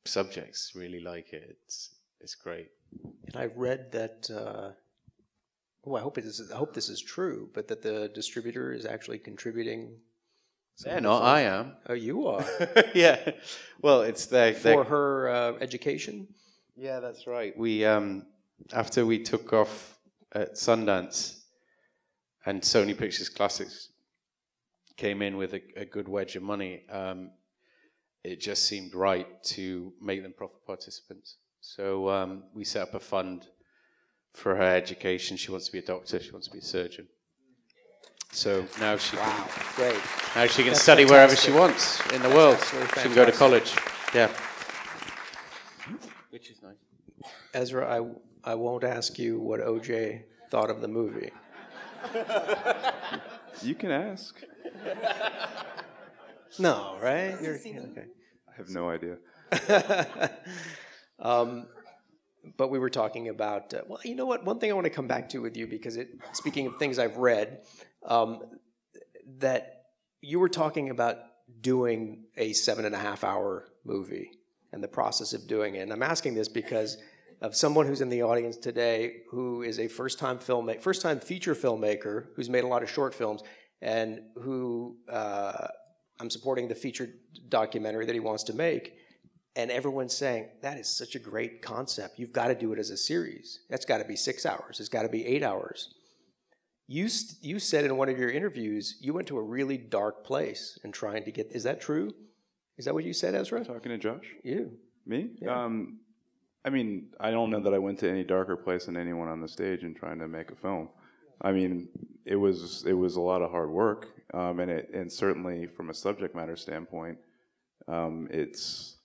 subjects 0.04 0.72
really 0.74 1.00
like 1.00 1.32
it, 1.32 1.56
it's 1.64 1.94
it's 2.20 2.34
great. 2.34 2.68
And 3.26 3.36
I 3.36 3.46
read 3.54 3.92
that. 3.92 4.28
Uh, 4.30 4.70
oh, 5.86 5.96
I 5.96 6.00
hope 6.00 6.18
it 6.18 6.24
is. 6.24 6.50
I 6.52 6.56
hope 6.56 6.74
this 6.74 6.88
is 6.88 7.00
true, 7.00 7.50
but 7.54 7.68
that 7.68 7.82
the 7.82 8.10
distributor 8.14 8.72
is 8.72 8.86
actually 8.86 9.18
contributing. 9.18 9.98
Yeah, 10.84 10.84
They're 10.84 10.96
of 10.96 11.02
the 11.02 11.08
not. 11.08 11.20
funds. 11.20 11.28
I 11.28 11.40
am. 11.42 11.76
Oh, 11.88 11.94
you 11.94 12.26
are 12.26 12.44
yeah. 12.94 13.30
Well, 13.80 14.02
it's 14.02 14.26
there 14.26 14.54
for 14.54 14.84
her 14.84 15.28
uh, 15.28 15.52
education. 15.60 16.28
Yeah, 16.76 17.00
that's 17.00 17.26
right. 17.26 17.56
We 17.56 17.84
um, 17.84 18.26
after 18.72 19.06
we 19.06 19.22
took 19.22 19.52
off 19.52 19.98
at 20.32 20.54
Sundance, 20.54 21.44
and 22.46 22.62
Sony 22.62 22.96
Pictures 22.96 23.28
Classics 23.28 23.90
came 24.96 25.22
in 25.22 25.36
with 25.36 25.54
a, 25.54 25.62
a 25.76 25.84
good 25.84 26.08
wedge 26.08 26.36
of 26.36 26.42
money. 26.42 26.82
Um, 26.90 27.30
it 28.22 28.40
just 28.40 28.64
seemed 28.66 28.94
right 28.94 29.42
to 29.44 29.92
make 30.00 30.22
them 30.22 30.34
profit 30.36 30.64
participants. 30.66 31.36
So 31.60 32.08
um, 32.08 32.44
we 32.54 32.64
set 32.64 32.82
up 32.82 32.94
a 32.94 33.00
fund 33.00 33.48
for 34.32 34.56
her 34.56 34.76
education. 34.76 35.36
She 35.36 35.50
wants 35.50 35.66
to 35.66 35.72
be 35.72 35.78
a 35.78 35.82
doctor. 35.82 36.20
She 36.20 36.30
wants 36.30 36.46
to 36.48 36.52
be 36.52 36.58
a 36.58 36.62
surgeon. 36.62 37.08
So 38.32 38.66
now 38.80 38.96
she 38.96 39.16
can, 39.16 39.48
Great. 39.76 40.00
now 40.34 40.46
she 40.46 40.62
can 40.62 40.72
That's 40.72 40.82
study 40.82 41.04
wherever 41.04 41.36
she 41.36 41.52
wants 41.52 42.00
in 42.10 42.20
the 42.20 42.30
world. 42.30 42.58
She 42.60 43.02
can 43.02 43.14
go 43.14 43.24
to 43.24 43.30
college. 43.30 43.72
Yeah, 44.12 44.28
which 46.30 46.50
is 46.50 46.60
nice. 46.60 46.74
Ezra, 47.52 47.86
I 47.86 48.04
I 48.42 48.56
won't 48.56 48.82
ask 48.82 49.20
you 49.20 49.38
what 49.38 49.60
OJ 49.60 50.24
thought 50.50 50.68
of 50.68 50.80
the 50.80 50.88
movie. 50.88 51.30
You 53.62 53.74
can 53.74 53.90
ask. 53.90 54.42
No, 56.58 56.96
right? 57.02 57.36
You're, 57.42 57.56
okay. 57.56 58.04
I 58.48 58.56
have 58.56 58.68
no 58.68 58.88
idea. 58.88 59.16
um, 61.18 61.66
but 62.56 62.70
we 62.70 62.78
were 62.78 62.90
talking 62.90 63.28
about 63.28 63.74
uh, 63.74 63.82
well, 63.88 63.98
you 64.04 64.14
know 64.14 64.26
what? 64.26 64.44
One 64.44 64.60
thing 64.60 64.70
I 64.70 64.74
want 64.74 64.84
to 64.84 64.90
come 64.90 65.08
back 65.08 65.28
to 65.30 65.38
with 65.38 65.56
you 65.56 65.66
because 65.66 65.96
it. 65.96 66.10
Speaking 66.32 66.66
of 66.66 66.76
things 66.76 66.98
I've 66.98 67.16
read, 67.16 67.62
um, 68.06 68.40
that 69.38 69.86
you 70.20 70.38
were 70.38 70.48
talking 70.48 70.90
about 70.90 71.18
doing 71.60 72.24
a 72.36 72.52
seven 72.52 72.84
and 72.84 72.94
a 72.94 72.98
half 72.98 73.24
hour 73.24 73.66
movie 73.84 74.30
and 74.72 74.82
the 74.82 74.88
process 74.88 75.32
of 75.32 75.46
doing 75.46 75.74
it. 75.74 75.80
And 75.80 75.92
I'm 75.92 76.02
asking 76.02 76.34
this 76.34 76.48
because 76.48 76.98
of 77.40 77.54
someone 77.54 77.86
who's 77.86 78.00
in 78.00 78.08
the 78.08 78.22
audience 78.22 78.56
today 78.56 79.22
who 79.30 79.62
is 79.62 79.78
a 79.78 79.88
first-time 79.88 80.38
filmmaker, 80.38 80.80
first-time 80.80 81.20
feature 81.20 81.54
filmmaker 81.54 82.26
who's 82.36 82.48
made 82.48 82.64
a 82.64 82.66
lot 82.66 82.82
of 82.82 82.90
short 82.90 83.14
films, 83.14 83.42
and 83.84 84.22
who 84.36 84.96
uh, 85.12 85.68
I'm 86.18 86.30
supporting 86.30 86.68
the 86.68 86.74
feature 86.74 87.10
documentary 87.48 88.06
that 88.06 88.14
he 88.14 88.20
wants 88.20 88.42
to 88.44 88.54
make. 88.54 88.94
And 89.56 89.70
everyone's 89.70 90.16
saying 90.16 90.48
that 90.62 90.78
is 90.78 90.88
such 90.88 91.14
a 91.14 91.20
great 91.20 91.62
concept. 91.62 92.18
You've 92.18 92.32
got 92.32 92.48
to 92.48 92.56
do 92.56 92.72
it 92.72 92.78
as 92.78 92.90
a 92.90 92.96
series. 92.96 93.60
That's 93.70 93.84
got 93.84 93.98
to 93.98 94.04
be 94.04 94.16
six 94.16 94.44
hours. 94.46 94.80
It's 94.80 94.88
got 94.88 95.02
to 95.02 95.08
be 95.08 95.24
eight 95.24 95.44
hours. 95.44 95.94
You 96.88 97.08
you 97.40 97.58
said 97.60 97.84
in 97.84 97.96
one 97.96 98.08
of 98.08 98.18
your 98.18 98.30
interviews 98.30 98.96
you 99.00 99.14
went 99.14 99.28
to 99.28 99.38
a 99.38 99.42
really 99.42 99.78
dark 99.78 100.24
place 100.24 100.78
in 100.82 100.90
trying 100.90 101.24
to 101.24 101.30
get. 101.30 101.52
Is 101.52 101.62
that 101.62 101.80
true? 101.80 102.10
Is 102.78 102.86
that 102.86 102.94
what 102.94 103.04
you 103.04 103.12
said, 103.12 103.34
Ezra? 103.34 103.64
Talking 103.64 103.92
to 103.92 103.98
Josh? 103.98 104.26
You. 104.42 104.72
Me? 105.06 105.30
Yeah. 105.40 105.64
Um, 105.64 106.00
I 106.64 106.70
mean, 106.70 107.10
I 107.20 107.30
don't 107.30 107.50
know 107.50 107.60
that 107.60 107.74
I 107.74 107.78
went 107.78 107.98
to 108.00 108.10
any 108.10 108.24
darker 108.24 108.56
place 108.56 108.86
than 108.86 108.96
anyone 108.96 109.28
on 109.28 109.40
the 109.40 109.48
stage 109.48 109.82
in 109.82 109.94
trying 109.94 110.18
to 110.18 110.26
make 110.26 110.50
a 110.50 110.56
film. 110.56 110.88
I 111.40 111.52
mean, 111.52 111.88
it 112.24 112.36
was 112.36 112.84
it 112.86 112.92
was 112.94 113.16
a 113.16 113.20
lot 113.20 113.42
of 113.42 113.50
hard 113.50 113.70
work, 113.70 114.08
um, 114.32 114.60
and 114.60 114.70
it 114.70 114.90
and 114.94 115.10
certainly 115.12 115.66
from 115.66 115.90
a 115.90 115.94
subject 115.94 116.34
matter 116.34 116.56
standpoint, 116.56 117.18
um, 117.88 118.28
it's 118.30 118.96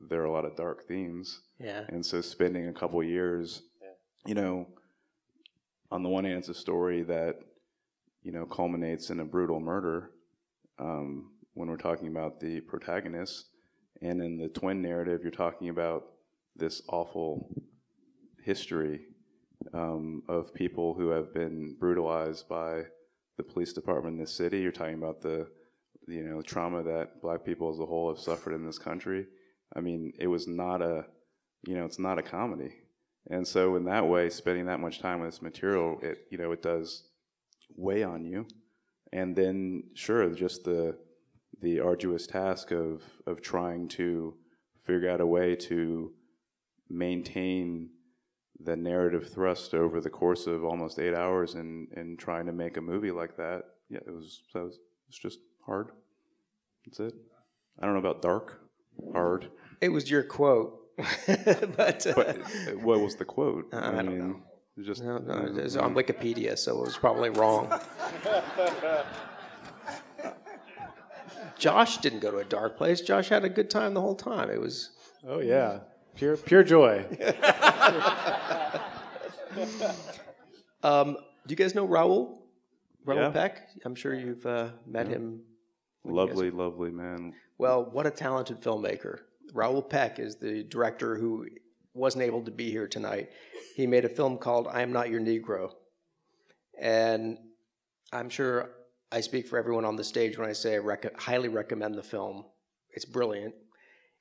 there 0.00 0.20
are 0.22 0.26
a 0.26 0.32
lot 0.32 0.44
of 0.44 0.56
dark 0.56 0.86
themes, 0.86 1.40
Yeah. 1.58 1.84
and 1.88 2.04
so 2.04 2.20
spending 2.20 2.68
a 2.68 2.72
couple 2.72 3.02
years, 3.02 3.62
you 4.26 4.34
know, 4.34 4.66
on 5.90 6.02
the 6.02 6.08
one 6.08 6.24
hand, 6.24 6.38
it's 6.38 6.48
a 6.48 6.54
story 6.54 7.02
that 7.04 7.40
you 8.22 8.32
know 8.32 8.44
culminates 8.46 9.10
in 9.10 9.20
a 9.20 9.24
brutal 9.24 9.60
murder. 9.60 10.10
Um, 10.78 11.30
when 11.54 11.68
we're 11.68 11.76
talking 11.76 12.08
about 12.08 12.40
the 12.40 12.60
protagonist, 12.62 13.46
and 14.02 14.20
in 14.20 14.36
the 14.38 14.48
twin 14.48 14.82
narrative, 14.82 15.20
you're 15.22 15.30
talking 15.30 15.68
about 15.68 16.06
this 16.56 16.82
awful 16.88 17.48
history 18.42 19.06
um, 19.72 20.22
of 20.28 20.54
people 20.54 20.94
who 20.94 21.08
have 21.08 21.32
been 21.32 21.76
brutalized 21.78 22.48
by 22.48 22.82
the 23.36 23.42
police 23.42 23.72
department 23.72 24.14
in 24.14 24.20
this 24.20 24.36
city. 24.36 24.60
You're 24.60 24.72
talking 24.72 24.94
about 24.94 25.20
the 25.22 25.48
you 26.06 26.22
know 26.22 26.42
trauma 26.42 26.82
that 26.82 27.22
black 27.22 27.44
people 27.44 27.72
as 27.72 27.80
a 27.80 27.86
whole 27.86 28.08
have 28.08 28.22
suffered 28.22 28.54
in 28.54 28.64
this 28.64 28.78
country. 28.78 29.26
I 29.74 29.80
mean, 29.80 30.12
it 30.18 30.26
was 30.26 30.46
not 30.46 30.82
a 30.82 31.06
you 31.66 31.74
know 31.74 31.84
it's 31.84 31.98
not 31.98 32.18
a 32.18 32.22
comedy, 32.22 32.72
and 33.30 33.46
so 33.46 33.76
in 33.76 33.84
that 33.84 34.06
way, 34.06 34.30
spending 34.30 34.66
that 34.66 34.80
much 34.80 35.00
time 35.00 35.20
with 35.20 35.30
this 35.30 35.42
material, 35.42 35.98
it 36.02 36.18
you 36.30 36.38
know 36.38 36.52
it 36.52 36.62
does 36.62 37.04
weigh 37.76 38.02
on 38.02 38.24
you, 38.24 38.46
and 39.12 39.34
then 39.34 39.84
sure, 39.94 40.28
just 40.30 40.64
the 40.64 40.96
the 41.60 41.80
arduous 41.80 42.26
task 42.26 42.70
of 42.70 43.02
of 43.26 43.40
trying 43.40 43.88
to 43.88 44.34
figure 44.86 45.08
out 45.08 45.20
a 45.20 45.26
way 45.26 45.56
to 45.56 46.12
maintain 46.90 47.88
the 48.60 48.76
narrative 48.76 49.28
thrust 49.32 49.74
over 49.74 50.00
the 50.00 50.10
course 50.10 50.46
of 50.46 50.64
almost 50.64 50.98
eight 50.98 51.14
hours 51.14 51.54
and 51.54 51.88
and 51.92 52.18
trying 52.18 52.46
to 52.46 52.52
make 52.52 52.76
a 52.76 52.80
movie 52.80 53.10
like 53.10 53.36
that. 53.36 53.64
Yeah, 53.88 54.00
it 54.06 54.12
was 54.12 54.42
so 54.52 54.60
it 54.60 54.64
was, 54.64 54.78
it's 55.08 55.18
just 55.18 55.38
hard. 55.64 55.90
That's 56.86 57.00
it. 57.00 57.14
I 57.80 57.86
don't 57.86 57.94
know 57.94 58.00
about 58.00 58.22
dark, 58.22 58.60
hard, 59.12 59.50
It 59.80 59.88
was 59.88 60.08
your 60.08 60.22
quote, 60.22 60.80
but, 60.96 62.06
uh, 62.06 62.12
but 62.14 62.36
what 62.80 63.00
was 63.00 63.16
the 63.16 63.24
quote? 63.24 63.68
I 63.74 64.02
don't 64.02 64.18
know. 64.18 64.40
Just 64.82 65.02
no, 65.02 65.18
no, 65.18 65.54
it's 65.56 65.76
on 65.76 65.94
Wikipedia, 65.94 66.58
so 66.58 66.78
it 66.78 66.84
was 66.84 66.96
probably 66.96 67.30
wrong. 67.30 67.72
Josh 71.58 71.98
didn't 71.98 72.20
go 72.20 72.32
to 72.32 72.38
a 72.38 72.44
dark 72.44 72.76
place. 72.76 73.00
Josh 73.00 73.28
had 73.28 73.44
a 73.44 73.48
good 73.48 73.70
time 73.70 73.94
the 73.94 74.00
whole 74.00 74.16
time. 74.16 74.50
It 74.50 74.60
was 74.60 74.90
Oh 75.26 75.40
yeah, 75.40 75.80
pure 76.16 76.36
pure 76.36 76.62
joy. 76.64 77.04
Um, 80.82 81.14
do 81.46 81.52
you 81.52 81.56
guys 81.56 81.74
know 81.74 81.86
Raoul? 81.86 82.46
Raoul 83.06 83.20
Yeah. 83.22 83.30
Peck? 83.30 83.68
I'm 83.86 83.94
sure 83.94 84.12
you've 84.14 84.44
uh, 84.44 84.70
met 84.86 85.08
him. 85.08 85.40
lovely, 86.04 86.50
lovely 86.50 86.90
man. 86.90 87.32
Well, 87.56 87.88
what 87.90 88.06
a 88.06 88.10
talented 88.10 88.60
filmmaker. 88.60 89.20
Raoul 89.54 89.80
Peck 89.80 90.18
is 90.18 90.36
the 90.36 90.62
director 90.64 91.16
who 91.16 91.46
wasn't 91.94 92.24
able 92.24 92.42
to 92.42 92.50
be 92.50 92.70
here 92.70 92.86
tonight. 92.86 93.30
He 93.76 93.86
made 93.86 94.04
a 94.04 94.08
film 94.10 94.36
called 94.36 94.66
I 94.68 94.82
Am 94.82 94.92
Not 94.92 95.08
Your 95.08 95.20
Negro. 95.20 95.70
And 96.78 97.38
I'm 98.12 98.28
sure 98.28 98.70
I 99.12 99.20
speak 99.20 99.46
for 99.46 99.58
everyone 99.58 99.84
on 99.86 99.96
the 99.96 100.04
stage 100.04 100.36
when 100.36 100.48
I 100.50 100.52
say 100.52 100.74
I 100.74 100.78
rec- 100.78 101.16
highly 101.18 101.48
recommend 101.48 101.94
the 101.94 102.02
film. 102.02 102.44
It's 102.90 103.04
brilliant. 103.06 103.54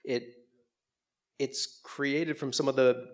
It 0.06 0.24
it's 1.40 1.80
created 1.84 2.38
from 2.38 2.54
some 2.54 2.68
of 2.68 2.76
the 2.76 3.08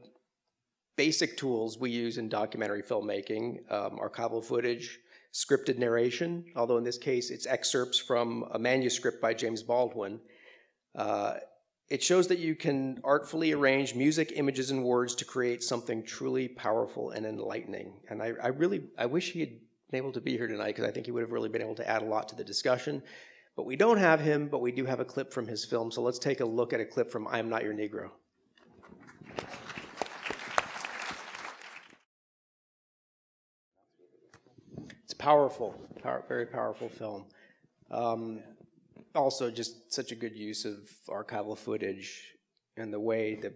basic 0.95 1.37
tools 1.37 1.77
we 1.77 1.89
use 1.89 2.17
in 2.17 2.27
documentary 2.27 2.81
filmmaking 2.81 3.59
um, 3.71 3.97
archival 3.97 4.43
footage, 4.43 4.99
scripted 5.33 5.77
narration, 5.77 6.43
although 6.55 6.77
in 6.77 6.83
this 6.83 6.97
case 6.97 7.29
it's 7.29 7.45
excerpts 7.45 7.97
from 7.97 8.45
a 8.51 8.59
manuscript 8.59 9.21
by 9.21 9.33
James 9.33 9.63
Baldwin. 9.63 10.19
Uh, 10.95 11.35
it 11.89 12.03
shows 12.03 12.27
that 12.27 12.39
you 12.39 12.55
can 12.55 12.99
artfully 13.03 13.51
arrange 13.51 13.95
music, 13.95 14.33
images, 14.35 14.69
and 14.71 14.83
words 14.83 15.15
to 15.15 15.25
create 15.25 15.63
something 15.63 16.03
truly 16.03 16.47
powerful 16.47 17.11
and 17.11 17.25
enlightening. 17.25 17.93
And 18.09 18.21
I, 18.21 18.33
I 18.43 18.47
really, 18.47 18.83
I 18.97 19.07
wish 19.07 19.31
he 19.31 19.39
had 19.39 19.49
been 19.89 19.97
able 19.97 20.11
to 20.11 20.21
be 20.21 20.37
here 20.37 20.47
tonight 20.47 20.75
because 20.75 20.85
I 20.85 20.91
think 20.91 21.07
he 21.07 21.11
would 21.11 21.21
have 21.21 21.31
really 21.31 21.49
been 21.49 21.61
able 21.61 21.75
to 21.75 21.89
add 21.89 22.03
a 22.03 22.05
lot 22.05 22.29
to 22.29 22.35
the 22.35 22.43
discussion. 22.43 23.01
But 23.59 23.65
we 23.65 23.75
don't 23.75 23.97
have 23.97 24.21
him, 24.21 24.47
but 24.47 24.61
we 24.61 24.71
do 24.71 24.85
have 24.85 25.01
a 25.01 25.03
clip 25.03 25.33
from 25.33 25.45
his 25.45 25.65
film. 25.65 25.91
So 25.91 26.01
let's 26.01 26.17
take 26.17 26.39
a 26.39 26.45
look 26.45 26.71
at 26.71 26.79
a 26.79 26.85
clip 26.85 27.11
from 27.11 27.27
I 27.27 27.39
Am 27.39 27.49
Not 27.49 27.61
Your 27.61 27.73
Negro. 27.73 28.11
It's 35.03 35.13
powerful, 35.13 35.75
power, 36.01 36.23
very 36.29 36.45
powerful 36.45 36.87
film. 36.87 37.25
Um, 37.91 38.43
also, 39.13 39.51
just 39.51 39.91
such 39.91 40.13
a 40.13 40.15
good 40.15 40.37
use 40.37 40.63
of 40.63 40.77
archival 41.09 41.57
footage 41.57 42.35
and 42.77 42.93
the 42.93 42.99
way 43.01 43.35
the 43.35 43.53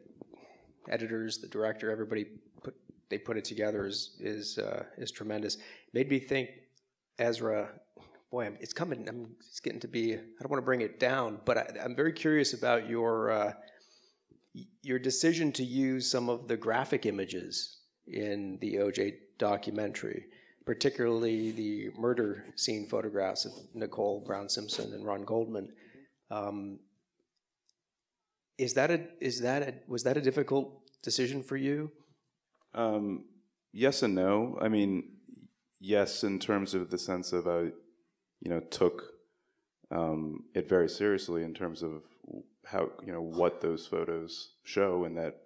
editors, 0.90 1.38
the 1.38 1.48
director, 1.48 1.90
everybody 1.90 2.26
put 2.62 2.76
they 3.10 3.18
put 3.18 3.38
it 3.38 3.46
together 3.46 3.88
is 3.88 4.18
is 4.20 4.58
uh, 4.58 4.84
is 4.98 5.12
tremendous. 5.12 5.60
Made 5.94 6.10
me 6.10 6.20
think, 6.20 6.50
Ezra. 7.18 7.70
Boy, 8.34 8.48
I'm, 8.48 8.58
it's 8.60 8.74
coming. 8.74 9.08
I'm, 9.08 9.36
it's 9.48 9.60
getting 9.60 9.80
to 9.82 9.88
be. 9.88 10.16
I 10.16 10.18
don't 10.18 10.50
want 10.50 10.60
to 10.60 10.66
bring 10.66 10.82
it 10.82 11.00
down, 11.00 11.40
but 11.46 11.56
I, 11.56 11.68
I'm 11.84 11.96
very 11.96 12.12
curious 12.12 12.54
about 12.54 12.90
your 12.90 13.32
uh, 13.32 13.54
your 14.82 14.98
decision 14.98 15.52
to 15.52 15.64
use 15.64 16.10
some 16.10 16.30
of 16.30 16.48
the 16.48 16.58
graphic 16.58 17.06
images 17.06 17.82
in 18.08 18.58
the 18.60 18.78
OJ 18.78 19.18
documentary, 19.38 20.26
particularly 20.66 21.52
the 21.52 21.92
murder 21.96 22.46
scene 22.56 22.88
photographs 22.88 23.46
of 23.46 23.52
Nicole 23.76 24.24
Brown 24.26 24.50
Simpson 24.50 24.96
and 24.96 25.06
Ron 25.06 25.26
Goldman. 25.26 25.72
Um, 26.32 26.80
is 28.58 28.74
that 28.74 28.90
a 28.90 29.02
is 29.22 29.42
that 29.42 29.62
a 29.62 29.76
was 29.88 30.02
that 30.06 30.18
a 30.18 30.22
difficult 30.22 30.82
decision 31.04 31.44
for 31.44 31.56
you? 31.56 31.92
Um, 32.74 33.26
yes 33.72 34.02
and 34.02 34.16
no. 34.16 34.58
I 34.60 34.70
mean, 34.70 35.18
yes, 35.80 36.24
in 36.24 36.40
terms 36.40 36.74
of 36.74 36.90
the 36.90 36.98
sense 36.98 37.32
of 37.32 37.48
I, 37.48 37.74
you 38.44 38.50
know, 38.50 38.60
took 38.60 39.14
um, 39.90 40.44
it 40.54 40.68
very 40.68 40.90
seriously 40.90 41.44
in 41.44 41.54
terms 41.54 41.82
of 41.82 42.04
how 42.66 42.90
you 43.06 43.12
know 43.14 43.22
what 43.22 43.62
those 43.62 43.88
photos 43.88 44.56
show, 44.64 45.06
and 45.06 45.18
that 45.18 45.38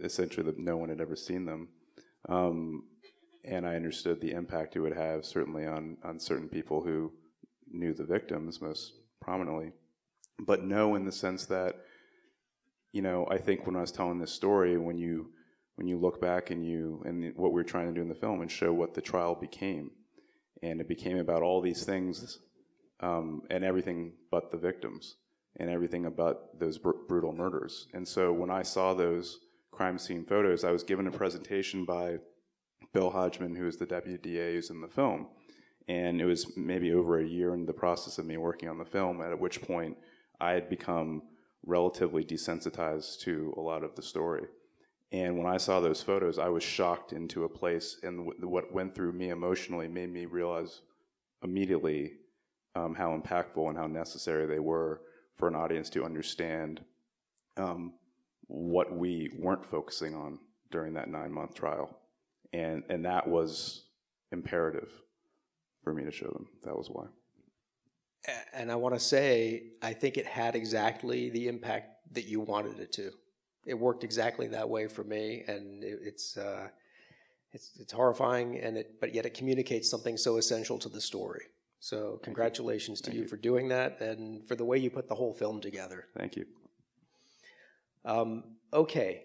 essentially 0.00 0.46
that 0.46 0.58
no 0.58 0.76
one 0.76 0.88
had 0.88 1.00
ever 1.00 1.16
seen 1.16 1.44
them. 1.44 1.68
Um, 2.28 2.84
and 3.44 3.66
I 3.66 3.74
understood 3.74 4.20
the 4.20 4.32
impact 4.32 4.76
it 4.76 4.80
would 4.80 4.96
have 4.96 5.24
certainly 5.24 5.66
on 5.66 5.96
on 6.04 6.20
certain 6.20 6.48
people 6.48 6.82
who 6.82 7.12
knew 7.70 7.92
the 7.92 8.04
victims 8.04 8.60
most 8.60 8.92
prominently, 9.20 9.72
but 10.38 10.62
no, 10.62 10.94
in 10.94 11.04
the 11.04 11.12
sense 11.12 11.46
that 11.46 11.76
you 12.92 13.02
know, 13.02 13.26
I 13.30 13.38
think 13.38 13.66
when 13.66 13.76
I 13.76 13.80
was 13.80 13.92
telling 13.92 14.18
this 14.18 14.32
story, 14.32 14.76
when 14.78 14.98
you 14.98 15.30
when 15.74 15.86
you 15.86 15.98
look 15.98 16.20
back 16.20 16.50
and 16.50 16.64
you 16.64 17.02
and 17.04 17.34
what 17.36 17.52
we 17.52 17.60
are 17.60 17.64
trying 17.64 17.88
to 17.88 17.94
do 17.94 18.02
in 18.02 18.08
the 18.08 18.14
film 18.14 18.40
and 18.40 18.50
show 18.50 18.72
what 18.72 18.94
the 18.94 19.00
trial 19.00 19.34
became, 19.34 19.90
and 20.62 20.80
it 20.80 20.88
became 20.88 21.18
about 21.18 21.42
all 21.42 21.60
these 21.60 21.84
things 21.84 22.38
um, 23.00 23.42
and 23.50 23.64
everything 23.64 24.12
but 24.30 24.50
the 24.50 24.56
victims 24.56 25.16
and 25.56 25.70
everything 25.70 26.06
about 26.06 26.58
those 26.58 26.78
br- 26.78 26.92
brutal 27.08 27.32
murders. 27.32 27.88
And 27.94 28.06
so 28.06 28.32
when 28.32 28.50
I 28.50 28.62
saw 28.62 28.94
those 28.94 29.40
crime 29.70 29.98
scene 29.98 30.24
photos, 30.24 30.64
I 30.64 30.70
was 30.70 30.82
given 30.82 31.06
a 31.06 31.10
presentation 31.10 31.84
by 31.84 32.18
Bill 32.92 33.10
Hodgman, 33.10 33.54
who 33.54 33.66
is 33.66 33.76
the 33.76 33.86
deputy 33.86 34.18
DA 34.18 34.54
who's 34.54 34.70
in 34.70 34.80
the 34.80 34.88
film. 34.88 35.28
And 35.88 36.20
it 36.20 36.26
was 36.26 36.56
maybe 36.56 36.92
over 36.92 37.18
a 37.18 37.26
year 37.26 37.54
into 37.54 37.66
the 37.66 37.72
process 37.72 38.18
of 38.18 38.26
me 38.26 38.36
working 38.36 38.68
on 38.68 38.78
the 38.78 38.84
film, 38.84 39.20
at 39.22 39.38
which 39.38 39.62
point 39.62 39.96
I 40.40 40.52
had 40.52 40.68
become 40.68 41.22
relatively 41.64 42.24
desensitized 42.24 43.20
to 43.20 43.54
a 43.56 43.60
lot 43.60 43.82
of 43.82 43.94
the 43.94 44.02
story. 44.02 44.46
And 45.10 45.38
when 45.38 45.46
I 45.46 45.56
saw 45.56 45.80
those 45.80 46.02
photos, 46.02 46.38
I 46.38 46.48
was 46.48 46.62
shocked 46.62 47.12
into 47.12 47.44
a 47.44 47.48
place, 47.48 47.98
and 48.02 48.30
what 48.40 48.72
went 48.72 48.94
through 48.94 49.12
me 49.12 49.30
emotionally 49.30 49.88
made 49.88 50.12
me 50.12 50.26
realize 50.26 50.82
immediately 51.42 52.12
um, 52.74 52.94
how 52.94 53.16
impactful 53.16 53.68
and 53.68 53.78
how 53.78 53.86
necessary 53.86 54.46
they 54.46 54.58
were 54.58 55.00
for 55.36 55.48
an 55.48 55.54
audience 55.54 55.88
to 55.90 56.04
understand 56.04 56.82
um, 57.56 57.94
what 58.48 58.94
we 58.94 59.30
weren't 59.38 59.64
focusing 59.64 60.14
on 60.14 60.38
during 60.70 60.92
that 60.94 61.08
nine 61.08 61.32
month 61.32 61.54
trial, 61.54 61.98
and 62.52 62.82
and 62.90 63.04
that 63.04 63.26
was 63.26 63.84
imperative 64.30 64.90
for 65.82 65.94
me 65.94 66.04
to 66.04 66.10
show 66.10 66.28
them. 66.28 66.46
That 66.64 66.76
was 66.76 66.88
why. 66.90 67.06
And 68.52 68.70
I 68.70 68.74
want 68.74 68.94
to 68.94 69.00
say, 69.00 69.62
I 69.80 69.94
think 69.94 70.18
it 70.18 70.26
had 70.26 70.54
exactly 70.54 71.30
the 71.30 71.48
impact 71.48 72.12
that 72.12 72.26
you 72.26 72.40
wanted 72.40 72.78
it 72.78 72.92
to. 72.92 73.10
It 73.66 73.74
worked 73.74 74.04
exactly 74.04 74.48
that 74.48 74.68
way 74.68 74.86
for 74.88 75.04
me, 75.04 75.44
and 75.46 75.84
it, 75.84 75.98
it's 76.02 76.36
uh, 76.36 76.68
it's 77.52 77.72
it's 77.78 77.92
horrifying, 77.92 78.58
and 78.58 78.76
it 78.76 79.00
but 79.00 79.14
yet 79.14 79.26
it 79.26 79.34
communicates 79.34 79.90
something 79.90 80.16
so 80.16 80.36
essential 80.36 80.78
to 80.78 80.88
the 80.88 81.00
story. 81.00 81.42
So 81.80 82.18
congratulations 82.22 83.00
to 83.02 83.14
you, 83.14 83.24
for 83.24 83.36
doing 83.36 83.68
that 83.68 84.00
and 84.00 84.44
for 84.46 84.56
the 84.56 84.64
way 84.64 84.78
you 84.78 84.90
put 84.90 85.08
the 85.08 85.14
whole 85.14 85.32
film 85.32 85.60
together. 85.60 86.06
Thank 86.16 86.34
you. 86.34 86.44
Um, 88.04 88.56
okay, 88.72 89.24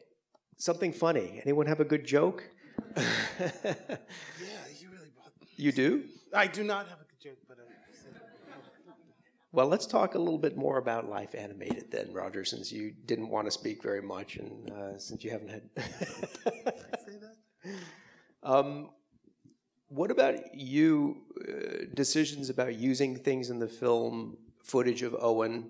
something 0.58 0.94
funny. 0.94 1.42
Anyone 1.44 1.66
have 1.66 1.80
a 1.80 1.86
good 1.86 2.06
joke? 2.06 2.44
Yeah, 2.96 3.06
you 4.80 4.90
really 4.92 5.10
brought. 5.16 5.32
you 5.58 5.72
do? 5.72 6.04
I 6.34 6.48
do 6.48 6.64
not 6.64 6.88
have 6.90 7.00
a 7.02 7.06
good 7.06 7.22
joke, 7.22 7.40
but. 7.48 7.58
Uh, 7.58 7.64
Well, 9.54 9.68
let's 9.68 9.86
talk 9.86 10.16
a 10.16 10.18
little 10.18 10.40
bit 10.40 10.58
more 10.58 10.80
about 10.80 11.08
Life 11.08 11.36
Animated 11.36 11.92
then, 11.92 12.12
Roger, 12.12 12.44
since 12.44 12.72
you 12.72 12.92
didn't 13.06 13.30
want 13.30 13.46
to 13.46 13.52
speak 13.52 13.84
very 13.84 14.02
much 14.02 14.38
and 14.38 14.72
uh, 14.72 14.98
since 14.98 15.24
you 15.24 15.30
haven't 15.30 15.50
had. 15.50 15.70
um, 18.44 18.90
what 19.90 20.10
about 20.10 20.56
you, 20.56 21.18
uh, 21.48 21.86
decisions 21.94 22.50
about 22.50 22.74
using 22.74 23.16
things 23.16 23.52
in 23.52 23.60
the 23.60 23.68
film, 23.68 24.38
footage 24.58 25.04
of 25.04 25.16
Owen 25.20 25.70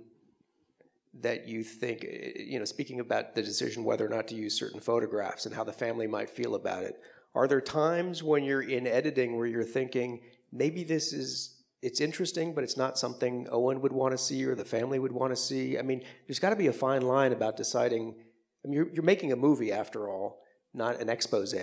that 1.19 1.45
you 1.49 1.61
think, 1.61 2.05
uh, 2.05 2.39
you 2.39 2.59
know, 2.59 2.65
speaking 2.65 3.01
about 3.01 3.36
the 3.36 3.43
decision 3.43 3.84
whether 3.84 4.05
or 4.05 4.09
not 4.09 4.29
to 4.29 4.36
use 4.36 4.57
certain 4.57 4.79
photographs 4.79 5.45
and 5.45 5.53
how 5.53 5.65
the 5.65 5.73
family 5.73 6.07
might 6.07 6.29
feel 6.29 6.55
about 6.55 6.84
it, 6.84 7.01
are 7.36 7.49
there 7.49 7.59
times 7.59 8.23
when 8.23 8.45
you're 8.45 8.61
in 8.61 8.88
editing 8.88 9.36
where 9.36 9.45
you're 9.45 9.65
thinking, 9.65 10.21
maybe 10.53 10.86
this 10.86 11.11
is 11.11 11.52
it's 11.84 11.99
interesting, 11.99 12.53
but 12.53 12.63
it's 12.63 12.77
not 12.77 12.97
something 12.97 13.47
Owen 13.51 13.81
would 13.81 13.91
want 13.91 14.13
to 14.13 14.17
see 14.17 14.45
or 14.45 14.55
the 14.55 14.63
family 14.63 14.99
would 14.99 15.11
want 15.11 15.31
to 15.31 15.36
see. 15.36 15.77
I 15.77 15.81
mean, 15.81 16.01
there's 16.25 16.39
got 16.39 16.51
to 16.51 16.55
be 16.55 16.67
a 16.67 16.73
fine 16.73 17.01
line 17.01 17.34
about 17.34 17.57
deciding. 17.57 18.15
I 18.63 18.67
mean, 18.67 18.73
you're, 18.73 18.89
you're 18.93 19.03
making 19.03 19.34
a 19.34 19.36
movie 19.36 19.73
after 19.73 20.09
all, 20.09 20.41
not 20.73 21.01
an 21.01 21.09
expose. 21.09 21.53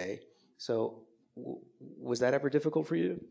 So, 0.58 1.04
w- 1.36 1.60
was 1.98 2.20
that 2.20 2.34
ever 2.34 2.50
difficult 2.50 2.86
for 2.86 2.96
you? 2.96 3.24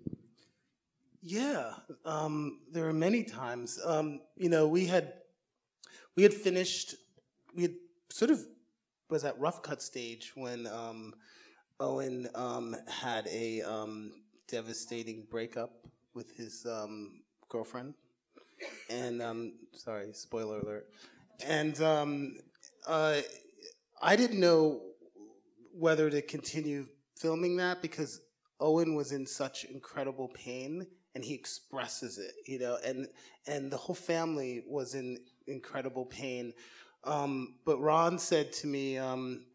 Yeah, 1.22 1.74
um, 2.06 2.62
there 2.72 2.86
were 2.86 2.94
many 2.94 3.24
times. 3.24 3.80
Um, 3.86 4.22
you 4.36 4.50
know, 4.50 4.68
we 4.68 4.88
had 4.88 5.14
we 6.16 6.24
had 6.24 6.34
finished. 6.34 6.96
We 7.56 7.64
had 7.64 7.76
sort 8.10 8.32
of 8.32 8.44
was 9.10 9.24
at 9.26 9.40
rough 9.40 9.62
cut 9.62 9.82
stage 9.82 10.32
when 10.36 10.66
um, 10.68 11.14
Owen 11.80 12.30
um, 12.34 12.76
had 12.88 13.28
a 13.28 13.62
um, 13.62 14.12
devastating 14.48 15.28
breakup 15.30 15.86
with 16.14 16.36
his 16.36 16.66
um, 16.66 17.22
girlfriend, 17.49 17.93
and 18.89 19.22
um, 19.22 19.53
sorry, 19.74 20.07
spoiler 20.14 20.60
alert. 20.60 20.88
And 21.45 21.82
um, 21.82 22.38
uh, 22.88 23.22
I 24.01 24.16
didn't 24.16 24.39
know 24.39 24.82
whether 25.74 26.10
to 26.10 26.22
continue 26.22 26.88
filming 27.16 27.57
that 27.57 27.82
because 27.82 28.22
Owen 28.60 28.95
was 28.95 29.12
in 29.12 29.26
such 29.26 29.64
incredible 29.66 30.30
pain 30.30 30.86
and 31.16 31.24
he 31.24 31.34
expresses 31.34 32.18
it, 32.18 32.34
you 32.45 32.60
know, 32.60 32.78
and 32.86 33.07
and 33.47 33.72
the 33.72 33.78
whole 33.78 33.95
family 33.95 34.64
was 34.68 34.93
in 34.93 35.18
incredible 35.47 36.05
pain. 36.05 36.53
Um, 37.03 37.55
but 37.66 37.80
Ron 37.80 38.20
said 38.20 38.53
to 38.53 38.68
me, 38.68 38.97
um, 38.97 39.45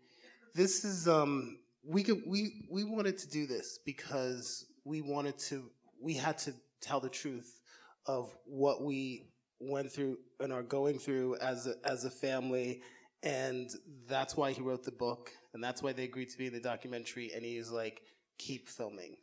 "This 0.54 0.84
is 0.84 1.06
um, 1.06 1.58
we 1.86 2.02
could 2.02 2.22
we 2.26 2.66
we 2.70 2.84
wanted 2.84 3.18
to 3.18 3.28
do 3.28 3.46
this 3.46 3.78
because 3.84 4.66
we 4.84 5.00
wanted 5.00 5.38
to 5.38 5.70
we 6.04 6.14
had 6.14 6.38
to 6.38 6.54
tell 6.80 7.00
the 7.00 7.08
truth 7.08 7.60
of 8.06 8.36
what 8.44 8.82
we 8.82 9.30
went 9.58 9.90
through 9.90 10.18
and 10.40 10.52
are 10.52 10.62
going 10.62 10.98
through 10.98 11.36
as 11.36 11.66
a, 11.66 11.74
as 11.84 12.04
a 12.04 12.10
family." 12.10 12.82
And 13.22 13.70
that's 14.06 14.36
why 14.36 14.52
he 14.52 14.60
wrote 14.60 14.84
the 14.84 14.92
book, 14.92 15.30
and 15.54 15.64
that's 15.64 15.82
why 15.82 15.92
they 15.92 16.04
agreed 16.04 16.28
to 16.30 16.38
be 16.38 16.46
in 16.46 16.52
the 16.52 16.60
documentary. 16.60 17.32
And 17.34 17.44
he 17.44 17.58
was 17.58 17.72
like, 17.72 18.02
"Keep 18.38 18.68
filming." 18.68 19.16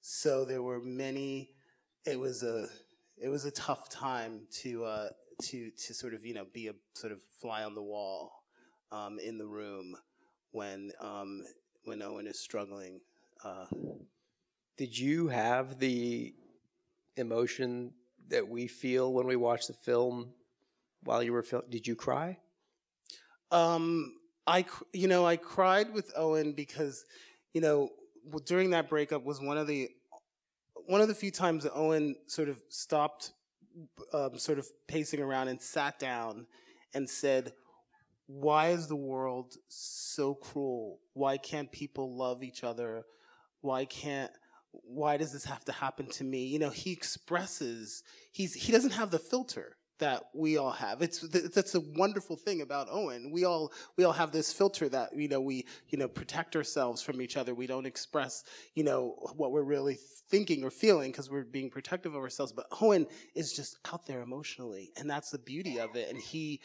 So 0.00 0.44
there 0.44 0.62
were 0.62 0.80
many. 0.80 1.50
It 2.04 2.18
was 2.18 2.42
a 2.42 2.66
it 3.16 3.28
was 3.28 3.44
a 3.44 3.50
tough 3.50 3.88
time 3.88 4.42
to 4.62 4.84
uh, 4.84 5.08
to 5.42 5.70
to 5.70 5.94
sort 5.94 6.14
of 6.14 6.24
you 6.24 6.34
know 6.34 6.46
be 6.52 6.68
a 6.68 6.72
sort 6.94 7.12
of 7.12 7.20
fly 7.40 7.64
on 7.64 7.74
the 7.74 7.82
wall 7.82 8.44
um, 8.92 9.18
in 9.18 9.38
the 9.38 9.46
room 9.46 9.96
when 10.50 10.90
um, 11.00 11.42
when 11.84 12.02
Owen 12.02 12.26
is 12.26 12.40
struggling. 12.40 13.00
Uh, 13.44 13.66
Did 14.76 14.98
you 14.98 15.28
have 15.28 15.78
the 15.78 16.34
emotion 17.16 17.92
that 18.28 18.48
we 18.48 18.66
feel 18.66 19.12
when 19.12 19.26
we 19.26 19.36
watch 19.36 19.68
the 19.68 19.72
film 19.72 20.30
while 21.04 21.22
you 21.22 21.32
were 21.32 21.42
filming? 21.42 21.70
Did 21.70 21.86
you 21.86 21.94
cry? 21.94 22.38
Um, 23.52 24.16
I, 24.48 24.64
you 24.92 25.06
know, 25.06 25.24
I 25.24 25.36
cried 25.36 25.92
with 25.92 26.12
Owen 26.16 26.52
because, 26.52 27.04
you 27.52 27.60
know, 27.60 27.90
during 28.46 28.70
that 28.70 28.88
breakup 28.88 29.24
was 29.24 29.40
one 29.40 29.58
of 29.58 29.68
the, 29.68 29.90
one 30.86 31.00
of 31.00 31.06
the 31.06 31.14
few 31.14 31.30
times 31.30 31.62
that 31.62 31.72
Owen 31.74 32.16
sort 32.26 32.48
of 32.48 32.60
stopped, 32.68 33.32
um, 34.12 34.38
sort 34.38 34.58
of 34.58 34.66
pacing 34.88 35.20
around 35.20 35.48
and 35.48 35.62
sat 35.62 36.00
down 36.00 36.46
and 36.94 37.08
said, 37.08 37.52
"Why 38.26 38.68
is 38.68 38.88
the 38.88 38.96
world 38.96 39.54
so 39.68 40.34
cruel? 40.34 40.98
Why 41.12 41.36
can't 41.38 41.70
people 41.70 42.16
love 42.16 42.42
each 42.42 42.64
other? 42.64 43.04
Why 43.60 43.84
can't?" 43.84 44.32
Why 44.82 45.16
does 45.16 45.32
this 45.32 45.44
have 45.44 45.64
to 45.66 45.72
happen 45.72 46.06
to 46.10 46.24
me? 46.24 46.46
You 46.46 46.58
know, 46.58 46.70
he 46.70 46.92
expresses 46.92 48.02
he's 48.32 48.54
he 48.54 48.72
doesn't 48.72 48.92
have 48.92 49.10
the 49.10 49.18
filter 49.18 49.76
that 49.98 50.24
we 50.34 50.56
all 50.56 50.72
have. 50.72 51.02
It's 51.02 51.20
th- 51.20 51.52
that's 51.52 51.74
a 51.74 51.80
wonderful 51.80 52.36
thing 52.36 52.60
about 52.60 52.88
Owen. 52.90 53.30
We 53.30 53.44
all 53.44 53.72
we 53.96 54.04
all 54.04 54.12
have 54.12 54.32
this 54.32 54.52
filter 54.52 54.88
that 54.88 55.16
you 55.16 55.28
know 55.28 55.40
we 55.40 55.66
you 55.88 55.98
know 55.98 56.08
protect 56.08 56.56
ourselves 56.56 57.02
from 57.02 57.20
each 57.20 57.36
other. 57.36 57.54
We 57.54 57.66
don't 57.66 57.86
express 57.86 58.44
you 58.74 58.84
know 58.84 59.16
what 59.36 59.52
we're 59.52 59.62
really 59.62 59.98
thinking 60.28 60.64
or 60.64 60.70
feeling 60.70 61.12
because 61.12 61.30
we're 61.30 61.44
being 61.44 61.70
protective 61.70 62.14
of 62.14 62.22
ourselves. 62.22 62.52
But 62.52 62.66
Owen 62.80 63.06
is 63.34 63.52
just 63.52 63.78
out 63.92 64.06
there 64.06 64.22
emotionally, 64.22 64.92
and 64.96 65.08
that's 65.08 65.30
the 65.30 65.38
beauty 65.38 65.78
of 65.78 65.94
it. 65.94 66.08
And 66.10 66.18
he 66.18 66.60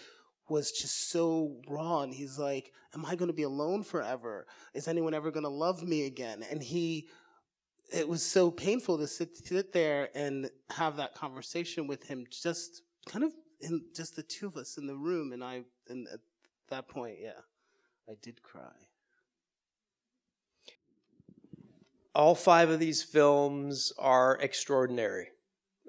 was 0.50 0.72
just 0.72 1.12
so 1.12 1.62
raw 1.68 2.02
and 2.02 2.12
he's 2.12 2.40
like 2.40 2.74
am 2.96 3.06
i 3.06 3.16
going 3.16 3.28
to 3.30 3.36
be 3.36 3.44
alone 3.44 3.84
forever 3.84 4.48
is 4.74 4.88
anyone 4.88 5.14
ever 5.14 5.30
going 5.30 5.44
to 5.44 5.50
love 5.50 5.84
me 5.84 6.08
again 6.08 6.44
and 6.50 6.64
he 6.64 7.08
it 7.92 8.08
was 8.08 8.24
so 8.24 8.52
painful 8.52 8.98
to 8.98 9.08
sit, 9.08 9.36
sit 9.38 9.74
there 9.74 10.10
and 10.16 10.50
have 10.70 10.98
that 10.98 11.16
conversation 11.16 11.88
with 11.88 12.04
him 12.04 12.26
just 12.30 12.82
kind 13.08 13.24
of 13.24 13.32
in 13.62 13.84
just 13.96 14.16
the 14.16 14.24
two 14.24 14.48
of 14.48 14.56
us 14.56 14.78
in 14.78 14.88
the 14.88 14.96
room 14.96 15.34
and 15.34 15.44
i 15.44 15.62
and 15.90 16.08
at 16.14 16.20
that 16.70 16.88
point 16.88 17.18
yeah 17.22 17.32
i 18.10 18.14
did 18.22 18.42
cry. 18.42 18.62
All 22.16 22.36
five 22.36 22.70
of 22.70 22.80
these 22.80 23.04
films 23.04 23.94
are 23.98 24.38
extraordinary 24.42 25.30